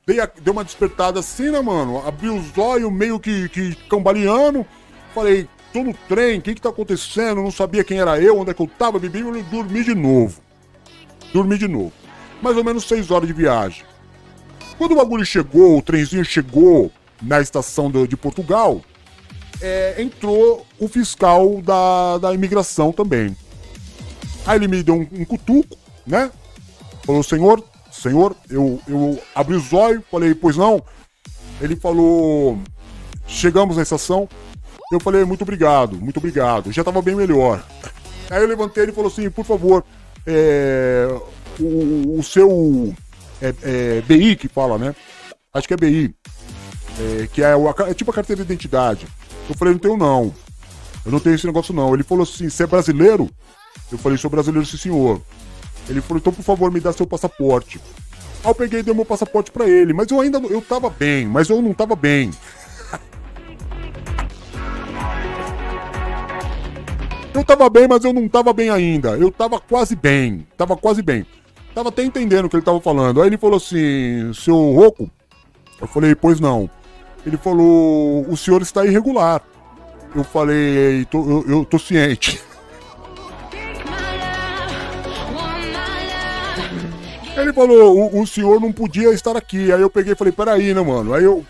dei, 0.04 0.18
a- 0.20 0.26
dei 0.40 0.52
uma 0.52 0.64
despertada 0.64 1.20
assim, 1.20 1.50
né, 1.50 1.60
mano? 1.60 2.04
Abri 2.06 2.28
os 2.28 2.56
olhos 2.58 2.92
meio 2.92 3.20
que, 3.20 3.48
que 3.50 3.74
cambaleando. 3.88 4.66
Falei, 5.14 5.48
tô 5.72 5.84
no 5.84 5.94
trem, 6.08 6.38
o 6.38 6.42
que 6.42 6.54
que 6.56 6.60
tá 6.60 6.70
acontecendo? 6.70 7.40
Não 7.40 7.52
sabia 7.52 7.84
quem 7.84 8.00
era 8.00 8.20
eu, 8.20 8.36
onde 8.38 8.50
é 8.50 8.54
que 8.54 8.60
eu 8.62 8.66
tava, 8.66 8.98
bebi 8.98 9.20
e 9.20 9.42
dormi 9.44 9.84
de 9.84 9.94
novo. 9.94 10.40
Dormi 11.32 11.56
de 11.56 11.68
novo. 11.68 11.92
Mais 12.42 12.56
ou 12.56 12.64
menos 12.64 12.84
seis 12.88 13.12
horas 13.12 13.28
de 13.28 13.32
viagem. 13.32 13.84
Quando 14.76 14.92
o 14.92 14.96
bagulho 14.96 15.24
chegou, 15.24 15.78
o 15.78 15.82
trenzinho 15.82 16.24
chegou 16.24 16.90
na 17.22 17.40
estação 17.40 17.88
do- 17.88 18.08
de 18.08 18.16
Portugal, 18.16 18.82
é, 19.62 20.02
entrou 20.02 20.66
o 20.80 20.88
fiscal 20.88 21.62
da, 21.62 22.18
da 22.18 22.34
imigração 22.34 22.92
também. 22.92 23.36
Aí 24.46 24.56
ele 24.58 24.68
me 24.68 24.82
deu 24.82 24.94
um, 24.96 25.06
um 25.12 25.24
cutuco, 25.24 25.76
né? 26.06 26.30
Falou, 27.04 27.22
senhor, 27.22 27.62
senhor, 27.90 28.36
eu, 28.48 28.80
eu 28.86 29.18
abri 29.34 29.54
os 29.56 29.72
olhos, 29.72 30.02
falei, 30.10 30.34
pois 30.34 30.56
não. 30.56 30.82
Ele 31.60 31.76
falou, 31.76 32.58
chegamos 33.26 33.76
na 33.76 33.82
estação. 33.82 34.28
Eu 34.92 35.00
falei, 35.00 35.24
muito 35.24 35.42
obrigado, 35.42 35.96
muito 35.96 36.18
obrigado. 36.18 36.70
Já 36.72 36.84
tava 36.84 37.00
bem 37.02 37.14
melhor. 37.14 37.64
Aí 38.30 38.40
eu 38.42 38.48
levantei 38.48 38.84
e 38.84 38.92
falou 38.92 39.10
assim, 39.10 39.28
por 39.30 39.44
favor, 39.44 39.84
é, 40.26 41.06
o, 41.60 42.18
o 42.18 42.22
seu 42.22 42.94
é, 43.40 43.54
é, 43.62 44.00
BI 44.02 44.36
que 44.36 44.48
fala, 44.48 44.78
né? 44.78 44.94
Acho 45.52 45.68
que 45.68 45.74
é 45.74 45.76
BI. 45.76 46.14
É, 47.22 47.26
que 47.28 47.42
é, 47.42 47.56
o- 47.56 47.68
é 47.70 47.94
tipo 47.94 48.10
a 48.10 48.14
carteira 48.14 48.44
de 48.44 48.52
identidade. 48.52 49.06
Eu 49.48 49.54
falei, 49.56 49.74
não 49.74 49.80
tenho 49.80 49.96
não. 49.96 50.34
Eu 51.04 51.12
não 51.12 51.20
tenho 51.20 51.34
esse 51.34 51.46
negócio 51.46 51.74
não. 51.74 51.92
Ele 51.94 52.02
falou 52.02 52.22
assim, 52.24 52.48
você 52.48 52.62
é 52.64 52.66
brasileiro? 52.66 53.28
Eu 53.90 53.98
falei, 53.98 54.18
sou 54.18 54.30
brasileiro, 54.30 54.66
sim 54.66 54.76
senhor. 54.76 55.20
Ele 55.88 56.00
falou, 56.00 56.18
então 56.18 56.32
por 56.32 56.42
favor, 56.42 56.70
me 56.70 56.80
dá 56.80 56.92
seu 56.92 57.06
passaporte. 57.06 57.80
Aí 58.42 58.50
eu 58.50 58.54
peguei 58.54 58.80
e 58.80 58.82
dei 58.82 58.94
meu 58.94 59.04
passaporte 59.04 59.50
pra 59.50 59.68
ele, 59.68 59.92
mas 59.92 60.10
eu 60.10 60.20
ainda, 60.20 60.38
eu 60.38 60.60
tava 60.60 60.90
bem, 60.90 61.26
mas 61.26 61.48
eu 61.48 61.60
não 61.62 61.72
tava 61.72 61.94
bem. 61.94 62.30
Eu 67.34 67.44
tava 67.44 67.68
bem, 67.68 67.88
mas 67.88 68.04
eu 68.04 68.12
não 68.12 68.28
tava 68.28 68.52
bem 68.52 68.70
ainda. 68.70 69.18
Eu 69.18 69.28
tava 69.28 69.58
quase 69.58 69.96
bem. 69.96 70.46
Tava 70.56 70.76
quase 70.76 71.02
bem. 71.02 71.26
Tava 71.74 71.88
até 71.88 72.04
entendendo 72.04 72.44
o 72.44 72.48
que 72.48 72.54
ele 72.54 72.62
tava 72.62 72.80
falando. 72.80 73.20
Aí 73.20 73.28
ele 73.28 73.36
falou 73.36 73.56
assim, 73.56 74.32
seu 74.32 74.54
Roco? 74.54 75.10
Eu 75.80 75.88
falei, 75.88 76.14
pois 76.14 76.38
não. 76.38 76.70
Ele 77.26 77.36
falou, 77.36 78.24
o 78.28 78.36
senhor 78.36 78.62
está 78.62 78.86
irregular. 78.86 79.42
Eu 80.14 80.22
falei, 80.22 81.04
eu, 81.12 81.44
eu 81.48 81.64
tô 81.64 81.76
ciente. 81.76 82.40
Ele 87.36 87.52
falou, 87.52 87.98
o, 87.98 88.22
o 88.22 88.26
senhor 88.26 88.60
não 88.60 88.72
podia 88.72 89.10
estar 89.10 89.36
aqui. 89.36 89.72
Aí 89.72 89.80
eu 89.80 89.90
peguei 89.90 90.12
e 90.12 90.16
falei, 90.16 90.32
peraí, 90.32 90.72
né, 90.72 90.80
mano? 90.80 91.14
Aí 91.14 91.24
eu 91.24 91.44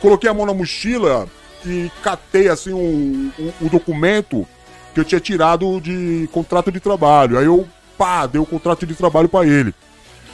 coloquei 0.00 0.28
a 0.28 0.34
mão 0.34 0.46
na 0.46 0.54
mochila 0.54 1.26
e 1.64 1.90
catei, 2.02 2.48
assim, 2.48 2.72
o, 2.72 3.68
documento 3.68 4.46
que 4.94 5.00
eu 5.00 5.04
tinha 5.04 5.20
tirado 5.20 5.80
de 5.80 6.28
contrato 6.32 6.72
de 6.72 6.80
trabalho. 6.80 7.38
Aí 7.38 7.44
eu, 7.44 7.66
pá, 7.98 8.26
dei 8.26 8.40
o 8.40 8.46
contrato 8.46 8.86
de 8.86 8.94
trabalho 8.94 9.28
pra 9.28 9.46
ele. 9.46 9.74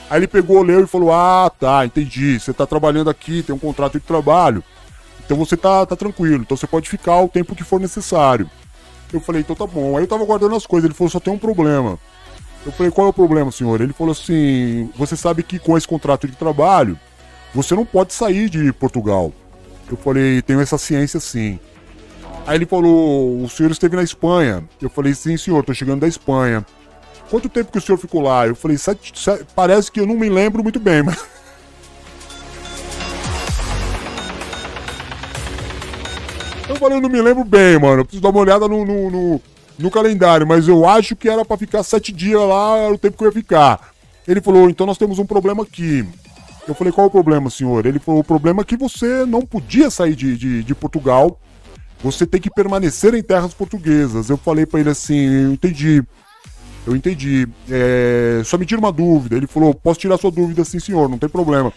Aí 0.09 0.19
ele 0.19 0.27
pegou, 0.27 0.61
leu 0.61 0.83
e 0.83 0.87
falou, 0.87 1.11
ah, 1.11 1.51
tá, 1.59 1.85
entendi. 1.85 2.39
Você 2.39 2.53
tá 2.53 2.65
trabalhando 2.65 3.09
aqui, 3.09 3.43
tem 3.43 3.53
um 3.53 3.59
contrato 3.59 3.99
de 3.99 4.05
trabalho. 4.05 4.63
Então 5.25 5.37
você 5.37 5.57
tá, 5.57 5.85
tá 5.85 5.95
tranquilo. 5.95 6.43
Então 6.43 6.55
você 6.55 6.67
pode 6.67 6.89
ficar 6.89 7.19
o 7.21 7.29
tempo 7.29 7.55
que 7.55 7.63
for 7.63 7.79
necessário. 7.79 8.49
Eu 9.11 9.19
falei, 9.19 9.41
então 9.41 9.55
tá 9.55 9.67
bom. 9.67 9.97
Aí 9.97 10.03
eu 10.03 10.07
tava 10.07 10.25
guardando 10.25 10.55
as 10.55 10.65
coisas. 10.65 10.85
Ele 10.85 10.93
falou, 10.93 11.11
só 11.11 11.19
tem 11.19 11.33
um 11.33 11.37
problema. 11.37 11.99
Eu 12.65 12.71
falei, 12.71 12.91
qual 12.91 13.07
é 13.07 13.09
o 13.09 13.13
problema, 13.13 13.51
senhor? 13.51 13.81
Ele 13.81 13.93
falou 13.93 14.11
assim: 14.13 14.89
você 14.95 15.15
sabe 15.17 15.43
que 15.43 15.59
com 15.59 15.77
esse 15.77 15.87
contrato 15.87 16.27
de 16.27 16.35
trabalho, 16.35 16.97
você 17.53 17.75
não 17.75 17.85
pode 17.85 18.13
sair 18.13 18.49
de 18.49 18.71
Portugal. 18.71 19.33
Eu 19.91 19.97
falei, 19.97 20.41
tenho 20.41 20.61
essa 20.61 20.77
ciência 20.77 21.19
sim. 21.19 21.59
Aí 22.47 22.57
ele 22.57 22.65
falou, 22.65 23.41
o 23.43 23.49
senhor 23.49 23.71
esteve 23.71 23.95
na 23.95 24.03
Espanha. 24.03 24.63
Eu 24.81 24.89
falei, 24.89 25.13
sim, 25.13 25.37
senhor, 25.37 25.63
tô 25.63 25.73
chegando 25.73 26.01
da 26.01 26.07
Espanha. 26.07 26.65
Quanto 27.29 27.49
tempo 27.49 27.71
que 27.71 27.77
o 27.77 27.81
senhor 27.81 27.97
ficou 27.97 28.21
lá? 28.21 28.47
Eu 28.47 28.55
falei, 28.55 28.77
sete, 28.77 29.13
se- 29.17 29.45
parece 29.55 29.91
que 29.91 29.99
eu 29.99 30.05
não 30.05 30.15
me 30.15 30.29
lembro 30.29 30.61
muito 30.63 30.79
bem, 30.79 31.03
mas. 31.03 31.17
Eu 36.69 36.75
falei, 36.77 36.97
eu 36.97 37.01
não 37.01 37.09
me 37.09 37.21
lembro 37.21 37.43
bem, 37.43 37.77
mano. 37.77 38.01
Eu 38.01 38.05
preciso 38.05 38.23
dar 38.23 38.29
uma 38.29 38.39
olhada 38.39 38.67
no, 38.67 38.85
no, 38.85 39.09
no, 39.11 39.41
no 39.83 39.91
calendário, 39.91 40.47
mas 40.47 40.65
eu 40.69 40.87
acho 40.87 41.13
que 41.13 41.27
era 41.27 41.43
pra 41.43 41.57
ficar 41.57 41.83
sete 41.83 42.13
dias 42.13 42.39
lá, 42.39 42.77
era 42.77 42.93
o 42.93 42.97
tempo 42.97 43.17
que 43.17 43.23
eu 43.25 43.27
ia 43.27 43.33
ficar. 43.33 43.91
Ele 44.25 44.39
falou, 44.39 44.69
então 44.69 44.87
nós 44.87 44.97
temos 44.97 45.19
um 45.19 45.25
problema 45.25 45.63
aqui. 45.63 46.07
Eu 46.65 46.73
falei, 46.73 46.93
qual 46.93 47.03
é 47.03 47.07
o 47.09 47.11
problema, 47.11 47.49
senhor? 47.49 47.85
Ele 47.85 47.99
falou, 47.99 48.21
o 48.21 48.23
problema 48.23 48.61
é 48.61 48.63
que 48.63 48.77
você 48.77 49.25
não 49.25 49.41
podia 49.41 49.89
sair 49.89 50.15
de, 50.15 50.37
de, 50.37 50.63
de 50.63 50.73
Portugal, 50.73 51.37
você 52.01 52.25
tem 52.25 52.39
que 52.39 52.49
permanecer 52.49 53.13
em 53.13 53.21
terras 53.21 53.53
portuguesas. 53.53 54.29
Eu 54.29 54.37
falei 54.37 54.65
pra 54.65 54.79
ele 54.79 54.89
assim, 54.89 55.17
eu 55.17 55.51
entendi. 55.51 56.01
Eu 56.87 56.95
entendi. 56.95 57.45
É, 57.69 58.41
só 58.45 58.57
me 58.57 58.65
tira 58.65 58.79
uma 58.79 58.91
dúvida. 58.91 59.35
Ele 59.35 59.47
falou, 59.47 59.75
posso 59.75 59.99
tirar 59.99 60.17
sua 60.17 60.31
dúvida 60.31 60.63
sim, 60.63 60.79
senhor, 60.79 61.09
não 61.09 61.17
tem 61.17 61.27
problema. 61.27 61.73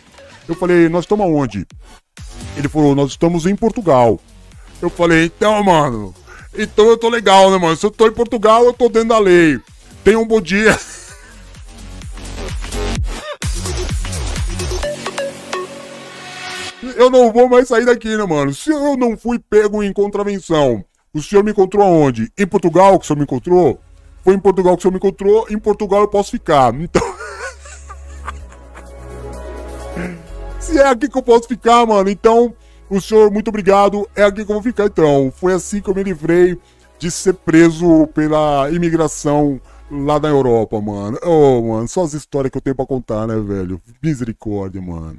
Eu 0.47 0.55
falei, 0.55 0.89
nós 0.89 1.03
estamos 1.03 1.27
aonde? 1.27 1.67
Ele 2.57 2.69
falou, 2.69 2.95
nós 2.95 3.11
estamos 3.11 3.47
em 3.47 3.57
Portugal. 3.57 4.21
Eu 4.81 4.89
falei, 4.91 5.25
então, 5.25 5.61
mano, 5.65 6.15
então 6.59 6.89
eu 6.89 6.97
tô 6.97 7.09
legal, 7.09 7.51
né, 7.51 7.59
mano? 7.59 7.77
Se 7.77 7.85
eu 7.85 7.91
tô 7.91 8.07
em 8.07 8.13
Portugal, 8.13 8.65
eu 8.65 8.73
tô 8.73 8.89
dentro 8.89 9.11
da 9.11 9.19
lei. 9.19 9.61
Tenha 10.03 10.19
um 10.19 10.27
bom 10.27 10.41
dia. 10.41 10.79
Eu 16.97 17.11
não 17.11 17.33
vou 17.33 17.49
mais 17.49 17.69
sair 17.69 17.85
daqui, 17.85 18.17
né, 18.17 18.25
mano? 18.25 18.55
Se 18.55 18.71
eu 18.71 18.97
não 18.97 19.17
fui 19.17 19.39
pego 19.39 19.83
em 19.83 19.93
contravenção, 19.93 20.85
o 21.13 21.21
senhor 21.21 21.43
me 21.43 21.51
encontrou 21.51 21.85
aonde? 21.85 22.31
Em 22.39 22.47
Portugal 22.47 22.99
que 22.99 23.05
o 23.05 23.07
senhor 23.07 23.19
me 23.19 23.25
encontrou? 23.25 23.81
Foi 24.23 24.35
em 24.35 24.39
Portugal 24.39 24.77
que 24.77 24.81
o 24.81 24.83
senhor 24.83 24.93
me 24.93 24.99
encontrou, 24.99 25.47
em 25.51 25.59
Portugal 25.59 26.03
eu 26.03 26.09
posso 26.09 26.31
ficar. 26.31 26.73
Então. 26.75 27.03
Se 30.61 30.79
é 30.79 30.87
aqui 30.87 31.09
que 31.09 31.19
eu 31.19 31.23
posso 31.23 31.49
ficar, 31.49 31.85
mano, 31.87 32.09
então. 32.09 32.55
O 32.89 33.01
senhor, 33.01 33.31
muito 33.31 33.49
obrigado. 33.49 34.09
É 34.15 34.23
aqui 34.23 34.45
que 34.45 34.51
eu 34.51 34.55
vou 34.55 34.63
ficar, 34.63 34.87
então. 34.87 35.33
Foi 35.35 35.53
assim 35.53 35.81
que 35.81 35.91
eu 35.91 35.95
me 35.95 36.03
livrei 36.03 36.59
de 36.99 37.11
ser 37.11 37.35
preso 37.35 38.07
pela 38.09 38.71
imigração 38.71 39.61
lá 39.91 40.19
da 40.19 40.29
Europa, 40.29 40.81
mano. 40.81 41.19
Oh, 41.23 41.63
mano, 41.63 41.89
só 41.89 42.03
as 42.03 42.15
histórias 42.15 42.51
que 42.51 42.59
eu 42.59 42.63
tenho 42.63 42.77
pra 42.77 42.87
contar, 42.87 43.27
né, 43.27 43.39
velho? 43.39 43.81
Misericórdia, 44.03 44.81
mano. 44.81 45.19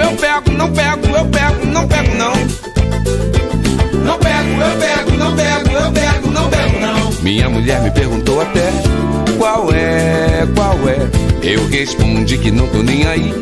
eu 0.00 0.12
pego, 0.16 0.50
não 0.52 0.72
pego, 0.72 1.06
eu 1.16 1.26
pego, 1.26 1.66
não 1.66 1.88
pego, 1.88 2.14
não. 2.14 2.32
Não 4.04 4.18
pego, 4.18 4.60
eu 4.60 4.78
pego, 4.78 5.10
não 5.18 5.36
pego, 5.36 5.70
eu 5.70 5.92
pego, 5.92 6.30
não 6.30 6.48
pego, 6.48 6.80
não. 6.80 7.12
Minha 7.22 7.48
mulher 7.48 7.80
me 7.82 7.90
perguntou 7.90 8.40
até 8.40 8.70
qual 9.38 9.72
é, 9.72 10.46
qual 10.54 10.76
é. 10.88 10.98
Eu 11.42 11.66
respondi 11.68 12.38
que 12.38 12.50
não 12.50 12.66
tô 12.68 12.82
nem 12.82 13.06
aí. 13.06 13.32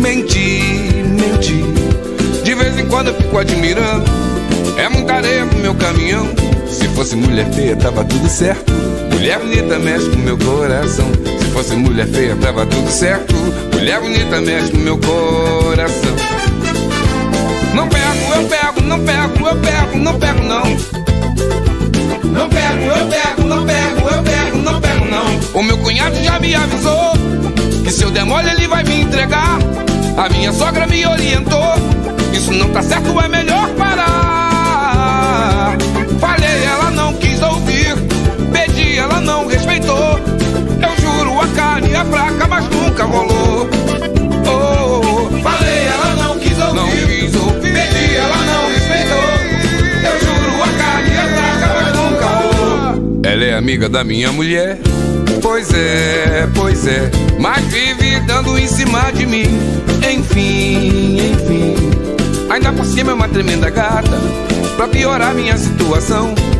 Menti, 0.00 1.02
menti. 1.04 1.64
De 2.42 2.54
vez 2.54 2.78
em 2.78 2.86
quando 2.86 3.08
eu 3.08 3.14
fico 3.14 3.38
admirando. 3.38 4.27
É 4.76 4.88
muita 4.88 5.14
areia 5.14 5.46
pro 5.46 5.58
meu 5.58 5.74
caminhão. 5.74 6.28
Se 6.68 6.88
fosse 6.88 7.16
mulher 7.16 7.50
feia, 7.52 7.76
tava 7.76 8.04
tudo 8.04 8.28
certo. 8.28 8.72
Mulher 9.10 9.38
bonita 9.38 9.78
mexe 9.78 10.08
com 10.10 10.16
meu 10.18 10.36
coração. 10.38 11.06
Se 11.38 11.46
fosse 11.46 11.74
mulher 11.74 12.06
feia, 12.08 12.36
tava 12.36 12.66
tudo 12.66 12.90
certo. 12.90 13.34
Mulher 13.72 14.00
bonita 14.00 14.40
mexe 14.40 14.70
com 14.70 14.78
meu 14.78 14.98
coração. 14.98 16.14
Não 17.74 17.88
pego, 17.88 18.34
eu 18.34 18.48
pego, 18.48 18.80
não 18.82 19.00
pego, 19.00 19.46
eu 19.46 19.56
pego, 19.56 19.98
não 19.98 20.18
pego 20.18 20.42
não. 20.42 20.62
Não 22.32 22.48
pego, 22.48 22.84
eu 22.84 23.06
pego, 23.06 23.48
não 23.48 23.64
pego, 23.64 24.08
eu 24.08 24.22
pego, 24.22 24.58
não 24.58 24.80
pego 24.80 25.04
não. 25.06 25.60
O 25.60 25.62
meu 25.62 25.78
cunhado 25.78 26.16
já 26.22 26.38
me 26.38 26.54
avisou 26.54 27.12
que 27.84 27.90
se 27.90 28.02
eu 28.02 28.10
der 28.10 28.24
mole 28.24 28.48
ele 28.50 28.68
vai 28.68 28.84
me 28.84 29.00
entregar. 29.00 29.58
A 30.16 30.28
minha 30.28 30.52
sogra 30.52 30.86
me 30.86 31.06
orientou, 31.06 31.74
isso 32.32 32.52
não 32.52 32.68
tá 32.70 32.82
certo, 32.82 33.18
é 33.20 33.28
melhor 33.28 33.68
parar. 33.70 34.37
Ela 38.98 39.20
não 39.20 39.46
respeitou. 39.46 40.18
Eu 40.82 41.00
juro, 41.00 41.40
a 41.40 41.48
carne 41.48 41.92
é 41.92 42.04
fraca, 42.04 42.46
mas 42.48 42.68
nunca 42.68 43.04
rolou. 43.04 43.68
Oh, 44.46 45.42
falei, 45.42 45.86
ela 45.86 46.14
não 46.16 46.38
quis 46.38 46.58
ouvir. 46.58 46.74
Não 46.74 46.88
quis 46.88 47.34
ouvir. 47.36 47.72
Pedi, 47.72 48.16
ela 48.16 48.36
não 48.36 48.68
respeitou. 48.68 49.28
Eu 50.04 50.20
juro, 50.20 50.62
a 50.62 50.68
carne 50.82 51.10
é 51.10 51.28
fraca, 51.34 51.74
mas 51.74 51.96
nunca 51.96 52.26
rolou. 52.26 53.20
Ela 53.24 53.44
é 53.44 53.54
amiga 53.54 53.88
da 53.88 54.02
minha 54.02 54.32
mulher. 54.32 54.78
Pois 55.40 55.72
é, 55.72 56.48
pois 56.54 56.86
é. 56.86 57.10
Mas 57.38 57.64
vive 57.66 58.20
dando 58.20 58.58
em 58.58 58.66
cima 58.66 59.10
de 59.12 59.26
mim. 59.26 59.46
Enfim, 60.10 61.18
enfim. 61.32 61.74
Ainda 62.50 62.72
por 62.72 62.84
cima 62.84 63.12
é 63.12 63.14
uma 63.14 63.28
tremenda 63.28 63.70
gata. 63.70 64.18
Pra 64.76 64.88
piorar 64.88 65.34
minha 65.34 65.56
situação. 65.56 66.34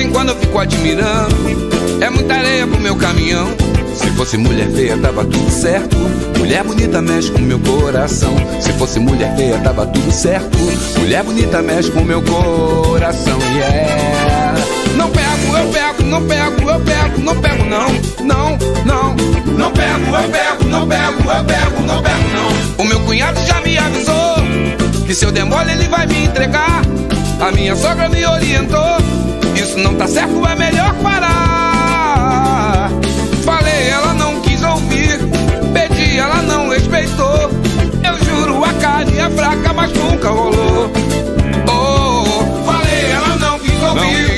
Vez 0.00 0.08
em 0.08 0.12
quando 0.14 0.30
eu 0.30 0.36
fico 0.36 0.58
admirando. 0.58 1.36
É 2.00 2.08
muita 2.08 2.34
areia 2.34 2.66
pro 2.66 2.80
meu 2.80 2.96
caminhão. 2.96 3.48
Se 3.94 4.06
fosse 4.12 4.38
mulher 4.38 4.70
feia, 4.70 4.96
tava 4.96 5.26
tudo 5.26 5.50
certo. 5.50 5.94
Mulher 6.38 6.64
bonita 6.64 7.02
mexe 7.02 7.30
com 7.30 7.38
meu 7.40 7.58
coração. 7.58 8.34
Se 8.62 8.72
fosse 8.72 8.98
mulher 8.98 9.36
feia, 9.36 9.58
tava 9.58 9.86
tudo 9.86 10.10
certo. 10.10 10.56
Mulher 10.98 11.22
bonita 11.22 11.60
mexe 11.60 11.90
com 11.90 12.00
meu 12.00 12.22
coração. 12.22 13.38
Yeah. 13.54 14.54
Não 14.96 15.10
pego, 15.10 15.58
eu 15.58 15.68
pego, 15.68 16.02
não 16.04 16.26
pego, 16.26 16.70
eu 16.70 16.80
pego, 16.80 17.20
não 17.20 17.36
pego, 17.36 17.64
não. 17.66 17.88
Não, 18.24 18.58
não. 18.86 19.16
Não 19.58 19.70
pego, 19.70 20.16
eu 20.16 20.30
pego, 20.30 20.64
não 20.64 20.88
pego, 20.88 21.30
eu 21.30 21.44
pego, 21.44 21.82
não 21.86 22.02
pego, 22.02 22.28
não. 22.32 22.84
O 22.84 22.88
meu 22.88 23.00
cunhado 23.00 23.38
já 23.44 23.60
me 23.60 23.76
avisou 23.76 24.36
que 25.06 25.14
se 25.14 25.26
eu 25.26 25.30
der 25.30 25.44
mole 25.44 25.72
ele 25.72 25.88
vai 25.88 26.06
me 26.06 26.24
entregar. 26.24 26.80
A 27.38 27.52
minha 27.52 27.76
sogra 27.76 28.08
me 28.08 28.24
orientou. 28.24 28.99
Isso 29.70 29.78
não 29.78 29.94
tá 29.94 30.08
certo, 30.08 30.44
é 30.44 30.56
melhor 30.56 30.92
parar. 30.94 32.90
Falei, 33.44 33.88
ela 33.88 34.14
não 34.14 34.40
quis 34.40 34.60
ouvir. 34.64 35.16
Pedi, 35.72 36.18
ela 36.18 36.42
não 36.42 36.70
respeitou. 36.70 37.48
Eu 38.02 38.24
juro, 38.24 38.64
a 38.64 38.72
carne 38.74 39.16
é 39.16 39.30
fraca, 39.30 39.72
mas 39.72 39.92
nunca 39.92 40.28
rolou. 40.28 40.90
Oh, 41.68 42.64
falei, 42.66 43.12
ela 43.12 43.36
não 43.36 43.60
quis 43.60 43.80
ouvir. 43.80 44.29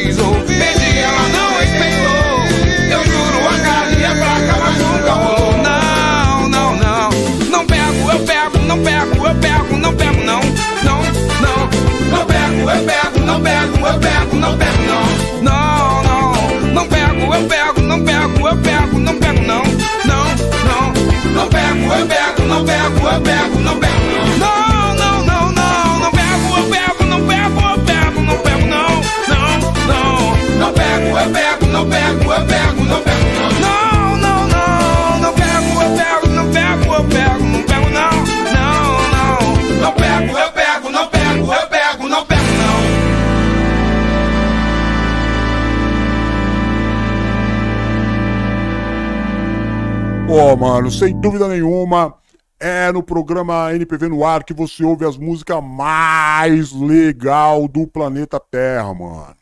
eu 14.52 14.58
pego 14.58 14.82
não. 14.82 15.42
Não, 15.42 16.02
não, 16.02 16.72
não 16.74 16.88
pego, 16.88 17.34
eu 17.34 17.48
pego, 17.48 17.80
não 17.80 18.04
pego, 18.04 18.48
eu 18.48 18.56
pego, 18.58 18.98
não 18.98 19.18
pego 19.18 19.42
não. 19.42 19.62
Não, 20.04 20.24
não, 20.66 21.32
não 21.32 21.48
pego, 21.48 21.92
eu 21.92 22.06
pego, 22.06 22.42
não 22.46 22.64
pego, 22.64 23.08
eu 23.08 23.20
pego, 23.20 23.60
não 23.60 23.78
pego. 23.78 24.01
Pô, 50.32 50.56
mano, 50.56 50.90
sem 50.90 51.14
dúvida 51.20 51.46
nenhuma, 51.46 52.14
é 52.59 52.90
no 52.90 53.02
programa 53.02 53.70
NPV 53.74 54.09
no 54.09 54.24
ar 54.24 54.42
que 54.42 54.54
você 54.54 54.82
ouve 54.82 55.04
as 55.04 55.18
músicas 55.18 55.62
mais 55.62 56.72
legal 56.72 57.68
do 57.68 57.86
planeta 57.86 58.40
Terra, 58.40 58.94
mano. 58.94 59.36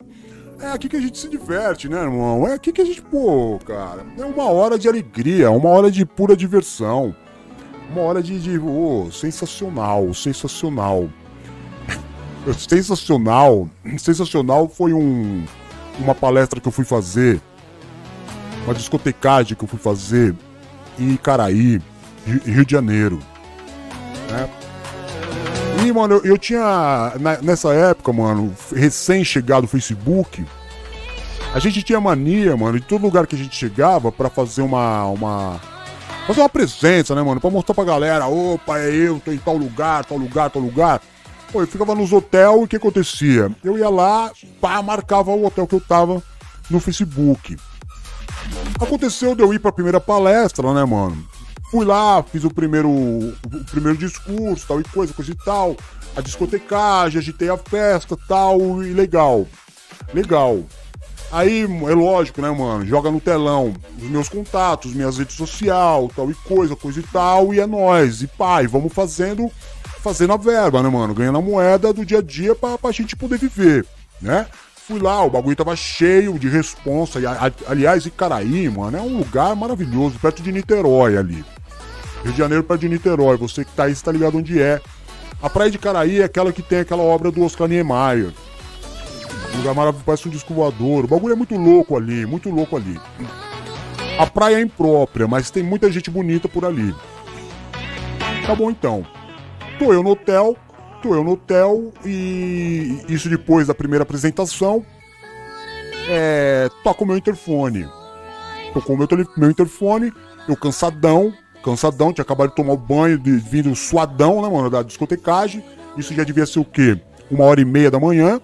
É 0.61 0.73
aqui 0.73 0.89
que 0.89 0.97
a 0.97 1.01
gente 1.01 1.17
se 1.17 1.29
diverte, 1.29 1.89
né, 1.89 1.97
irmão? 1.97 2.45
É 2.45 2.55
aqui 2.55 2.73
que 2.73 2.83
a 2.83 2.85
gente, 2.85 3.01
pô, 3.03 3.57
cara, 3.65 4.05
é 4.19 4.25
uma 4.25 4.51
hora 4.51 4.77
de 4.77 4.89
alegria, 4.89 5.49
uma 5.53 5.69
hora 5.69 5.93
de 5.93 6.05
pura 6.05 6.37
diversão. 6.37 7.15
Uma 7.93 8.01
hora 8.03 8.21
de, 8.21 8.41
de 8.41 8.59
oh, 8.59 9.13
sensacional, 9.13 10.13
sensacional. 10.13 11.09
sensacional, 12.59 13.69
sensacional 13.97 14.69
foi 14.69 14.93
um, 14.93 15.45
uma 16.01 16.17
palestra 16.17 16.61
que 16.61 16.67
eu 16.67 16.73
fui 16.73 16.85
fazer, 16.85 17.41
uma 18.65 18.75
discotecagem 18.75 19.57
que 19.57 19.63
eu 19.63 19.69
fui 19.69 19.79
fazer 19.79 20.35
em 21.01 21.13
Icaraí, 21.15 21.81
Rio 22.45 22.65
de 22.65 22.73
Janeiro. 22.73 23.19
Né? 24.31 24.49
E, 25.85 25.93
mano, 25.93 26.17
eu, 26.17 26.25
eu 26.33 26.39
tinha. 26.39 27.13
na- 27.19 27.39
nessa 27.43 27.73
época, 27.73 28.13
mano, 28.13 28.55
recém-chegado 28.75 29.65
o 29.65 29.69
Facebook, 29.69 30.45
a 31.55 31.59
gente 31.59 31.83
tinha 31.83 32.01
mania, 32.01 32.57
mano, 32.57 32.79
de 32.79 32.87
todo 32.87 33.03
lugar 33.03 33.27
que 33.27 33.35
a 33.35 33.39
gente 33.39 33.57
chegava 33.57 34.13
pra 34.13 34.29
fazer 34.29 34.63
uma. 34.63 35.07
uma 35.07 35.61
fazer 36.27 36.41
uma 36.41 36.49
presença, 36.49 37.15
né, 37.15 37.23
mano? 37.23 37.41
Pra 37.41 37.51
mostrar 37.51 37.75
pra 37.75 37.83
galera, 37.85 38.27
opa, 38.27 38.79
é 38.79 38.91
eu, 38.91 39.19
tô 39.25 39.33
em 39.33 39.39
tal 39.39 39.57
lugar, 39.57 40.05
tal 40.05 40.19
lugar, 40.19 40.51
tal 40.51 40.63
lugar. 40.63 41.01
Pô, 41.51 41.63
eu 41.63 41.67
ficava 41.67 41.95
nos 41.97 42.13
hotéis 42.13 42.45
e 42.45 42.63
o 42.63 42.69
que 42.69 42.77
acontecia? 42.77 43.51
Eu 43.65 43.77
ia 43.77 43.89
lá, 43.89 44.31
pá, 44.61 44.81
marcava 44.83 45.33
o 45.33 45.45
hotel 45.45 45.67
que 45.67 45.75
eu 45.75 45.81
tava 45.81 46.23
no 46.71 46.79
Facebook. 46.79 47.57
Aconteceu 48.81 49.35
de 49.35 49.43
eu 49.43 49.53
ir 49.53 49.59
pra 49.59 49.73
primeira 49.73 50.01
palestra, 50.01 50.73
né, 50.73 50.85
mano? 50.85 51.25
Fui 51.71 51.85
lá, 51.85 52.23
fiz 52.23 52.43
o 52.45 52.51
primeiro, 52.51 52.91
o 52.91 53.65
primeiro 53.71 53.97
discurso, 53.97 54.67
tal 54.67 54.81
e 54.81 54.85
coisa, 54.85 55.13
coisa 55.13 55.31
e 55.31 55.37
tal. 55.37 55.77
A 56.17 56.21
discotecagem, 56.21 57.19
agitei 57.19 57.49
a 57.49 57.57
festa, 57.57 58.17
tal, 58.27 58.83
e 58.83 58.93
legal. 58.93 59.47
Legal. 60.13 60.65
Aí, 61.31 61.63
é 61.63 61.95
lógico, 61.95 62.43
né, 62.43 62.51
mano? 62.51 62.85
Joga 62.85 63.11
no 63.11 63.21
telão 63.21 63.73
os 63.97 64.09
meus 64.09 64.29
contatos, 64.29 64.93
minhas 64.93 65.17
redes 65.17 65.37
sociais, 65.37 66.11
tal 66.17 66.29
e 66.29 66.35
coisa, 66.35 66.75
coisa 66.75 66.99
e 66.99 67.05
tal, 67.05 67.55
e 67.55 67.61
é 67.61 67.67
nóis. 67.67 68.21
E 68.21 68.27
pai, 68.27 68.67
vamos 68.67 68.93
fazendo, 68.93 69.49
fazendo 70.03 70.33
a 70.33 70.37
verba, 70.37 70.83
né, 70.83 70.89
mano? 70.89 71.15
Ganhando 71.15 71.39
a 71.39 71.43
moeda 71.43 71.93
do 71.93 72.05
dia 72.05 72.19
a 72.19 72.23
dia 72.23 72.55
pra, 72.57 72.77
pra 72.77 72.91
gente 72.91 73.15
poder 73.15 73.39
viver, 73.39 73.87
né? 74.21 74.47
Fui 74.91 74.99
lá, 74.99 75.23
o 75.25 75.31
bagulho 75.31 75.55
tava 75.55 75.77
cheio 75.77 76.37
de 76.37 76.49
responsa. 76.49 77.21
E, 77.21 77.25
a- 77.27 77.53
aliás, 77.69 78.05
Icaraí, 78.07 78.69
mano, 78.69 78.97
é 78.99 79.01
um 79.01 79.19
lugar 79.19 79.55
maravilhoso, 79.55 80.19
perto 80.19 80.43
de 80.43 80.51
Niterói 80.51 81.17
ali. 81.17 81.45
Rio 82.25 82.33
de 82.33 82.37
Janeiro 82.39 82.65
perto 82.65 82.81
de 82.81 82.89
Niterói, 82.89 83.37
você 83.37 83.65
que 83.65 83.71
tá 83.71 83.85
aí, 83.85 83.95
você 83.95 84.05
tá 84.05 84.11
ligado 84.11 84.37
onde 84.37 84.61
é. 84.61 84.81
A 85.41 85.49
Praia 85.49 85.71
de 85.71 85.79
Caraí 85.79 86.21
é 86.21 86.25
aquela 86.25 86.53
que 86.53 86.61
tem 86.61 86.81
aquela 86.81 87.05
obra 87.05 87.31
do 87.31 87.41
Oscar 87.45 87.69
Niemeyer. 87.69 88.33
Um 89.55 89.59
lugar 89.59 89.75
maravilhoso, 89.77 90.05
parece 90.05 90.27
um 90.27 90.31
disco 90.33 90.53
voador. 90.53 91.05
O 91.05 91.09
bagulho 91.09 91.35
é 91.35 91.37
muito 91.37 91.57
louco 91.57 91.97
ali, 91.97 92.27
muito 92.27 92.51
louco 92.51 92.77
ali. 92.77 93.01
A 94.19 94.27
praia 94.27 94.57
é 94.57 94.61
imprópria, 94.61 95.29
mas 95.29 95.53
tem 95.53 95.63
muita 95.63 95.89
gente 95.93 96.11
bonita 96.11 96.49
por 96.49 96.65
ali. 96.65 96.93
Tá 98.45 98.57
bom 98.57 98.73
então. 98.73 99.07
Tô 99.79 99.93
eu 99.93 100.03
no 100.03 100.11
hotel, 100.11 100.57
tô 101.01 101.15
eu 101.15 101.25
no 101.25 101.33
hotel 101.33 101.93
e 102.05 103.05
isso 103.09 103.29
depois 103.29 103.67
da 103.67 103.75
primeira 103.75 104.03
apresentação. 104.03 104.85
É. 106.09 106.69
Meu 107.07 107.17
interfone. 107.17 107.89
Tocou 108.73 108.97
meu, 108.97 109.09
meu 109.37 109.51
interfone, 109.51 110.13
eu 110.49 110.57
cansadão, 110.57 111.33
cansadão, 111.65 112.13
tinha 112.13 112.23
acabado 112.23 112.51
de 112.51 112.57
tomar 112.57 112.73
o 112.75 112.77
banho, 112.77 113.19
de, 113.19 113.33
vindo 113.33 113.75
suadão, 113.75 114.43
né, 114.43 114.49
mano, 114.49 114.71
da 114.71 114.83
discotecagem. 114.83 115.65
Isso 115.97 116.15
já 116.15 116.23
devia 116.23 116.47
ser 116.47 116.61
o 116.61 116.65
quê? 116.65 117.01
Uma 117.31 117.45
hora 117.45 117.61
e 117.61 117.65
meia 117.65 117.91
da 117.91 117.99
manhã. 117.99 118.41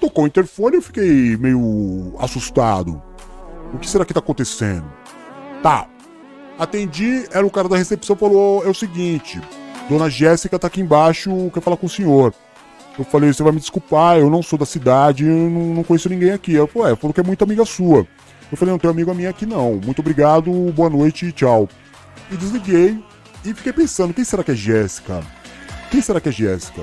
Tocou 0.00 0.24
o 0.24 0.26
interfone, 0.26 0.76
eu 0.76 0.82
fiquei 0.82 1.36
meio 1.36 2.14
assustado. 2.18 3.00
O 3.72 3.78
que 3.78 3.88
será 3.88 4.04
que 4.04 4.12
tá 4.12 4.20
acontecendo? 4.20 4.84
Tá. 5.62 5.88
Atendi, 6.58 7.26
era 7.32 7.44
o 7.44 7.50
cara 7.50 7.68
da 7.68 7.76
recepção, 7.76 8.14
falou: 8.16 8.64
é 8.64 8.68
o 8.68 8.74
seguinte, 8.74 9.40
Dona 9.88 10.08
Jéssica 10.08 10.58
tá 10.58 10.66
aqui 10.66 10.80
embaixo, 10.80 11.50
quer 11.52 11.60
falar 11.60 11.76
com 11.76 11.86
o 11.86 11.90
senhor. 11.90 12.34
Eu 12.98 13.04
falei, 13.04 13.32
você 13.32 13.42
vai 13.42 13.52
me 13.52 13.58
desculpar, 13.58 14.18
eu 14.18 14.30
não 14.30 14.42
sou 14.42 14.58
da 14.58 14.64
cidade, 14.64 15.24
eu 15.24 15.50
não, 15.50 15.82
conheço 15.82 16.08
ninguém 16.08 16.30
aqui. 16.30 16.56
Ela 16.56 16.66
falou, 16.66 16.88
é, 16.88 16.96
falou 16.96 17.12
que 17.12 17.20
é 17.20 17.24
muito 17.24 17.42
amiga 17.42 17.64
sua. 17.64 18.06
Eu 18.50 18.56
falei, 18.56 18.72
não 18.72 18.78
tenho 18.78 18.92
amigo 18.92 19.12
minha 19.14 19.30
aqui 19.30 19.44
não. 19.44 19.80
Muito 19.84 19.98
obrigado, 19.98 20.50
boa 20.72 20.88
noite 20.88 21.26
e 21.26 21.32
tchau. 21.32 21.68
E 22.30 22.36
desliguei 22.36 22.98
e 23.44 23.52
fiquei 23.52 23.72
pensando, 23.72 24.14
quem 24.14 24.24
será 24.24 24.44
que 24.44 24.52
é 24.52 24.54
Jéssica? 24.54 25.22
Quem 25.90 26.00
será 26.00 26.20
que 26.20 26.28
é 26.28 26.32
Jéssica? 26.32 26.82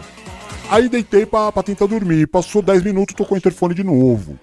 Aí 0.69 0.87
deitei 0.87 1.25
pra, 1.25 1.51
pra 1.51 1.63
tentar 1.63 1.85
dormir. 1.85 2.27
Passou 2.27 2.61
10 2.61 2.83
minutos, 2.83 3.15
tocou 3.15 3.35
o 3.35 3.37
interfone 3.37 3.73
de 3.73 3.83
novo. 3.83 4.39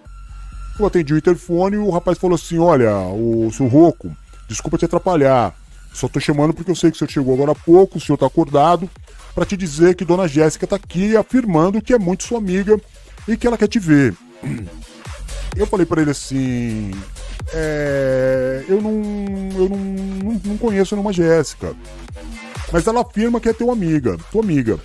Eu 0.79 0.87
atendi 0.87 1.13
o 1.13 1.19
interfone 1.19 1.77
e 1.77 1.79
o 1.79 1.91
rapaz 1.91 2.19
falou 2.19 2.35
assim: 2.35 2.59
Olha, 2.59 2.97
o 2.99 3.51
seu 3.53 3.67
Roco, 3.67 4.15
desculpa 4.49 4.79
te 4.79 4.85
atrapalhar. 4.85 5.55
Só 5.99 6.07
tô 6.07 6.21
chamando 6.21 6.55
porque 6.55 6.71
eu 6.71 6.77
sei 6.77 6.93
que 6.93 6.97
o 6.97 6.99
senhor 6.99 7.11
chegou 7.11 7.35
agora 7.35 7.51
há 7.51 7.55
pouco, 7.57 7.99
o 7.99 8.01
senhor 8.01 8.17
tá 8.17 8.25
acordado, 8.25 8.89
pra 9.35 9.45
te 9.45 9.57
dizer 9.57 9.97
que 9.97 10.05
Dona 10.05 10.29
Jéssica 10.29 10.65
tá 10.65 10.77
aqui 10.77 11.17
afirmando 11.17 11.83
que 11.83 11.93
é 11.93 11.99
muito 11.99 12.23
sua 12.23 12.39
amiga 12.39 12.81
e 13.27 13.37
que 13.37 13.49
ela 13.49 13.59
quer 13.59 13.67
te 13.67 13.81
ver. 13.81 14.15
Eu 15.57 15.67
falei 15.67 15.85
pra 15.85 16.01
ele 16.01 16.13
assim: 16.13 16.93
É. 17.53 18.65
Eu 18.69 18.81
não. 18.81 18.93
Eu 19.57 19.69
não, 19.69 19.77
não, 19.77 20.41
não 20.45 20.57
conheço 20.57 20.95
nenhuma 20.95 21.13
Jéssica. 21.13 21.75
Mas 22.73 22.87
ela 22.87 23.01
afirma 23.01 23.41
que 23.41 23.49
é 23.49 23.53
teu 23.53 23.69
amiga, 23.69 24.17
tua 24.31 24.43
amiga. 24.43 24.79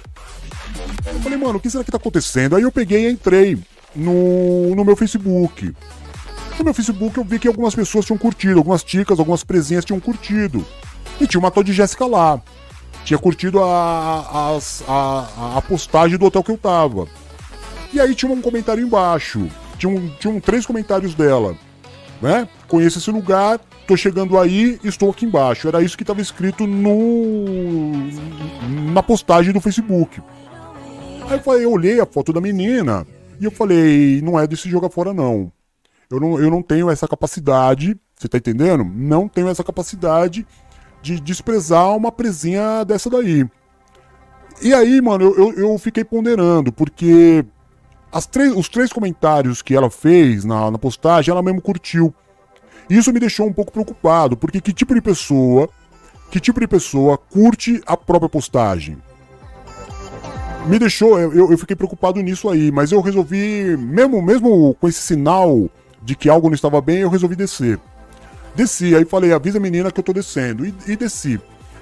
Eu 1.05 1.19
falei, 1.19 1.37
mano, 1.37 1.57
o 1.57 1.59
que 1.59 1.69
será 1.69 1.83
que 1.83 1.91
tá 1.91 1.97
acontecendo? 1.97 2.55
Aí 2.55 2.63
eu 2.63 2.71
peguei 2.71 3.07
e 3.07 3.11
entrei 3.11 3.59
no, 3.95 4.73
no 4.73 4.83
meu 4.83 4.95
Facebook. 4.95 5.75
No 6.57 6.65
meu 6.65 6.73
Facebook 6.73 7.15
eu 7.19 7.23
vi 7.23 7.37
que 7.37 7.47
algumas 7.47 7.75
pessoas 7.75 8.05
tinham 8.05 8.17
curtido, 8.17 8.57
algumas 8.57 8.83
ticas, 8.83 9.19
algumas 9.19 9.43
presinhas 9.43 9.85
tinham 9.85 9.99
curtido. 9.99 10.65
E 11.19 11.27
tinha 11.27 11.39
uma 11.39 11.51
tal 11.51 11.63
de 11.63 11.73
Jéssica 11.73 12.05
lá. 12.05 12.41
Tinha 13.05 13.17
curtido 13.17 13.61
a, 13.63 14.55
as- 14.55 14.83
a, 14.87 15.57
a 15.57 15.61
postagem 15.61 16.17
do 16.17 16.25
hotel 16.25 16.43
que 16.43 16.51
eu 16.51 16.57
tava. 16.57 17.07
E 17.91 17.99
aí 17.99 18.15
tinha 18.15 18.31
um 18.31 18.41
comentário 18.41 18.83
embaixo. 18.85 19.47
Tinham, 19.77 20.09
tinham 20.19 20.39
três 20.39 20.65
comentários 20.65 21.13
dela. 21.13 21.55
Né? 22.21 22.47
Conheço 22.69 22.99
esse 22.99 23.11
lugar, 23.11 23.59
tô 23.85 23.97
chegando 23.97 24.39
aí, 24.39 24.79
estou 24.83 25.11
aqui 25.11 25.25
embaixo. 25.25 25.67
Era 25.67 25.81
isso 25.81 25.97
que 25.97 26.03
estava 26.03 26.21
escrito 26.21 26.65
no 26.65 27.83
na 28.93 29.03
postagem 29.03 29.51
do 29.51 29.59
Facebook. 29.59 30.21
Aí 31.27 31.33
eu, 31.37 31.39
falei, 31.41 31.65
eu 31.65 31.71
olhei 31.71 31.99
a 31.99 32.05
foto 32.05 32.31
da 32.31 32.39
menina 32.39 33.05
e 33.39 33.45
eu 33.45 33.51
falei, 33.51 34.21
não 34.21 34.39
é 34.39 34.47
desse 34.47 34.69
jogo 34.69 34.89
fora 34.89 35.13
não. 35.13 35.51
Eu 36.09 36.19
não, 36.19 36.39
eu 36.39 36.49
não 36.49 36.61
tenho 36.61 36.89
essa 36.89 37.07
capacidade, 37.07 37.97
você 38.17 38.27
tá 38.29 38.37
entendendo? 38.37 38.83
Não 38.85 39.27
tenho 39.27 39.47
essa 39.49 39.63
capacidade 39.63 40.45
de 41.03 41.19
desprezar 41.19 41.95
uma 41.95 42.11
presinha 42.11 42.83
dessa 42.85 43.09
daí. 43.09 43.45
E 44.61 44.73
aí, 44.73 45.01
mano, 45.01 45.25
eu, 45.25 45.35
eu, 45.37 45.53
eu 45.71 45.77
fiquei 45.77 46.03
ponderando, 46.05 46.71
porque 46.71 47.43
as 48.09 48.25
três, 48.25 48.55
os 48.55 48.69
três 48.69 48.93
comentários 48.93 49.61
que 49.61 49.75
ela 49.75 49.89
fez 49.89 50.45
na, 50.45 50.71
na 50.71 50.77
postagem, 50.77 51.29
ela 51.31 51.43
mesmo 51.43 51.61
curtiu. 51.61 52.13
Isso 52.89 53.11
me 53.11 53.19
deixou 53.19 53.45
um 53.45 53.51
pouco 53.53 53.71
preocupado, 53.71 54.37
porque 54.37 54.61
que 54.61 54.71
tipo 54.71 54.93
de 54.93 55.01
pessoa, 55.01 55.67
que 56.31 56.39
tipo 56.39 56.59
de 56.61 56.67
pessoa 56.67 57.17
curte 57.17 57.81
a 57.85 57.97
própria 57.97 58.29
postagem? 58.29 58.97
Me 60.65 60.79
deixou, 60.79 61.19
eu, 61.19 61.51
eu- 61.51 61.57
fiquei 61.57 61.75
preocupado 61.75 62.21
nisso 62.21 62.49
aí, 62.49 62.71
mas 62.71 62.93
eu 62.93 63.01
resolvi, 63.01 63.75
mesmo, 63.75 64.21
mesmo 64.21 64.73
com 64.79 64.87
esse 64.87 65.01
sinal 65.01 65.69
de 66.01 66.15
que 66.15 66.29
algo 66.29 66.47
não 66.47 66.55
estava 66.55 66.79
bem, 66.79 66.99
eu 66.99 67.09
resolvi 67.09 67.35
descer. 67.35 67.77
Desci, 68.55 68.95
aí 68.95 69.05
falei, 69.05 69.33
avisa 69.33 69.57
a 69.57 69.61
menina 69.61 69.91
que 69.91 69.99
eu 69.99 70.03
tô 70.03 70.13
descendo, 70.13 70.65
e, 70.65 70.73
e 70.87 70.95
desci. 70.95 71.39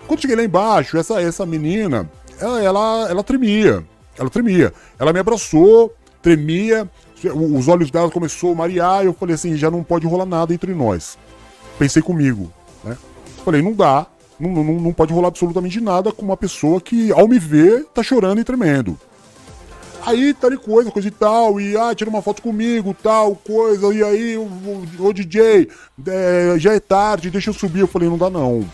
Quando 0.08 0.22
cheguei 0.22 0.36
lá 0.36 0.44
embaixo, 0.44 0.98
essa, 0.98 1.22
essa 1.22 1.46
menina, 1.46 2.10
ela, 2.40 2.64
ela, 2.64 3.08
ela 3.10 3.24
tremia, 3.24 3.84
ela 4.18 4.30
tremia. 4.30 4.74
Ela 4.98 5.14
me 5.14 5.20
abraçou, 5.20 5.94
tremia, 6.22 6.90
os 7.24 7.68
olhos 7.68 7.92
dela 7.92 8.10
começou 8.10 8.54
a 8.54 8.56
marear, 8.56 9.04
e 9.04 9.06
eu 9.06 9.14
falei 9.14 9.36
assim, 9.36 9.56
já 9.56 9.70
não 9.70 9.84
pode 9.84 10.08
rolar 10.08 10.26
nada 10.26 10.54
entre 10.54 10.74
nós. 10.74 11.18
Pensei 11.78 12.02
comigo, 12.02 12.52
né? 12.84 12.98
Falei, 13.44 13.62
não 13.62 13.74
dá, 13.74 14.08
não, 14.40 14.52
não, 14.52 14.64
não 14.80 14.94
pode 14.94 15.14
rolar 15.14 15.28
absolutamente 15.28 15.80
nada 15.82 16.12
com 16.12 16.24
uma 16.24 16.38
pessoa 16.38 16.80
que, 16.80 17.12
ao 17.12 17.28
me 17.28 17.38
ver, 17.38 17.86
tá 17.94 18.02
chorando 18.02 18.40
e 18.40 18.44
tremendo. 18.44 18.98
Aí, 20.06 20.34
tal 20.34 20.52
e 20.52 20.58
coisa, 20.58 20.90
coisa 20.92 21.08
e 21.08 21.12
tal, 21.12 21.60
e 21.62 21.78
ah, 21.78 21.94
tira 21.94 22.10
uma 22.10 22.22
foto 22.22 22.42
comigo, 22.42 22.96
tal, 23.02 23.36
coisa, 23.36 23.94
e 23.94 24.04
aí, 24.04 24.38
o, 24.38 24.48
o- 25.00 25.14
DJ, 25.14 25.68
é, 26.08 26.56
já 26.58 26.74
é 26.74 26.80
tarde, 26.80 27.30
deixa 27.30 27.50
eu 27.50 27.54
subir. 27.54 27.82
Eu 27.82 27.88
falei, 27.88 28.10
não 28.10 28.18
dá 28.18 28.30
não. 28.30 28.66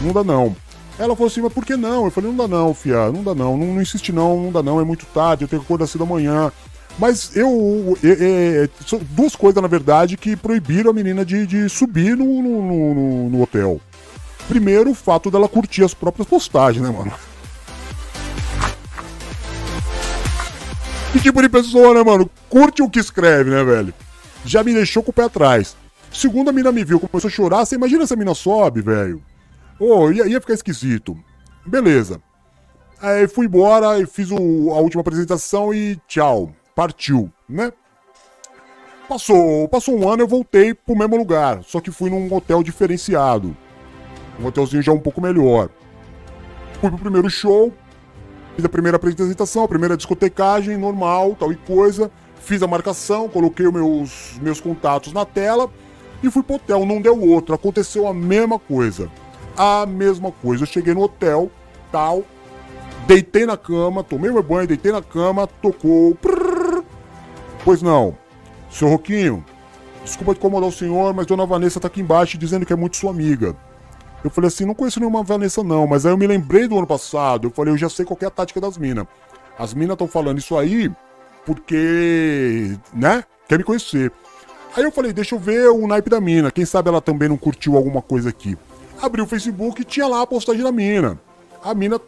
Não 0.00 0.12
dá 0.12 0.24
não. 0.24 0.56
Ela 0.98 1.14
falou 1.16 1.28
assim, 1.28 1.40
mas 1.40 1.52
por 1.52 1.64
que 1.64 1.76
não? 1.76 2.04
Eu 2.04 2.10
falei, 2.10 2.30
não 2.30 2.36
dá 2.36 2.48
não, 2.48 2.74
fia, 2.74 3.10
não 3.10 3.22
dá 3.22 3.34
não, 3.34 3.56
não, 3.56 3.66
não 3.74 3.82
insiste 3.82 4.12
não, 4.12 4.40
não 4.44 4.52
dá 4.52 4.62
não, 4.62 4.80
é 4.80 4.84
muito 4.84 5.06
tarde, 5.06 5.44
eu 5.44 5.48
tenho 5.48 5.60
que 5.60 5.66
acordar 5.66 5.86
cedo 5.86 6.04
amanhã. 6.04 6.50
Mas 6.98 7.34
eu. 7.34 7.96
é, 8.04 8.64
é, 8.64 8.68
duas 9.10 9.34
coisas, 9.34 9.62
na 9.62 9.68
verdade, 9.68 10.16
que 10.18 10.36
proibiram 10.36 10.90
a 10.90 10.94
menina 10.94 11.24
de, 11.24 11.46
de 11.46 11.68
subir 11.68 12.16
no, 12.16 12.24
no- 12.42 12.62
no- 12.62 13.30
no 13.30 13.42
hotel. 13.42 13.80
Primeiro, 14.48 14.90
o 14.90 14.94
fato 14.94 15.30
dela 15.30 15.48
curtir 15.48 15.82
as 15.84 15.94
próprias 15.94 16.28
postagens, 16.28 16.84
né, 16.84 16.90
mano? 16.90 17.12
Que 21.12 21.20
tipo 21.20 21.42
de 21.42 21.48
pessoa, 21.48 21.92
né, 21.92 22.02
mano? 22.02 22.30
Curte 22.48 22.82
o 22.82 22.88
que 22.88 22.98
escreve, 22.98 23.50
né, 23.50 23.62
velho? 23.62 23.92
Já 24.46 24.64
me 24.64 24.72
deixou 24.72 25.02
com 25.02 25.10
o 25.10 25.14
pé 25.14 25.24
atrás. 25.24 25.76
Segundo, 26.10 26.48
a 26.48 26.52
mina 26.52 26.72
me 26.72 26.82
viu, 26.84 26.98
começou 26.98 27.28
a 27.28 27.30
chorar. 27.30 27.64
Você 27.64 27.74
imagina 27.74 28.06
se 28.06 28.14
a 28.14 28.16
mina 28.16 28.34
sobe, 28.34 28.80
velho? 28.80 29.22
Ô, 29.78 29.94
oh, 29.94 30.12
ia, 30.12 30.26
ia 30.26 30.40
ficar 30.40 30.54
esquisito. 30.54 31.16
Beleza. 31.66 32.20
Aí 33.00 33.26
fui 33.28 33.46
embora 33.46 34.06
fiz 34.06 34.30
o, 34.30 34.36
a 34.70 34.80
última 34.80 35.00
apresentação 35.00 35.74
e 35.74 35.98
tchau. 36.06 36.52
Partiu, 36.74 37.30
né? 37.48 37.72
Passou, 39.08 39.68
passou 39.68 39.98
um 39.98 40.08
ano 40.08 40.22
eu 40.22 40.28
voltei 40.28 40.72
pro 40.72 40.96
mesmo 40.96 41.16
lugar, 41.16 41.62
só 41.64 41.80
que 41.80 41.90
fui 41.90 42.08
num 42.08 42.32
hotel 42.32 42.62
diferenciado. 42.62 43.54
Um 44.40 44.46
hotelzinho 44.46 44.82
já 44.82 44.92
um 44.92 45.00
pouco 45.00 45.20
melhor. 45.20 45.68
Fui 46.80 46.88
pro 46.88 46.98
primeiro 46.98 47.28
show, 47.28 47.74
fiz 48.56 48.64
a 48.64 48.68
primeira 48.68 48.96
apresentação, 48.96 49.64
a 49.64 49.68
primeira 49.68 49.96
discotecagem 49.96 50.76
normal, 50.76 51.36
tal 51.38 51.52
e 51.52 51.56
coisa. 51.56 52.10
Fiz 52.36 52.62
a 52.62 52.66
marcação, 52.66 53.28
coloquei 53.28 53.66
os 53.66 53.72
meus, 53.72 54.38
meus 54.42 54.60
contatos 54.60 55.12
na 55.12 55.24
tela 55.24 55.70
e 56.22 56.30
fui 56.30 56.42
pro 56.42 56.56
hotel. 56.56 56.84
Não 56.84 57.00
deu 57.00 57.20
outro, 57.20 57.54
aconteceu 57.54 58.06
a 58.06 58.14
mesma 58.14 58.58
coisa. 58.58 59.10
A 59.56 59.86
mesma 59.86 60.32
coisa. 60.32 60.64
Eu 60.64 60.66
cheguei 60.66 60.94
no 60.94 61.02
hotel, 61.02 61.50
tal, 61.90 62.24
deitei 63.06 63.46
na 63.46 63.56
cama, 63.56 64.02
tomei 64.02 64.30
meu 64.30 64.42
banho, 64.42 64.66
deitei 64.66 64.92
na 64.92 65.02
cama, 65.02 65.46
tocou. 65.46 66.14
Prrr. 66.16 66.82
Pois 67.64 67.80
não, 67.80 68.16
seu 68.68 68.88
Roquinho, 68.88 69.44
desculpa 70.02 70.32
incomodar 70.32 70.68
o 70.68 70.72
senhor, 70.72 71.14
mas 71.14 71.26
Dona 71.26 71.46
Vanessa 71.46 71.78
tá 71.78 71.86
aqui 71.86 72.00
embaixo 72.00 72.36
dizendo 72.36 72.66
que 72.66 72.72
é 72.72 72.76
muito 72.76 72.96
sua 72.96 73.10
amiga. 73.10 73.54
Eu 74.24 74.30
falei 74.30 74.48
assim, 74.48 74.64
não 74.64 74.74
conheço 74.74 75.00
nenhuma 75.00 75.22
Vanessa 75.22 75.62
não, 75.64 75.86
mas 75.86 76.06
aí 76.06 76.12
eu 76.12 76.18
me 76.18 76.26
lembrei 76.26 76.68
do 76.68 76.78
ano 76.78 76.86
passado, 76.86 77.48
eu 77.48 77.50
falei, 77.50 77.72
eu 77.72 77.78
já 77.78 77.88
sei 77.88 78.04
qual 78.04 78.18
é 78.20 78.26
a 78.26 78.30
tática 78.30 78.60
das 78.60 78.78
minas. 78.78 79.06
As 79.58 79.74
minas 79.74 79.94
estão 79.94 80.06
falando 80.06 80.38
isso 80.38 80.56
aí 80.56 80.90
porque, 81.44 82.76
né, 82.94 83.24
quer 83.48 83.58
me 83.58 83.64
conhecer. 83.64 84.12
Aí 84.76 84.84
eu 84.84 84.92
falei, 84.92 85.12
deixa 85.12 85.34
eu 85.34 85.38
ver 85.38 85.68
o 85.68 85.86
naipe 85.86 86.08
da 86.08 86.20
mina, 86.20 86.50
quem 86.50 86.64
sabe 86.64 86.88
ela 86.88 87.00
também 87.00 87.28
não 87.28 87.36
curtiu 87.36 87.76
alguma 87.76 88.00
coisa 88.00 88.28
aqui. 88.28 88.56
Abri 89.00 89.20
o 89.20 89.26
Facebook 89.26 89.82
e 89.82 89.84
tinha 89.84 90.06
lá 90.06 90.22
a 90.22 90.26
postagem 90.26 90.62
da 90.62 90.70
mina. 90.70 91.18
A 91.62 91.74
mina 91.74 92.00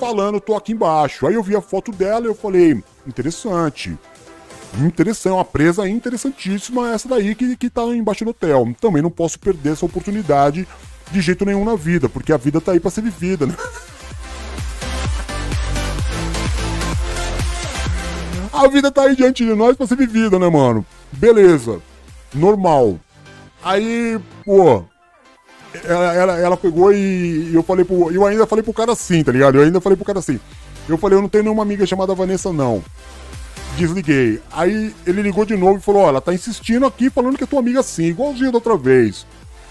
falando, 0.00 0.40
tô 0.40 0.54
aqui 0.54 0.72
embaixo. 0.72 1.26
Aí 1.26 1.34
eu 1.34 1.42
vi 1.42 1.54
a 1.54 1.60
foto 1.60 1.92
dela 1.92 2.24
e 2.24 2.28
eu 2.28 2.34
falei, 2.34 2.82
interessante. 3.06 3.96
Interessante, 4.80 5.34
uma 5.34 5.44
presa 5.44 5.88
interessantíssima 5.88 6.92
essa 6.92 7.08
daí 7.08 7.34
que, 7.34 7.56
que 7.56 7.70
tá 7.70 7.82
embaixo 7.84 8.24
do 8.24 8.30
hotel. 8.30 8.74
Também 8.80 9.02
não 9.02 9.10
posso 9.10 9.38
perder 9.38 9.72
essa 9.72 9.86
oportunidade 9.86 10.66
de 11.10 11.20
jeito 11.20 11.44
nenhum 11.44 11.64
na 11.64 11.76
vida, 11.76 12.08
porque 12.08 12.32
a 12.32 12.36
vida 12.36 12.60
tá 12.60 12.72
aí 12.72 12.80
para 12.80 12.90
ser 12.90 13.02
vivida, 13.02 13.46
né? 13.46 13.54
A 18.52 18.68
vida 18.68 18.90
tá 18.90 19.02
aí 19.02 19.14
diante 19.14 19.44
de 19.44 19.54
nós 19.54 19.76
para 19.76 19.86
ser 19.86 19.96
vivida, 19.96 20.38
né, 20.38 20.48
mano? 20.48 20.84
Beleza. 21.12 21.80
Normal. 22.32 22.98
Aí, 23.62 24.18
pô, 24.44 24.82
ela, 25.84 26.14
ela, 26.14 26.38
ela, 26.38 26.56
pegou 26.56 26.92
e 26.92 27.50
eu 27.52 27.62
falei 27.62 27.84
pro. 27.84 28.10
Eu 28.10 28.24
ainda 28.24 28.46
falei 28.46 28.62
pro 28.62 28.72
cara 28.72 28.92
assim, 28.92 29.22
tá 29.22 29.32
ligado? 29.32 29.56
Eu 29.56 29.62
ainda 29.62 29.80
falei 29.80 29.96
pro 29.96 30.04
cara 30.04 30.20
assim. 30.20 30.40
Eu 30.88 30.96
falei, 30.96 31.18
eu 31.18 31.22
não 31.22 31.28
tenho 31.28 31.44
nenhuma 31.44 31.62
amiga 31.62 31.84
chamada 31.84 32.14
Vanessa, 32.14 32.52
não. 32.52 32.82
Desliguei. 33.76 34.40
Aí 34.50 34.94
ele 35.06 35.20
ligou 35.20 35.44
de 35.44 35.56
novo 35.56 35.78
e 35.78 35.82
falou: 35.82 36.02
Ó, 36.02 36.08
ela 36.08 36.20
tá 36.20 36.32
insistindo 36.32 36.86
aqui 36.86 37.10
falando 37.10 37.36
que 37.36 37.44
é 37.44 37.46
tua 37.46 37.58
amiga 37.58 37.82
sim, 37.82 38.04
igualzinho 38.04 38.50
da 38.52 38.58
outra 38.58 38.76
vez. 38.76 39.26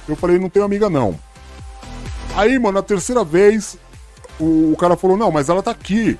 Eu 0.07 0.15
falei, 0.15 0.37
não 0.37 0.49
tenho 0.49 0.65
amiga 0.65 0.89
não. 0.89 1.19
Aí, 2.35 2.59
mano, 2.59 2.73
na 2.73 2.83
terceira 2.83 3.23
vez, 3.23 3.77
o, 4.39 4.73
o 4.73 4.77
cara 4.77 4.95
falou, 4.95 5.17
não, 5.17 5.31
mas 5.31 5.49
ela 5.49 5.63
tá 5.63 5.71
aqui. 5.71 6.17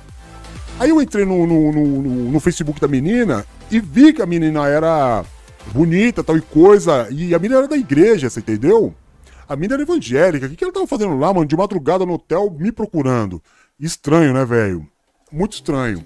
Aí 0.78 0.90
eu 0.90 1.00
entrei 1.00 1.24
no, 1.24 1.46
no, 1.46 1.72
no, 1.72 2.02
no, 2.30 2.40
Facebook 2.40 2.80
da 2.80 2.88
menina 2.88 3.46
e 3.70 3.80
vi 3.80 4.12
que 4.12 4.20
a 4.20 4.26
menina 4.26 4.66
era 4.66 5.24
bonita, 5.72 6.22
tal 6.22 6.36
e 6.36 6.42
coisa. 6.42 7.08
E 7.10 7.34
a 7.34 7.38
menina 7.38 7.60
era 7.60 7.68
da 7.68 7.76
igreja, 7.76 8.28
você 8.28 8.40
entendeu? 8.40 8.94
A 9.48 9.56
menina 9.56 9.74
era 9.74 9.82
evangélica. 9.82 10.46
O 10.46 10.50
que, 10.50 10.56
que 10.56 10.64
ela 10.64 10.72
tava 10.72 10.86
fazendo 10.86 11.16
lá, 11.18 11.32
mano? 11.32 11.46
De 11.46 11.56
madrugada 11.56 12.04
no 12.04 12.14
hotel, 12.14 12.54
me 12.58 12.70
procurando. 12.70 13.42
Estranho, 13.78 14.34
né, 14.34 14.44
velho? 14.44 14.86
Muito 15.32 15.54
estranho. 15.54 16.02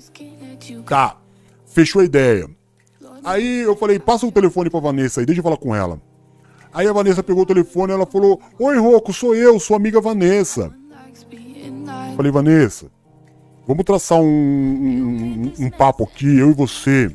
Tá. 0.86 1.16
Fechou 1.66 2.02
a 2.02 2.05
ideia. 2.05 2.48
Aí 3.24 3.61
eu 3.61 3.77
falei, 3.77 3.98
passa 3.98 4.27
o 4.27 4.32
telefone 4.32 4.70
pra 4.70 4.81
Vanessa 4.81 5.20
aí, 5.20 5.27
deixa 5.27 5.40
eu 5.40 5.44
falar 5.44 5.57
com 5.57 5.74
ela. 5.74 6.01
Aí 6.73 6.87
a 6.87 6.93
Vanessa 6.93 7.23
pegou 7.23 7.43
o 7.43 7.47
telefone 7.47 7.93
e 7.93 7.95
ela 7.95 8.07
falou: 8.07 8.41
Oi, 8.59 8.79
Roco, 8.79 9.13
sou 9.13 9.35
eu, 9.35 9.59
sua 9.59 9.77
amiga 9.77 10.01
Vanessa. 10.01 10.73
Falei, 12.17 12.31
Vanessa, 12.31 12.87
vamos 13.67 13.85
traçar 13.85 14.21
um, 14.21 14.25
um, 14.25 15.53
um 15.59 15.71
papo 15.71 16.05
aqui, 16.05 16.39
eu 16.39 16.51
e 16.51 16.55
você. 16.55 17.11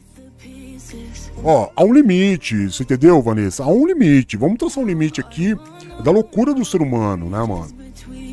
Ó, 1.43 1.69
há 1.75 1.83
um 1.83 1.93
limite, 1.93 2.71
você 2.71 2.83
entendeu, 2.83 3.21
Vanessa? 3.21 3.63
Há 3.63 3.67
um 3.67 3.85
limite. 3.85 4.35
Vamos 4.35 4.57
traçar 4.57 4.83
um 4.83 4.87
limite 4.87 5.21
aqui 5.21 5.55
da 6.03 6.11
loucura 6.11 6.53
do 6.53 6.65
ser 6.65 6.81
humano, 6.81 7.29
né, 7.29 7.37
mano? 7.37 7.67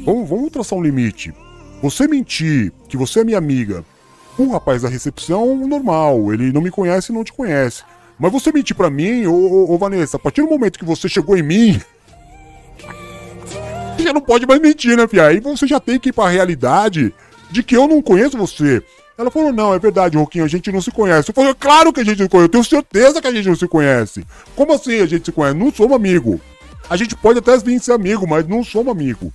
Vamos, 0.05 0.28
vamos 0.28 0.51
traçar 0.51 0.78
um 0.78 0.82
limite. 0.82 1.32
Você 1.82 2.09
mentir 2.09 2.73
que 2.89 2.97
você 2.97 3.20
é 3.20 3.24
minha 3.24 3.39
amiga, 3.39 3.85
o 4.39 4.49
rapaz 4.51 4.82
da 4.82 4.89
recepção, 4.89 5.66
normal, 5.66 6.32
ele 6.32 6.53
não 6.53 6.62
me 6.62 6.70
conhece 6.70 7.12
e 7.12 7.15
não 7.15 7.23
te 7.23 7.32
conhece. 7.32 7.82
Mas 8.23 8.31
você 8.31 8.53
mentir 8.53 8.77
pra 8.77 8.89
mim, 8.89 9.27
ô, 9.27 9.35
ô, 9.35 9.74
ô, 9.74 9.77
Vanessa, 9.77 10.16
a 10.16 10.20
partir 10.20 10.43
do 10.43 10.49
momento 10.49 10.78
que 10.78 10.85
você 10.85 11.09
chegou 11.09 11.36
em 11.36 11.43
mim. 11.43 11.81
Você 13.97 14.05
já 14.05 14.12
não 14.12 14.20
pode 14.20 14.47
mais 14.47 14.61
mentir, 14.61 14.97
né, 14.97 15.09
fia? 15.09 15.27
Aí 15.27 15.40
você 15.40 15.66
já 15.66 15.81
tem 15.81 15.99
que 15.99 16.11
ir 16.11 16.12
pra 16.12 16.28
realidade 16.28 17.12
de 17.51 17.65
que 17.65 17.77
eu 17.77 17.89
não 17.89 18.01
conheço 18.01 18.39
você. 18.39 18.81
Ela 19.19 19.28
falou, 19.28 19.53
não, 19.53 19.74
é 19.74 19.78
verdade, 19.81 20.16
Roquinho, 20.16 20.44
a 20.44 20.49
gente 20.49 20.70
não 20.70 20.81
se 20.81 20.93
conhece. 20.93 21.31
Eu 21.31 21.35
falei, 21.35 21.53
claro 21.53 21.93
que 21.93 21.99
a 21.99 22.05
gente 22.05 22.20
não 22.20 22.28
conhece, 22.28 22.44
eu 22.44 22.51
tenho 22.51 22.62
certeza 22.65 23.20
que 23.20 23.27
a 23.27 23.32
gente 23.32 23.49
não 23.49 23.57
se 23.57 23.66
conhece. 23.66 24.24
Como 24.55 24.73
assim 24.73 25.01
a 25.01 25.07
gente 25.07 25.24
se 25.24 25.32
conhece? 25.32 25.59
Não 25.59 25.73
somos 25.73 25.97
amigo. 25.97 26.40
A 26.89 26.97
gente 26.97 27.16
pode 27.16 27.40
até 27.40 27.59
vir 27.59 27.81
ser 27.81 27.90
amigo, 27.90 28.24
mas 28.24 28.47
não 28.47 28.62
somos 28.62 28.93
amigo. 28.93 29.32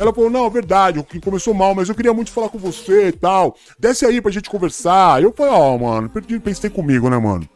Ela 0.00 0.10
falou, 0.10 0.30
não, 0.30 0.46
é 0.46 0.50
verdade, 0.50 0.98
o 0.98 1.04
que 1.04 1.20
começou 1.20 1.52
mal, 1.52 1.74
mas 1.74 1.90
eu 1.90 1.94
queria 1.94 2.14
muito 2.14 2.32
falar 2.32 2.48
com 2.48 2.56
você 2.56 3.08
e 3.08 3.12
tal. 3.12 3.58
Desce 3.78 4.06
aí 4.06 4.22
pra 4.22 4.32
gente 4.32 4.48
conversar. 4.48 5.22
Eu 5.22 5.34
falei, 5.36 5.52
ó, 5.52 5.74
oh, 5.74 5.78
mano, 5.78 6.10
pensei 6.42 6.70
comigo, 6.70 7.10
né, 7.10 7.18
mano? 7.18 7.46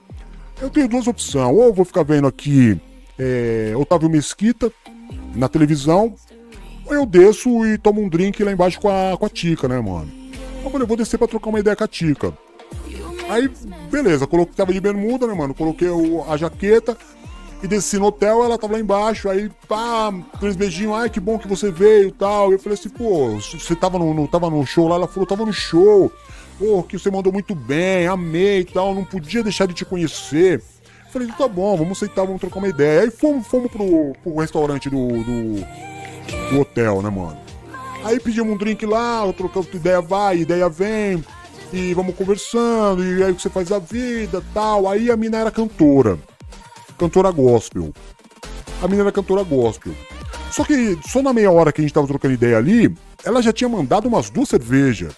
Eu 0.60 0.70
tenho 0.70 0.88
duas 0.88 1.06
opções. 1.06 1.46
Ou 1.46 1.64
eu 1.64 1.72
vou 1.72 1.84
ficar 1.84 2.02
vendo 2.02 2.26
aqui 2.26 2.80
é, 3.18 3.72
Otávio 3.76 4.08
Mesquita 4.08 4.72
na 5.34 5.48
televisão, 5.48 6.14
ou 6.84 6.94
eu 6.94 7.06
desço 7.06 7.66
e 7.66 7.78
tomo 7.78 8.00
um 8.00 8.08
drink 8.08 8.42
lá 8.42 8.52
embaixo 8.52 8.80
com 8.80 8.88
a, 8.88 9.16
com 9.16 9.26
a 9.26 9.28
Tica, 9.28 9.68
né, 9.68 9.80
mano? 9.80 10.10
Eu 10.64 10.70
falei, 10.70 10.84
eu 10.84 10.88
vou 10.88 10.96
descer 10.96 11.18
pra 11.18 11.28
trocar 11.28 11.50
uma 11.50 11.60
ideia 11.60 11.76
com 11.76 11.84
a 11.84 11.88
Tica. 11.88 12.32
Aí, 13.28 13.50
beleza, 13.90 14.26
coloquei, 14.26 14.54
tava 14.54 14.72
de 14.72 14.80
bermuda, 14.80 15.26
né, 15.26 15.34
mano? 15.34 15.54
Coloquei 15.54 15.88
o, 15.88 16.24
a 16.30 16.36
jaqueta 16.36 16.96
e 17.62 17.66
desci 17.66 17.98
no 17.98 18.06
hotel, 18.06 18.44
ela 18.44 18.58
tava 18.58 18.74
lá 18.74 18.80
embaixo, 18.80 19.28
aí, 19.28 19.50
pá, 19.68 20.12
três 20.38 20.54
beijinhos, 20.54 20.94
ai, 20.94 21.10
que 21.10 21.18
bom 21.18 21.38
que 21.38 21.48
você 21.48 21.70
veio 21.70 22.12
tal. 22.12 22.52
Eu 22.52 22.58
falei 22.58 22.78
assim, 22.78 22.88
pô, 22.88 23.30
você 23.36 23.74
tava 23.74 23.98
no, 23.98 24.14
no, 24.14 24.28
tava 24.28 24.48
no 24.48 24.64
show 24.64 24.88
lá? 24.88 24.96
Ela 24.96 25.08
falou, 25.08 25.26
tava 25.26 25.44
no 25.44 25.52
show 25.52 26.10
pô, 26.58 26.82
que 26.82 26.98
você 26.98 27.10
mandou 27.10 27.32
muito 27.32 27.54
bem, 27.54 28.06
amei 28.06 28.60
e 28.60 28.64
tal, 28.64 28.94
não 28.94 29.04
podia 29.04 29.42
deixar 29.42 29.66
de 29.66 29.74
te 29.74 29.84
conhecer. 29.84 30.62
Falei, 31.12 31.28
tá 31.28 31.48
bom, 31.48 31.76
vamos 31.76 31.98
aceitar, 31.98 32.24
vamos 32.24 32.40
trocar 32.40 32.58
uma 32.58 32.68
ideia. 32.68 33.02
Aí 33.02 33.10
fomos, 33.10 33.46
fomos 33.46 33.70
pro, 33.70 34.12
pro 34.22 34.36
restaurante 34.36 34.90
do, 34.90 35.08
do, 35.08 36.50
do, 36.50 36.60
hotel, 36.60 37.00
né, 37.00 37.10
mano? 37.10 37.38
Aí 38.04 38.20
pedimos 38.20 38.54
um 38.54 38.56
drink 38.56 38.84
lá, 38.84 39.22
trocamos 39.32 39.72
ideia 39.72 40.00
vai, 40.00 40.38
ideia 40.38 40.68
vem, 40.68 41.24
e 41.72 41.94
vamos 41.94 42.14
conversando, 42.14 43.04
e 43.04 43.22
aí 43.22 43.32
o 43.32 43.34
que 43.34 43.42
você 43.42 43.50
faz 43.50 43.72
a 43.72 43.78
vida 43.78 44.42
tal. 44.52 44.88
Aí 44.88 45.10
a 45.10 45.16
mina 45.16 45.38
era 45.38 45.50
cantora, 45.50 46.18
cantora 46.98 47.30
gospel. 47.30 47.92
A 48.82 48.88
mina 48.88 49.02
era 49.02 49.12
cantora 49.12 49.42
gospel. 49.42 49.94
Só 50.50 50.64
que 50.64 50.98
só 51.06 51.22
na 51.22 51.32
meia 51.32 51.50
hora 51.50 51.72
que 51.72 51.80
a 51.80 51.84
gente 51.84 51.94
tava 51.94 52.06
trocando 52.06 52.34
ideia 52.34 52.58
ali, 52.58 52.94
ela 53.24 53.42
já 53.42 53.52
tinha 53.52 53.68
mandado 53.68 54.06
umas 54.06 54.30
duas 54.30 54.48
cervejas. 54.48 55.14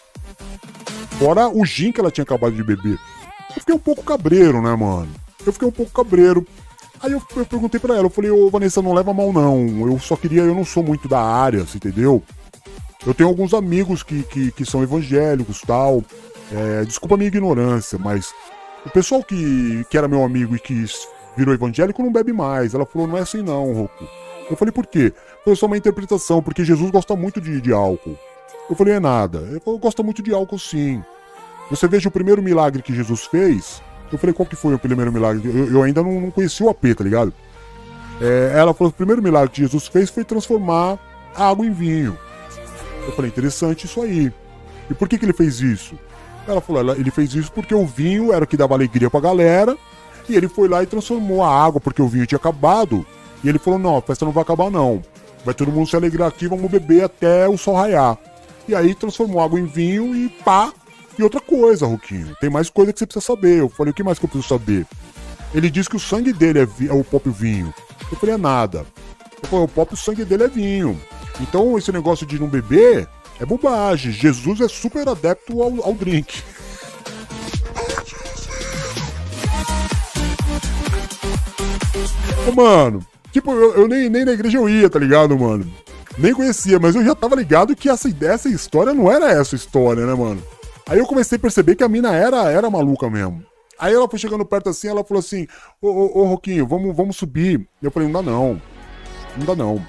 Fora 1.19 1.49
o 1.49 1.65
gin 1.65 1.90
que 1.90 2.01
ela 2.01 2.11
tinha 2.11 2.23
acabado 2.23 2.55
de 2.55 2.62
beber. 2.62 2.99
Eu 3.51 3.61
fiquei 3.61 3.74
um 3.74 3.78
pouco 3.78 4.05
cabreiro, 4.05 4.62
né, 4.62 4.74
mano? 4.77 5.09
Eu 5.45 5.53
fiquei 5.53 5.66
um 5.66 5.73
pouco 5.73 5.90
cabreiro. 5.90 6.47
Aí 7.01 7.12
eu, 7.12 7.23
eu 7.36 7.45
perguntei 7.47 7.81
para 7.81 7.95
ela, 7.95 8.07
eu 8.07 8.11
falei, 8.11 8.31
ô 8.31 8.49
Vanessa, 8.51 8.81
não 8.81 8.93
leva 8.93 9.12
mal 9.12 9.32
não. 9.32 9.89
Eu 9.90 9.99
só 9.99 10.16
queria, 10.16 10.43
eu 10.43 10.55
não 10.55 10.65
sou 10.65 10.82
muito 10.82 11.09
da 11.09 11.20
área, 11.20 11.65
entendeu? 11.74 12.23
Eu 13.05 13.15
tenho 13.15 13.28
alguns 13.28 13.53
amigos 13.53 14.03
que, 14.03 14.23
que, 14.24 14.53
que 14.53 14.65
são 14.65 14.82
evangélicos 14.82 15.61
tal. 15.62 16.05
É, 16.53 16.85
desculpa 16.85 17.15
a 17.15 17.19
minha 17.19 17.28
ignorância, 17.28 17.99
mas 17.99 18.32
o 18.86 18.90
pessoal 18.90 19.23
que, 19.23 19.85
que 19.90 19.99
era 19.99 20.09
meu 20.09 20.23
amigo 20.23 20.55
e 20.55 20.61
que 20.61 20.85
virou 21.36 21.55
evangélico 21.55 22.03
não 22.03 22.12
bebe 22.12 22.32
mais. 22.32 22.74
Ela 22.74 22.86
falou, 22.86 23.09
não 23.09 23.16
é 23.19 23.23
assim 23.23 23.43
não, 23.43 23.73
Roku. 23.73 24.05
Eu 24.51 24.57
falei, 24.57 24.73
por 24.73 24.86
quê? 24.86 25.12
Foi 25.45 25.55
só 25.57 25.66
uma 25.66 25.77
interpretação, 25.77 26.43
porque 26.43 26.65
Jesus 26.65 26.90
gosta 26.90 27.15
muito 27.16 27.40
de, 27.40 27.61
de 27.61 27.73
álcool. 27.73 28.16
Eu 28.69 28.77
falei, 28.77 28.95
é 28.95 29.01
nada. 29.01 29.41
Falou, 29.65 29.79
gosta 29.79 30.03
muito 30.03 30.23
de 30.23 30.33
álcool 30.33 30.59
sim. 30.59 31.03
Você 31.70 31.87
veja 31.87 32.09
o 32.09 32.12
primeiro 32.12 32.43
milagre 32.43 32.83
que 32.83 32.95
Jesus 32.95 33.25
fez. 33.25 33.83
Eu 34.11 34.19
falei, 34.19 34.33
qual 34.33 34.47
que 34.47 34.57
foi 34.57 34.75
o 34.75 34.79
primeiro 34.79 35.12
milagre? 35.12 35.47
Eu, 35.49 35.73
eu 35.73 35.83
ainda 35.83 36.03
não, 36.03 36.20
não 36.20 36.33
o 36.37 36.69
AP, 36.70 36.95
tá 36.97 37.05
ligado? 37.05 37.33
É, 38.20 38.53
ela 38.55 38.75
falou, 38.75 38.91
o 38.91 38.95
primeiro 38.95 39.23
milagre 39.23 39.51
que 39.51 39.62
Jesus 39.62 39.87
fez 39.87 40.11
foi 40.11 40.25
transformar 40.25 40.99
água 41.35 41.65
em 41.65 41.73
vinho. 41.73 42.19
Eu 43.07 43.12
falei, 43.12 43.31
interessante 43.31 43.87
isso 43.87 44.03
aí. 44.03 44.33
E 44.91 44.95
por 44.95 45.09
que, 45.09 45.19
que 45.19 45.25
ele 45.25 45.33
fez 45.33 45.61
isso? 45.61 45.99
Ela 46.47 46.61
falou, 46.61 46.95
ele 46.95 47.11
fez 47.11 47.35
isso 47.35 47.53
porque 47.53 47.75
o 47.75 47.87
vinho 47.87 48.33
era 48.33 48.45
o 48.45 48.47
que 48.47 48.57
dava 48.57 48.75
alegria 48.75 49.11
pra 49.11 49.20
galera. 49.20 49.77
E 50.29 50.37
ele 50.37 50.49
foi 50.49 50.69
lá 50.69 50.83
e 50.83 50.87
transformou 50.87 51.43
a 51.43 51.65
água, 51.65 51.81
porque 51.81 52.03
o 52.03 52.09
vinho 52.09 52.27
tinha 52.27 52.37
acabado. 52.37 53.07
E 53.43 53.49
ele 53.49 53.59
falou, 53.59 53.79
não, 53.79 53.97
a 53.97 54.03
festa 54.03 54.25
não 54.25 54.33
vai 54.33 54.43
acabar 54.43 54.70
não. 54.70 55.03
Vai 55.45 55.55
todo 55.55 55.73
mundo 55.73 55.89
se 55.89 55.97
alegrar 55.97 56.29
aqui, 56.29 56.49
vamos 56.49 56.70
beber 56.70 57.05
até 57.05 57.49
o 57.49 57.57
sol 57.57 57.77
raiar. 57.77 58.19
E 58.69 58.74
aí 58.74 58.95
transformou 58.95 59.40
água 59.40 59.59
em 59.59 59.65
vinho 59.65 60.15
e 60.15 60.28
pá. 60.28 60.73
E 61.19 61.23
outra 61.23 61.40
coisa, 61.40 61.86
Ruquinho, 61.86 62.36
tem 62.39 62.51
mais 62.51 62.70
coisa 62.70 62.93
que 62.93 62.99
você 62.99 63.07
precisa 63.07 63.24
saber. 63.24 63.59
Eu 63.59 63.69
falei, 63.69 63.90
o 63.90 63.95
que 63.95 64.05
mais 64.05 64.19
que 64.19 64.27
eu 64.27 64.28
preciso 64.28 64.49
saber? 64.49 64.86
Ele 65.55 65.70
disse 65.70 65.89
que 65.89 65.97
o 65.97 66.01
sangue 66.01 66.32
dele 66.32 66.61
é, 66.61 66.69
é 66.86 66.93
o 66.93 67.03
próprio 67.03 67.32
vinho. 67.32 67.73
Eu 68.12 68.16
falei, 68.19 68.35
é 68.35 68.39
nada. 68.39 68.86
Eu 69.43 69.49
falei, 69.49 69.65
o 69.65 69.69
próprio 69.69 69.97
sangue 69.97 70.24
dele 70.24 70.45
é 70.45 70.49
vinho. 70.49 71.01
Então 71.40 71.78
esse 71.78 71.90
negócio 71.90 72.27
de 72.27 72.39
não 72.39 72.47
beber 72.47 73.09
é 73.40 73.47
bobagem. 73.47 74.12
Jesus 74.12 74.61
é 74.61 74.69
super 74.69 75.09
adepto 75.09 75.62
ao, 75.62 75.82
ao 75.82 75.95
drink. 75.95 76.43
Mano, 82.55 83.07
tipo, 83.32 83.53
eu, 83.53 83.74
eu 83.74 83.89
nem, 83.89 84.09
nem 84.09 84.24
na 84.24 84.32
igreja 84.32 84.59
eu 84.59 84.69
ia, 84.69 84.90
tá 84.90 84.99
ligado, 84.99 85.39
mano? 85.39 85.70
Nem 86.19 86.35
conhecia, 86.35 86.81
mas 86.81 86.97
eu 86.97 87.05
já 87.05 87.15
tava 87.15 87.36
ligado 87.36 87.77
que 87.77 87.89
essa, 87.89 88.09
essa 88.23 88.49
história 88.49 88.93
não 88.93 89.11
era 89.11 89.31
essa 89.31 89.55
história, 89.55 90.05
né, 90.05 90.15
mano? 90.15 90.43
Aí 90.89 90.99
eu 90.99 91.07
comecei 91.07 91.36
a 91.36 91.39
perceber 91.39 91.77
que 91.77 91.85
a 91.85 91.89
mina 91.89 92.15
era, 92.15 92.51
era 92.51 92.69
maluca 92.69 93.09
mesmo. 93.09 93.45
Aí 93.78 93.95
ela 93.95 94.09
foi 94.09 94.19
chegando 94.19 94.45
perto 94.45 94.69
assim, 94.69 94.89
ela 94.89 95.05
falou 95.05 95.20
assim, 95.20 95.47
ô, 95.81 95.89
ô, 95.89 96.20
ô 96.20 96.24
Roquinho, 96.24 96.66
vamos, 96.66 96.97
vamos 96.97 97.16
subir. 97.16 97.69
Eu 97.81 97.93
falei, 97.93 98.09
não 98.09 98.20
dá 98.20 98.31
não. 98.31 98.61
Não 99.36 99.47
dá 99.47 99.55
não. 99.55 99.86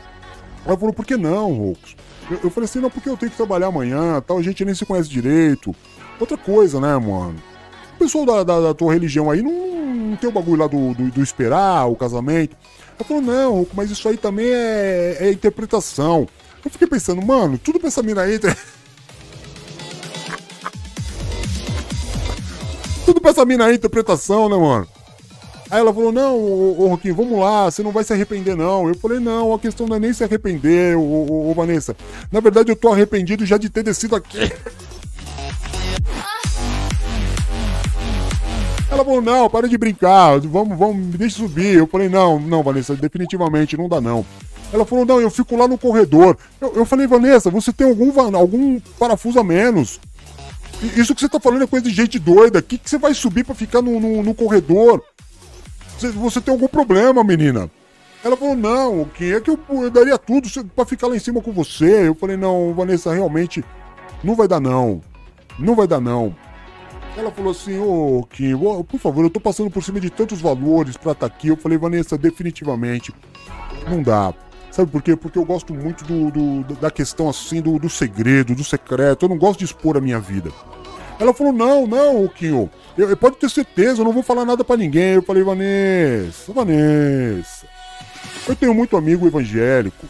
Ela 0.65 0.77
falou, 0.77 0.93
por 0.93 1.05
que 1.05 1.17
não, 1.17 1.53
Rocos? 1.53 1.95
Eu, 2.29 2.39
eu 2.43 2.49
falei 2.51 2.65
assim, 2.65 2.79
não, 2.79 2.91
porque 2.91 3.09
eu 3.09 3.17
tenho 3.17 3.31
que 3.31 3.37
trabalhar 3.37 3.67
amanhã, 3.67 4.21
tal, 4.21 4.37
a 4.37 4.43
gente 4.43 4.63
nem 4.63 4.75
se 4.75 4.85
conhece 4.85 5.09
direito. 5.09 5.75
Outra 6.19 6.37
coisa, 6.37 6.79
né, 6.79 6.95
mano? 6.95 7.41
O 7.95 7.97
pessoal 7.97 8.25
da, 8.25 8.43
da, 8.43 8.59
da 8.59 8.73
tua 8.73 8.93
religião 8.93 9.31
aí 9.31 9.41
não, 9.41 9.85
não 10.11 10.15
tem 10.15 10.29
o 10.29 10.33
bagulho 10.33 10.61
lá 10.61 10.67
do, 10.67 10.93
do, 10.93 11.09
do 11.09 11.23
esperar, 11.23 11.87
o 11.87 11.95
casamento. 11.95 12.55
Ela 12.99 13.07
falou, 13.07 13.23
não, 13.23 13.65
mas 13.73 13.89
isso 13.89 14.09
aí 14.09 14.17
também 14.17 14.47
é, 14.47 15.17
é 15.21 15.31
interpretação. 15.31 16.27
Eu 16.63 16.69
fiquei 16.69 16.85
pensando, 16.85 17.25
mano, 17.25 17.57
tudo 17.57 17.79
pra 17.79 17.87
essa 17.87 18.03
mina 18.03 18.23
aí. 18.23 18.37
tudo 23.05 23.21
pra 23.21 23.31
essa 23.31 23.45
mina 23.45 23.63
aí 23.65 23.71
é 23.71 23.75
interpretação, 23.75 24.49
né, 24.49 24.57
mano? 24.57 24.85
Aí 25.71 25.79
ela 25.79 25.93
falou, 25.93 26.11
não, 26.11 26.35
ô, 26.35 26.83
ô, 26.83 26.87
Roquinho, 26.87 27.15
vamos 27.15 27.39
lá, 27.39 27.71
você 27.71 27.81
não 27.81 27.93
vai 27.93 28.03
se 28.03 28.11
arrepender, 28.11 28.57
não. 28.57 28.89
Eu 28.89 28.95
falei, 28.95 29.19
não, 29.19 29.53
a 29.53 29.59
questão 29.59 29.87
não 29.87 29.95
é 29.95 29.99
nem 29.99 30.11
se 30.11 30.25
arrepender, 30.25 30.97
ô, 30.97 31.01
ô, 31.01 31.51
ô, 31.51 31.53
Vanessa. 31.53 31.95
Na 32.29 32.41
verdade, 32.41 32.69
eu 32.69 32.75
tô 32.75 32.91
arrependido 32.91 33.45
já 33.45 33.57
de 33.57 33.69
ter 33.69 33.83
descido 33.83 34.13
aqui. 34.13 34.39
Ela 38.91 39.05
falou, 39.05 39.21
não, 39.21 39.49
para 39.49 39.67
de 39.67 39.77
brincar, 39.77 40.39
vamos, 40.39 40.77
vamos, 40.77 40.95
me 40.97 41.17
deixa 41.17 41.37
subir. 41.37 41.75
Eu 41.75 41.87
falei, 41.87 42.09
não, 42.09 42.39
não, 42.39 42.63
Vanessa, 42.63 42.95
definitivamente 42.95 43.77
não 43.77 43.87
dá 43.87 44.01
não. 44.01 44.25
Ela 44.73 44.85
falou, 44.85 45.05
não, 45.05 45.21
eu 45.21 45.29
fico 45.29 45.55
lá 45.55 45.67
no 45.67 45.77
corredor. 45.77 46.37
Eu, 46.59 46.73
eu 46.75 46.85
falei, 46.85 47.05
Vanessa, 47.05 47.49
você 47.49 47.71
tem 47.71 47.87
algum, 47.87 48.11
algum 48.35 48.79
parafuso 48.97 49.39
a 49.39 49.43
menos? 49.43 49.99
Isso 50.95 51.13
que 51.13 51.21
você 51.21 51.29
tá 51.29 51.39
falando 51.39 51.63
é 51.63 51.67
coisa 51.67 51.87
de 51.87 51.93
gente 51.93 52.17
doida. 52.17 52.61
Que 52.61 52.77
que 52.77 52.89
você 52.89 52.97
vai 52.97 53.13
subir 53.13 53.43
pra 53.43 53.53
ficar 53.53 53.81
no, 53.81 53.99
no, 53.99 54.23
no 54.23 54.33
corredor? 54.33 55.03
Você, 55.97 56.09
você 56.09 56.41
tem 56.41 56.53
algum 56.53 56.67
problema, 56.67 57.23
menina? 57.23 57.69
Ela 58.23 58.35
falou, 58.35 58.55
não, 58.55 59.05
quem 59.15 59.33
é 59.33 59.39
que 59.39 59.49
eu, 59.49 59.59
eu 59.69 59.89
daria 59.89 60.17
tudo 60.17 60.49
pra 60.75 60.85
ficar 60.85 61.07
lá 61.07 61.15
em 61.15 61.19
cima 61.19 61.41
com 61.41 61.51
você? 61.51 62.07
Eu 62.07 62.15
falei, 62.15 62.37
não, 62.37 62.73
Vanessa, 62.73 63.13
realmente, 63.13 63.63
não 64.23 64.35
vai 64.35 64.47
dar 64.47 64.59
não. 64.59 65.01
Não 65.57 65.75
vai 65.75 65.87
dar 65.87 66.01
não. 66.01 66.35
Ela 67.17 67.31
falou 67.31 67.51
assim, 67.51 67.77
ô 67.79 68.25
Kim, 68.31 68.53
ô, 68.53 68.83
por 68.83 68.99
favor, 68.99 69.23
eu 69.25 69.29
tô 69.29 69.39
passando 69.39 69.69
por 69.69 69.83
cima 69.83 69.99
de 69.99 70.09
tantos 70.09 70.39
valores 70.39 70.95
pra 70.95 71.11
estar 71.11 71.25
aqui. 71.25 71.49
Eu 71.49 71.57
falei, 71.57 71.77
Vanessa, 71.77 72.17
definitivamente, 72.17 73.13
não 73.89 74.01
dá. 74.01 74.33
Sabe 74.71 74.89
por 74.91 75.01
quê? 75.01 75.15
Porque 75.15 75.37
eu 75.37 75.43
gosto 75.43 75.73
muito 75.73 76.05
do, 76.05 76.31
do- 76.63 76.75
da 76.75 76.89
questão 76.89 77.27
assim, 77.27 77.59
do, 77.61 77.77
do 77.77 77.89
segredo, 77.89 78.55
do 78.55 78.63
secreto. 78.63 79.25
Eu 79.25 79.29
não 79.29 79.37
gosto 79.37 79.59
de 79.59 79.65
expor 79.65 79.97
a 79.97 80.01
minha 80.01 80.19
vida. 80.19 80.49
Ela 81.19 81.33
falou, 81.33 81.51
não, 81.51 81.85
não, 81.85 82.25
Kim, 82.29 82.69
eu, 82.97 83.09
eu- 83.09 83.17
pode 83.17 83.35
ter 83.37 83.49
certeza, 83.49 83.99
eu 84.01 84.05
não 84.05 84.13
vou 84.13 84.23
falar 84.23 84.45
nada 84.45 84.63
pra 84.63 84.77
ninguém. 84.77 85.15
Eu 85.15 85.21
falei, 85.23 85.43
Vanessa, 85.43 86.53
Vanessa, 86.53 87.65
eu 88.47 88.55
tenho 88.55 88.73
muito 88.73 88.95
amigo 88.95 89.27
evangélico. 89.27 90.05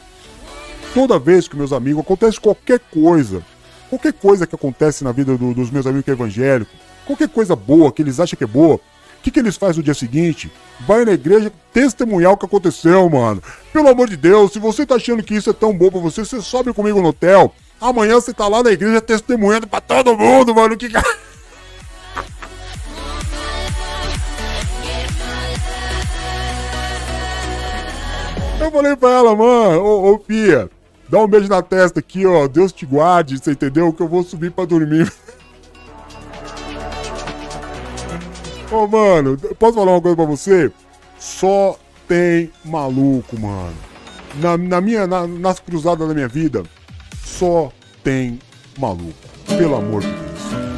Toda 0.94 1.18
vez 1.18 1.48
que 1.48 1.56
meus 1.56 1.74
amigos 1.74 2.04
acontece 2.04 2.40
qualquer 2.40 2.80
coisa, 2.80 3.42
qualquer 3.90 4.14
coisa 4.14 4.46
que 4.46 4.54
acontece 4.56 5.04
na 5.04 5.12
vida 5.12 5.36
do- 5.38 5.54
dos 5.56 5.72
meus 5.72 5.88
amigos 5.88 6.04
que 6.06 6.12
é 6.12 6.14
evangélico, 6.14 6.70
qualquer 7.10 7.30
coisa 7.30 7.56
boa 7.56 7.92
que 7.92 8.04
eles 8.04 8.20
acham 8.20 8.38
que 8.38 8.44
é 8.44 8.48
boa, 8.48 8.76
o 8.76 8.80
que, 9.24 9.32
que 9.32 9.40
eles 9.40 9.58
fazem 9.58 9.78
no 9.78 9.84
dia 9.84 9.96
seguinte? 9.96 10.52
Vai 10.82 11.04
na 11.04 11.14
igreja 11.14 11.52
testemunhar 11.74 12.34
o 12.34 12.38
que 12.38 12.46
aconteceu, 12.46 13.10
mano. 13.10 13.42
Pelo 13.74 13.90
amor 13.90 14.08
de 14.08 14.16
Deus, 14.16 14.54
se 14.54 14.60
você 14.60 14.86
tá 14.86 14.96
achando 14.96 15.24
que 15.24 15.34
isso 15.34 15.50
é 15.50 15.54
tão 15.54 15.76
bom 15.76 15.90
pra 15.90 16.00
você, 16.00 16.24
você 16.24 16.40
sobe 16.40 16.72
comigo 16.72 17.02
no 17.02 17.10
hotel. 17.10 17.54
Amanhã 17.82 18.16
você 18.16 18.32
tá 18.32 18.48
lá 18.48 18.62
na 18.62 18.72
igreja 18.72 19.02
testemunhando 19.02 19.66
pra 19.68 19.82
todo 19.82 20.16
mundo, 20.16 20.54
mano. 20.54 20.78
Que... 20.78 20.88
Eu 28.62 28.72
falei 28.72 28.96
pra 28.96 29.10
ela, 29.10 29.36
mano, 29.36 29.82
ô, 29.82 30.14
ô 30.14 30.20
Fia, 30.20 30.70
dá 31.10 31.18
um 31.20 31.28
beijo 31.28 31.48
na 31.48 31.62
testa 31.62 32.00
aqui, 32.00 32.26
ó. 32.26 32.48
Deus 32.48 32.72
te 32.72 32.86
guarde, 32.86 33.40
você 33.40 33.52
entendeu? 33.52 33.92
Que 33.92 34.04
eu 34.04 34.08
vou 34.08 34.22
subir 34.22 34.52
pra 34.52 34.66
dormir. 34.66 35.12
Ô, 38.72 38.88
mano, 38.88 39.38
posso 39.58 39.74
falar 39.76 39.92
uma 39.94 40.02
coisa 40.02 40.16
pra 40.16 40.26
você? 40.26 40.72
Só 41.18 41.78
tem 42.08 42.52
maluco, 42.64 43.40
mano. 43.40 43.74
Na, 44.36 44.58
na 44.58 44.80
minha, 44.80 45.08
na- 45.08 45.26
nas 45.28 45.60
cruzadas 45.60 46.08
da 46.08 46.14
minha 46.14 46.28
vida, 46.28 46.64
só 47.24 47.72
tem 48.04 48.40
maluco. 48.78 49.14
Pelo 49.58 49.76
amor 49.76 50.02
de 50.02 50.08
Deus. 50.08 50.69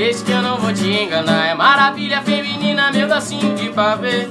E 0.00 0.02
um 0.02 0.06
moleste 0.06 0.24
que 0.24 0.32
eu 0.32 0.40
não 0.40 0.56
vou 0.56 0.72
te 0.72 0.88
enganar. 0.88 1.46
É 1.46 1.54
maravilha 1.54 2.22
feminina, 2.22 2.90
meu 2.90 3.06
docinho 3.06 3.54
de 3.54 3.68
pavê. 3.68 4.28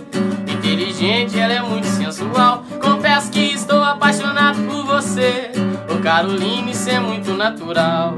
Inteligente, 0.48 1.40
ela 1.40 1.54
é 1.54 1.62
muito 1.62 1.86
sensual. 1.86 2.64
Confesso 2.82 3.30
que 3.30 3.54
estou 3.54 3.84
apaixonado 3.84 4.60
por 4.64 4.84
você. 4.84 5.52
Ô 5.88 6.02
Carolina, 6.02 6.72
isso 6.72 6.90
é 6.90 7.00
muito 7.00 7.36
natural. 7.36 8.16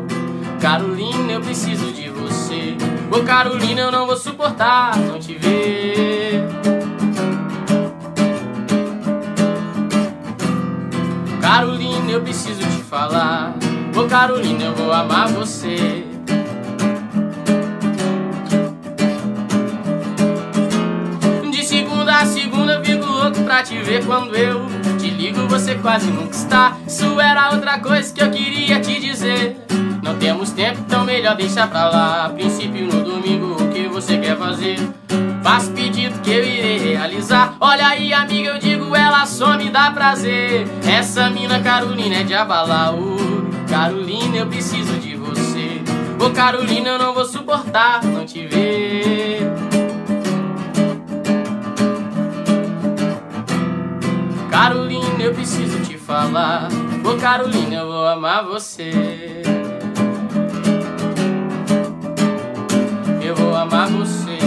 Carolina, 0.61 1.33
eu 1.33 1.41
preciso 1.41 1.91
de 1.91 2.07
você. 2.09 2.77
Ô 3.11 3.21
Carolina, 3.21 3.81
eu 3.81 3.91
não 3.91 4.07
vou 4.07 4.15
suportar 4.15 4.95
não 4.97 5.19
te 5.19 5.33
ver. 5.33 6.47
Carolina, 11.41 12.11
eu 12.11 12.21
preciso 12.21 12.61
te 12.61 12.81
falar. 12.83 13.53
Ô 13.93 14.07
Carolina, 14.07 14.63
eu 14.63 14.73
vou 14.73 14.93
amar 14.93 15.27
você. 15.27 16.10
Pra 23.43 23.63
te 23.63 23.77
ver 23.77 24.05
quando 24.05 24.35
eu 24.35 24.65
te 24.99 25.09
ligo, 25.09 25.47
você 25.47 25.75
quase 25.75 26.07
nunca 26.09 26.35
está. 26.35 26.77
Isso 26.87 27.19
era 27.19 27.51
outra 27.51 27.79
coisa 27.79 28.13
que 28.13 28.21
eu 28.21 28.31
queria 28.31 28.79
te 28.79 28.99
dizer. 28.99 29.57
Não 30.03 30.17
temos 30.17 30.51
tempo, 30.51 30.79
então 30.79 31.03
melhor 31.03 31.35
deixar 31.35 31.67
pra 31.67 31.89
lá. 31.89 32.25
A 32.25 32.29
princípio 32.29 32.85
no 32.87 33.03
domingo, 33.03 33.61
o 33.61 33.67
que 33.69 33.87
você 33.87 34.17
quer 34.17 34.37
fazer? 34.37 34.77
Faço 35.43 35.71
pedido 35.71 36.19
que 36.21 36.31
eu 36.31 36.43
irei 36.43 36.77
realizar. 36.77 37.55
Olha 37.59 37.87
aí, 37.87 38.13
amiga, 38.13 38.49
eu 38.49 38.59
digo, 38.59 38.95
ela 38.95 39.25
só 39.25 39.57
me 39.57 39.69
dá 39.69 39.91
prazer. 39.91 40.67
Essa 40.85 41.29
mina 41.29 41.59
Carolina 41.59 42.17
é 42.17 42.23
de 42.23 42.33
abalar. 42.33 42.93
Ô, 42.93 43.17
Carolina, 43.69 44.37
eu 44.37 44.47
preciso 44.47 44.93
de 44.99 45.15
você. 45.15 45.81
Ô, 46.19 46.29
Carolina, 46.31 46.89
eu 46.89 46.99
não 46.99 47.13
vou 47.13 47.25
suportar 47.25 48.03
não 48.03 48.25
te 48.25 48.45
ver. 48.45 48.80
Carolina, 54.61 55.23
eu 55.23 55.33
preciso 55.33 55.79
te 55.79 55.97
falar. 55.97 56.69
Ô 57.03 57.19
Carolina, 57.19 57.77
eu 57.77 57.87
vou 57.87 58.07
amar 58.07 58.45
você. 58.45 58.91
Eu 63.23 63.35
vou 63.35 63.55
amar 63.55 63.87
você. 63.89 64.37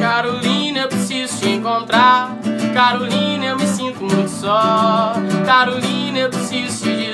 Carolina, 0.00 0.80
eu 0.80 0.88
preciso 0.88 1.38
te 1.38 1.50
encontrar. 1.50 2.36
Carolina, 2.74 3.44
eu 3.44 3.56
me 3.56 3.66
sinto 3.68 4.02
muito 4.02 4.28
só. 4.28 5.12
Carolina, 5.46 6.18
eu 6.18 6.30
preciso 6.30 6.82
te 6.82 6.96
dizer. 6.96 7.11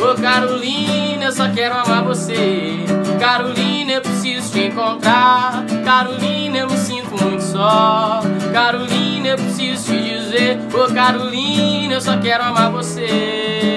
Ô 0.00 0.20
Carolina, 0.20 1.26
eu 1.26 1.32
só 1.32 1.48
quero 1.48 1.76
amar 1.76 2.02
você. 2.02 2.84
Carolina, 3.20 3.92
eu 3.92 4.02
preciso 4.02 4.52
te 4.52 4.66
encontrar. 4.66 5.64
Carolina, 5.84 6.58
eu 6.58 6.68
me 6.68 6.76
sinto 6.76 7.22
muito 7.22 7.42
só. 7.42 8.20
Carolina, 8.52 9.28
eu 9.28 9.36
preciso 9.36 9.84
te 9.92 10.02
dizer. 10.02 10.58
Ô 10.74 10.92
Carolina, 10.92 11.94
eu 11.94 12.00
só 12.00 12.18
quero 12.18 12.42
amar 12.42 12.70
você. 12.70 13.73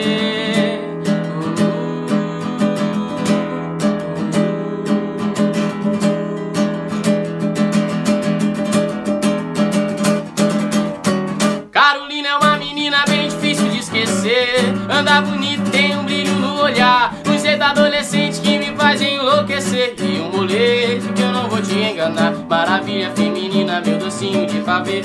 Maravilha 22.48 23.12
feminina, 23.12 23.82
meu 23.86 23.98
docinho 23.98 24.46
de 24.48 24.60
pavê. 24.62 25.02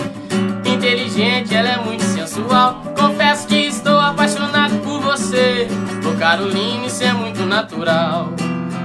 Inteligente, 0.65 1.55
ela 1.55 1.69
é 1.69 1.77
muito 1.79 2.05
sensual. 2.05 2.83
Confesso 2.97 3.47
que 3.49 3.57
estou 3.57 3.99
apaixonado 3.99 4.79
por 4.85 5.01
você. 5.01 5.67
Ô 6.09 6.17
Carolina, 6.19 6.87
isso 6.87 7.03
é 7.03 7.13
muito 7.13 7.45
natural. 7.45 8.33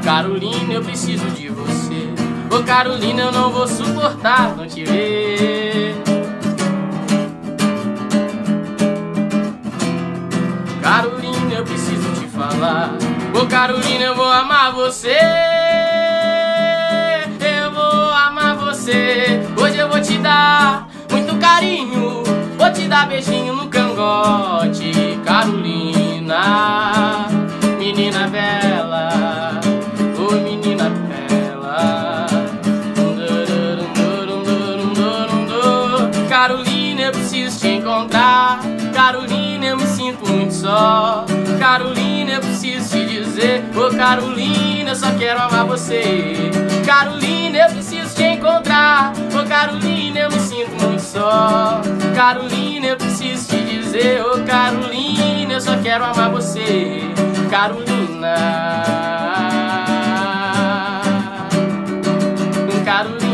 Carolina, 0.04 0.74
eu 0.74 0.84
preciso 0.84 1.26
de 1.32 1.50
você. 1.50 2.10
Ô 2.50 2.64
Carolina, 2.64 3.24
eu 3.24 3.32
não 3.32 3.52
vou 3.52 3.68
suportar 3.68 4.56
não 4.56 4.68
te 4.68 4.84
ver. 4.84 5.96
Carolina, 10.82 11.54
eu 11.56 11.64
preciso 11.64 12.12
te 12.14 12.28
falar. 12.28 12.94
Ô 13.40 13.46
Carolina, 13.46 14.06
eu 14.06 14.16
vou 14.16 14.32
amar 14.32 14.72
você. 14.74 15.57
Você. 18.88 19.42
Hoje 19.62 19.78
eu 19.78 19.90
vou 19.90 20.00
te 20.00 20.18
dar 20.18 20.88
muito 21.12 21.36
carinho. 21.38 22.24
Vou 22.58 22.72
te 22.72 22.88
dar 22.88 23.08
beijinho 23.08 23.54
no 23.54 23.68
cangote. 23.68 25.20
Carolina, 25.26 27.28
menina 27.78 28.28
bela. 28.28 29.60
Ô 30.18 30.32
menina 30.36 30.90
bela. 30.90 32.28
Carolina, 36.30 37.02
eu 37.02 37.12
preciso 37.12 37.60
te 37.60 37.68
encontrar. 37.68 38.62
Carolina, 38.94 39.66
eu 39.66 39.78
me 39.78 39.86
sinto 39.86 40.30
muito 40.30 40.54
só. 40.54 41.26
Carolina, 41.60 42.34
eu 42.34 42.40
preciso 42.40 42.90
te 42.90 43.06
dizer. 43.06 43.66
Ô 43.76 43.96
Carolina, 43.96 44.92
eu 44.92 44.96
só 44.96 45.12
quero 45.12 45.42
amar 45.42 45.66
você. 45.66 46.52
Carolina, 46.86 47.58
eu 47.58 47.70
preciso 47.70 47.97
te 48.18 48.24
encontrar. 48.24 49.14
Ô 49.32 49.48
Carolina, 49.48 50.20
eu 50.22 50.32
me 50.32 50.40
sinto 50.40 50.72
muito 50.82 51.02
só. 51.02 51.82
Carolina, 52.16 52.88
eu 52.88 52.98
preciso 52.98 53.48
te 53.48 53.64
dizer. 53.64 54.26
Ô 54.26 54.44
Carolina, 54.44 55.54
eu 55.54 55.62
só 55.62 55.78
quero 55.78 56.04
amar 56.04 56.32
você. 56.32 57.02
Carolina. 57.50 58.36
Carolina. 62.84 63.27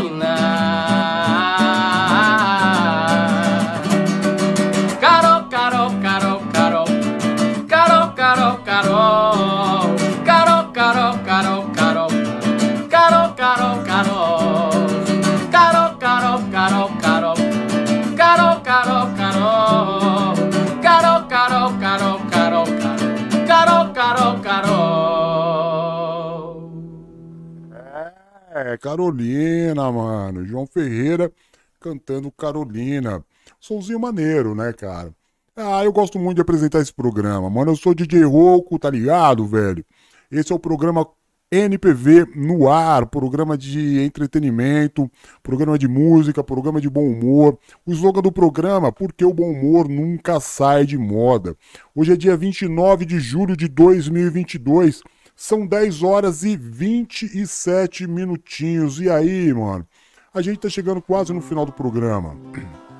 Carolina, 28.78 29.90
mano. 29.90 30.44
João 30.46 30.66
Ferreira 30.66 31.32
cantando 31.80 32.30
Carolina. 32.32 33.24
Somzinho 33.60 34.00
maneiro, 34.00 34.54
né, 34.54 34.72
cara? 34.72 35.14
Ah, 35.54 35.84
eu 35.84 35.92
gosto 35.92 36.18
muito 36.18 36.36
de 36.36 36.42
apresentar 36.42 36.80
esse 36.80 36.92
programa, 36.92 37.48
mano. 37.50 37.72
Eu 37.72 37.76
sou 37.76 37.94
DJ 37.94 38.24
Rouco, 38.24 38.78
tá 38.78 38.90
ligado, 38.90 39.46
velho? 39.46 39.84
Esse 40.30 40.52
é 40.52 40.54
o 40.54 40.58
programa 40.58 41.06
NPV 41.50 42.26
no 42.34 42.68
ar, 42.68 43.06
programa 43.06 43.56
de 43.56 44.00
entretenimento, 44.00 45.08
programa 45.42 45.78
de 45.78 45.86
música, 45.86 46.42
programa 46.42 46.80
de 46.80 46.90
bom 46.90 47.06
humor. 47.06 47.56
O 47.86 47.92
slogan 47.92 48.22
do 48.22 48.32
programa, 48.32 48.90
porque 48.90 49.24
o 49.24 49.32
bom 49.32 49.52
humor 49.52 49.88
nunca 49.88 50.40
sai 50.40 50.84
de 50.84 50.98
moda. 50.98 51.54
Hoje 51.94 52.14
é 52.14 52.16
dia 52.16 52.36
29 52.36 53.04
de 53.04 53.20
julho 53.20 53.56
de 53.56 53.68
2022. 53.68 55.02
São 55.36 55.66
10 55.66 56.02
horas 56.02 56.42
e 56.44 56.56
27 56.56 58.06
minutinhos. 58.06 59.00
E 59.00 59.10
aí, 59.10 59.52
mano? 59.52 59.86
A 60.32 60.40
gente 60.40 60.58
tá 60.58 60.68
chegando 60.68 61.02
quase 61.02 61.32
no 61.32 61.40
final 61.40 61.66
do 61.66 61.72
programa. 61.72 62.36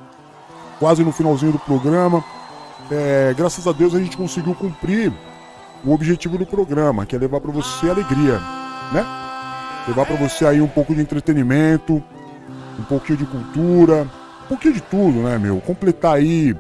Quase 0.79 1.05
no 1.05 1.13
finalzinho 1.13 1.53
do 1.53 1.59
programa. 1.61 2.23
É, 2.91 3.33
graças 3.37 3.67
a 3.67 3.73
Deus 3.73 3.95
a 3.95 3.99
gente 4.01 4.17
conseguiu 4.17 4.55
cumprir 4.57 5.13
o 5.85 5.93
objetivo 5.93 6.37
do 6.37 6.45
programa, 6.45 7.07
que 7.07 7.15
é 7.15 7.19
levar 7.19 7.41
para 7.41 7.53
você 7.53 7.89
alegria, 7.89 8.39
né? 8.93 9.07
Levar 9.87 10.05
para 10.05 10.17
você 10.17 10.45
aí 10.45 10.61
um 10.61 10.69
pouco 10.69 10.93
de 10.95 11.01
entretenimento, 11.01 12.03
um 12.79 12.83
pouquinho 12.85 13.19
de 13.19 13.25
cultura, 13.25 14.03
um 14.45 14.49
pouquinho 14.49 14.75
de 14.75 14.83
tudo, 14.83 15.23
né, 15.23 15.39
meu? 15.39 15.61
Completar 15.61 16.17
aí 16.17 16.57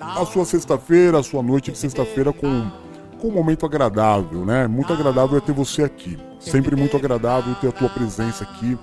a 0.00 0.24
sua 0.24 0.44
sexta-feira, 0.44 1.18
a 1.18 1.22
sua 1.22 1.42
noite 1.42 1.70
de 1.70 1.78
sexta-feira 1.78 2.32
com, 2.32 2.70
com 3.14 3.28
um 3.28 3.32
momento 3.32 3.64
agradável, 3.64 4.44
né? 4.44 4.66
Muito 4.66 4.92
agradável 4.92 5.38
é 5.38 5.40
ter 5.40 5.52
você 5.52 5.84
aqui. 5.84 6.18
Sempre 6.38 6.76
muito 6.76 6.96
agradável 6.96 7.54
ter 7.56 7.68
a 7.68 7.72
tua 7.72 7.88
presença 7.88 8.44
aqui. 8.44 8.78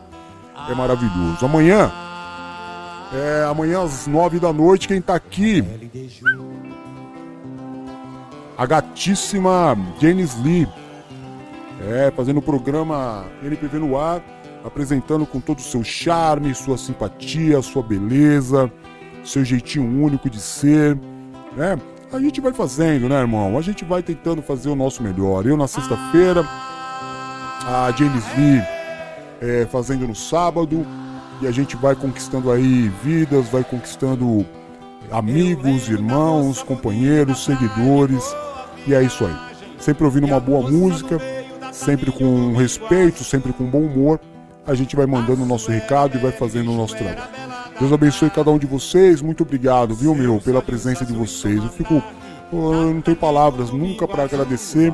É 0.70 0.74
maravilhoso. 0.74 1.46
Amanhã, 1.46 1.92
é, 3.14 3.46
amanhã 3.50 3.84
às 3.84 4.08
nove 4.08 4.40
da 4.40 4.52
noite, 4.52 4.88
quem 4.88 5.02
tá 5.02 5.16
aqui 5.16 5.64
a 8.62 8.66
gatíssima 8.68 9.76
Janice 10.00 10.40
Lee. 10.44 10.68
É, 11.90 12.12
fazendo 12.16 12.38
o 12.38 12.42
programa 12.44 13.26
NPV 13.44 13.80
no 13.80 13.98
ar, 13.98 14.22
apresentando 14.64 15.26
com 15.26 15.40
todo 15.40 15.58
o 15.58 15.64
seu 15.64 15.84
charme, 15.84 16.54
sua 16.54 16.78
simpatia, 16.78 17.60
sua 17.64 17.82
beleza, 17.82 18.72
seu 19.26 19.44
jeitinho 19.44 20.04
único 20.04 20.30
de 20.30 20.40
ser, 20.40 20.96
né? 21.58 21.76
A 22.14 22.20
gente 22.20 22.42
vai 22.42 22.52
fazendo, 22.52 23.08
né, 23.08 23.16
irmão? 23.22 23.58
A 23.58 23.62
gente 23.62 23.86
vai 23.86 24.04
tentando 24.04 24.42
fazer 24.42 24.68
o 24.68 24.76
nosso 24.76 25.02
melhor. 25.02 25.46
Eu 25.46 25.56
na 25.56 25.66
sexta-feira, 25.66 26.46
a 26.46 27.90
Janice 27.96 28.28
Lee 28.38 28.62
é, 29.40 29.66
fazendo 29.72 30.06
no 30.06 30.14
sábado, 30.14 30.86
e 31.42 31.48
a 31.48 31.52
gente 31.52 31.78
vai 31.78 31.96
conquistando 31.96 32.52
aí 32.52 32.92
vidas, 33.02 33.48
vai 33.48 33.64
conquistando 33.64 34.46
amigos, 35.10 35.88
irmãos, 35.88 36.62
companheiros, 36.62 37.46
seguidores. 37.46 38.24
E 38.86 38.94
é 38.94 39.02
isso 39.02 39.26
aí. 39.26 39.36
Sempre 39.80 40.04
ouvindo 40.04 40.28
uma 40.28 40.40
boa 40.40 40.70
música, 40.70 41.18
sempre 41.72 42.12
com 42.12 42.54
respeito, 42.54 43.24
sempre 43.24 43.54
com 43.54 43.64
bom 43.64 43.86
humor. 43.86 44.20
A 44.68 44.76
gente 44.76 44.98
vai 44.98 45.06
mandando 45.06 45.44
o 45.44 45.46
nosso 45.46 45.72
recado 45.72 46.18
e 46.18 46.22
vai 46.22 46.32
fazendo 46.32 46.72
o 46.72 46.76
nosso 46.76 46.96
trabalho. 46.96 47.41
Deus 47.82 47.94
abençoe 47.94 48.30
cada 48.30 48.52
um 48.52 48.60
de 48.60 48.68
vocês. 48.68 49.24
Muito 49.24 49.42
obrigado, 49.42 49.96
viu, 49.96 50.14
meu, 50.14 50.40
pela 50.40 50.62
presença 50.62 51.04
de 51.04 51.12
vocês. 51.14 51.56
Eu 51.56 51.70
fico. 51.70 52.04
Eu 52.54 52.94
não 52.94 53.02
tenho 53.02 53.18
palavras 53.18 53.72
nunca 53.72 54.08
para 54.08 54.22
agradecer 54.22 54.94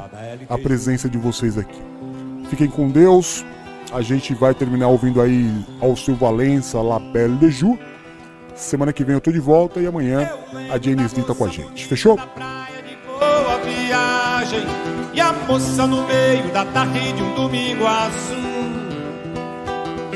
a 0.49 0.57
presença 0.57 1.09
de 1.09 1.18
vocês 1.18 1.57
aqui. 1.57 1.81
Fiquem 2.49 2.68
com 2.68 2.88
Deus. 2.88 3.43
A 3.91 4.01
gente 4.01 4.34
vai 4.34 4.53
terminar 4.53 4.88
ouvindo 4.88 5.22
aí 5.22 5.53
Alceu 5.81 6.15
Valença, 6.15 6.81
La 6.81 6.97
Belle 6.97 7.35
de 7.35 7.49
Ju. 7.51 7.77
Semana 8.55 8.93
que 8.93 9.03
vem 9.03 9.15
eu 9.15 9.22
tô 9.22 9.34
de 9.34 9.39
volta 9.39 9.81
e 9.81 9.85
amanhã 9.85 10.31
a 10.72 10.80
Janis 10.80 11.11
Lee 11.11 11.26
tá 11.26 11.35
com 11.35 11.43
a 11.43 11.49
gente. 11.49 11.85
Fechou? 11.85 12.18
E 15.14 15.19
a 15.19 15.34
moça 15.45 15.85
no 15.85 16.07
meio 16.07 16.53
da 16.53 16.64
tarde 16.64 17.11
de 17.11 17.22
um 17.22 17.35
domingo 17.35 17.85
azul. 17.85 18.56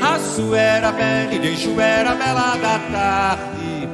A 0.02 0.18
era 0.56 0.90
bela 0.90 1.32
e 1.32 1.38
deixo 1.38 1.80
era 1.80 2.14
bela 2.16 2.56
da 2.56 2.78
tarde. 2.90 3.88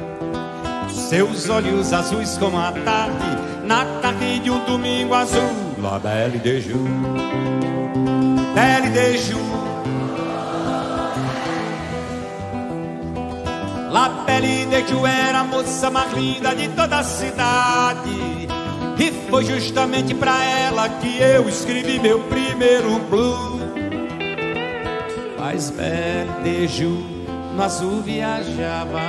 Seus 0.89 1.47
olhos 1.49 1.93
azuis 1.93 2.35
como 2.39 2.57
a 2.57 2.71
tarde, 2.71 3.37
na 3.63 3.85
tarde 4.01 4.39
de 4.39 4.49
um 4.49 4.65
domingo 4.65 5.13
azul, 5.13 5.75
la 5.77 5.99
belle 5.99 6.39
de 6.39 6.61
jour, 6.61 6.89
belle 8.55 8.89
de 8.89 9.17
jour. 9.19 9.49
La 13.91 14.09
Belle 14.25 14.65
de 14.67 14.87
Jour 14.87 15.07
era 15.07 15.39
a 15.39 15.43
moça 15.43 15.89
mais 15.89 16.13
linda 16.13 16.55
de 16.55 16.67
toda 16.69 16.99
a 16.99 17.03
cidade. 17.03 18.47
E 18.99 19.11
foi 19.29 19.45
justamente 19.45 20.13
pra 20.13 20.43
ela 20.45 20.87
que 20.87 21.19
eu 21.19 21.49
escrevi 21.49 21.99
meu 21.99 22.19
primeiro 22.19 22.99
blues. 23.09 23.68
Mas 25.39 25.71
Jour 26.67 27.19
no 27.55 27.63
azul 27.63 28.01
viajava. 28.01 28.99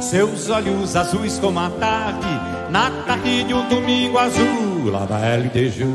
Seus 0.00 0.50
olhos 0.50 0.96
azuis 0.96 1.38
como 1.38 1.60
a 1.60 1.70
tarde, 1.70 2.26
na 2.70 2.90
tarde 3.06 3.44
de 3.44 3.54
um 3.54 3.68
domingo 3.68 4.18
azul, 4.18 4.90
Belle 5.06 5.48
de 5.48 5.70
Jour. 5.70 5.94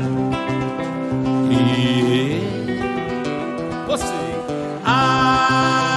E 1.50 2.40
você, 3.86 4.06
ah, 4.84 5.87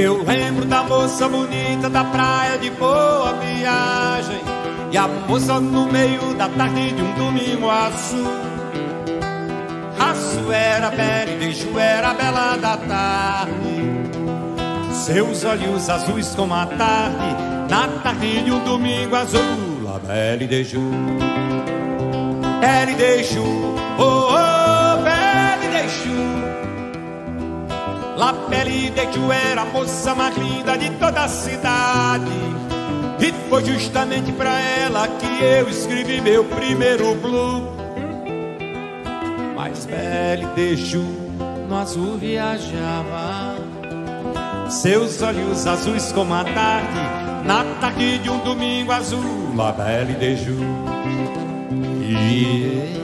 Eu 0.00 0.22
lembro 0.22 0.64
da 0.64 0.82
moça 0.82 1.28
bonita 1.28 1.90
da 1.90 2.02
praia 2.04 2.56
de 2.56 2.70
boa 2.70 3.34
viagem 3.34 4.40
E 4.90 4.96
a 4.96 5.06
moça 5.06 5.60
no 5.60 5.92
meio 5.92 6.34
da 6.36 6.48
tarde 6.48 6.92
de 6.92 7.02
um 7.02 7.12
domingo 7.16 7.68
azul. 7.68 8.32
Aço 9.98 10.50
era 10.50 10.88
bela 10.90 11.30
e 11.30 11.36
beijo 11.36 11.78
era 11.78 12.14
bela 12.14 12.56
da 12.56 12.78
tarde. 12.78 13.52
Seus 14.90 15.44
olhos 15.44 15.90
azuis 15.90 16.34
como 16.34 16.54
a 16.54 16.64
tarde 16.64 17.36
Na 17.68 17.86
tarde 18.02 18.42
de 18.42 18.50
um 18.50 18.64
domingo 18.64 19.14
azul. 19.14 19.82
La 19.84 19.98
belle 19.98 20.46
de 20.46 20.64
jour 20.64 20.94
Belle 22.58 22.94
de 22.94 23.22
jour 23.24 23.74
Oh, 23.98 24.32
oh, 24.32 24.59
La 28.20 28.34
Belle 28.34 28.90
de 28.90 29.32
era 29.32 29.62
a 29.62 29.64
moça 29.64 30.14
mais 30.14 30.36
linda 30.36 30.76
de 30.76 30.90
toda 30.98 31.24
a 31.24 31.28
cidade. 31.28 32.30
E 33.18 33.32
foi 33.48 33.64
justamente 33.64 34.30
pra 34.32 34.60
ela 34.60 35.08
que 35.08 35.42
eu 35.42 35.66
escrevi 35.70 36.20
meu 36.20 36.44
primeiro 36.44 37.14
blue. 37.14 37.62
Mas 39.56 39.86
Belle 39.86 40.44
de 40.54 40.76
Jour 40.76 41.06
no 41.66 41.78
azul 41.78 42.18
viajava. 42.18 43.56
Seus 44.68 45.22
olhos 45.22 45.66
azuis 45.66 46.12
como 46.12 46.32
a 46.32 46.44
tarde 46.44 47.00
Na 47.46 47.64
tarde 47.80 48.18
de 48.18 48.28
um 48.28 48.38
domingo 48.40 48.92
azul. 48.92 49.54
La 49.56 49.72
Belle 49.72 50.12
de 50.12 50.36
Jour 50.36 50.66
E... 52.02 53.00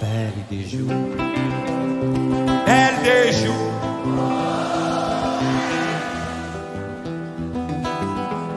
Belle 0.00 0.44
de 0.50 0.66
Jour 0.66 0.86
Belle 2.64 3.02
de 3.04 3.32
Jour 3.32 3.70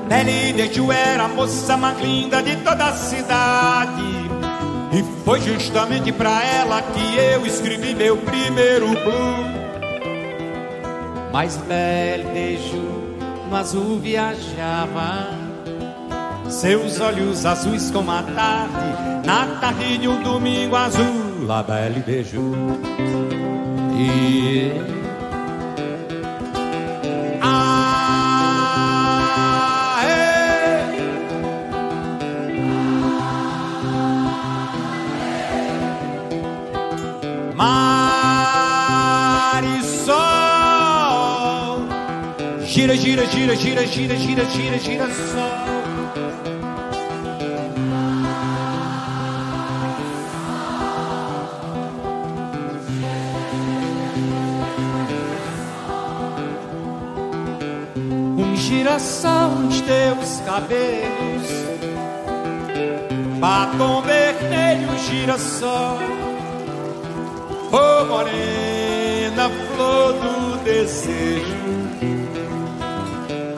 Belle 0.07 0.53
de 0.53 0.73
Jour 0.73 0.93
era 0.93 1.25
a 1.25 1.27
moça 1.27 1.75
mais 1.75 1.99
linda 1.99 2.41
de 2.41 2.55
toda 2.57 2.85
a 2.85 2.93
cidade. 2.93 4.03
E 4.93 5.03
foi 5.25 5.41
justamente 5.41 6.11
pra 6.11 6.43
ela 6.43 6.81
que 6.81 7.17
eu 7.17 7.45
escrevi 7.45 7.93
meu 7.93 8.15
primeiro 8.17 8.87
blue. 8.89 9.43
Mas 11.33 11.57
Belle 11.57 12.23
de 12.33 12.57
Jour 12.69 13.03
no 13.49 13.55
azul 13.55 13.99
viajava. 13.99 15.43
Seus 16.49 16.99
olhos 16.99 17.45
azuis 17.45 17.89
como 17.89 18.11
a 18.11 18.21
tarde, 18.21 19.25
na 19.25 19.59
tarde 19.59 19.97
de 19.97 20.07
um 20.07 20.21
domingo 20.21 20.75
azul, 20.75 21.22
la 21.45 21.63
belle 21.63 22.01
de 22.05 22.23
jour. 22.23 22.55
E 23.97 24.71
ah, 27.41 28.43
é. 30.03 30.13
Marisol, 40.35 41.87
gira, 42.65 42.95
gira, 42.95 43.25
gira, 43.25 43.55
gira, 43.55 43.85
gira, 43.85 44.15
gira, 44.15 44.45
gira, 44.45 44.77
gira, 44.77 45.07
sol. 45.09 46.52
Girassol 58.93 59.49
nos 59.49 59.81
teus 59.81 60.39
cabelos, 60.45 61.49
batom 63.39 64.03
vermelho, 64.03 64.87
girassol, 64.99 65.97
oh 67.71 68.05
morena, 68.05 69.49
flor 69.49 70.13
do 70.13 70.63
desejo, 70.63 71.57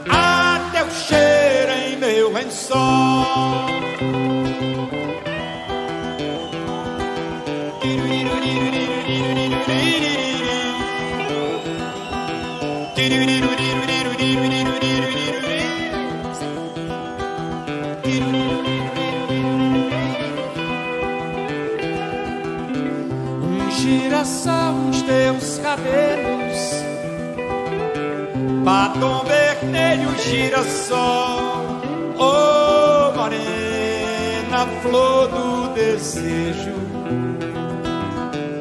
até 0.10 0.84
o 0.86 0.92
cheiro 0.92 1.72
em 1.86 1.98
meu 1.98 2.32
lençol. 2.32 3.66
Um 12.98 13.45
girassol 24.26 24.74
nos 24.74 25.02
teus 25.04 25.60
cabelos, 25.60 26.84
batom 28.64 29.24
vermelho, 29.24 30.18
girassol, 30.18 31.80
oh 32.18 33.16
morena, 33.16 34.68
flor 34.82 35.28
do 35.28 35.74
desejo, 35.76 36.74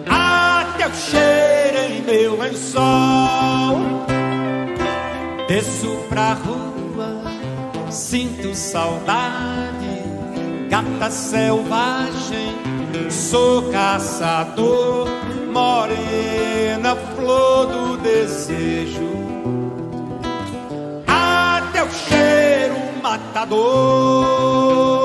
até 0.06 0.86
o 0.86 0.94
cheiro 0.94 1.78
em 1.78 2.02
meu 2.02 2.38
lençol. 2.38 3.80
Desço 5.48 5.98
pra 6.10 6.34
rua, 6.34 7.22
sinto 7.90 8.54
saudade, 8.54 10.02
gata 10.68 11.10
selvagem, 11.10 12.54
sou 13.10 13.70
caçador, 13.70 15.03
morena, 16.94 17.16
flor 17.16 17.66
do 17.66 17.96
desejo. 17.98 19.10
Até 21.06 21.82
o 21.82 21.90
cheiro 21.90 22.76
matador. 23.02 25.03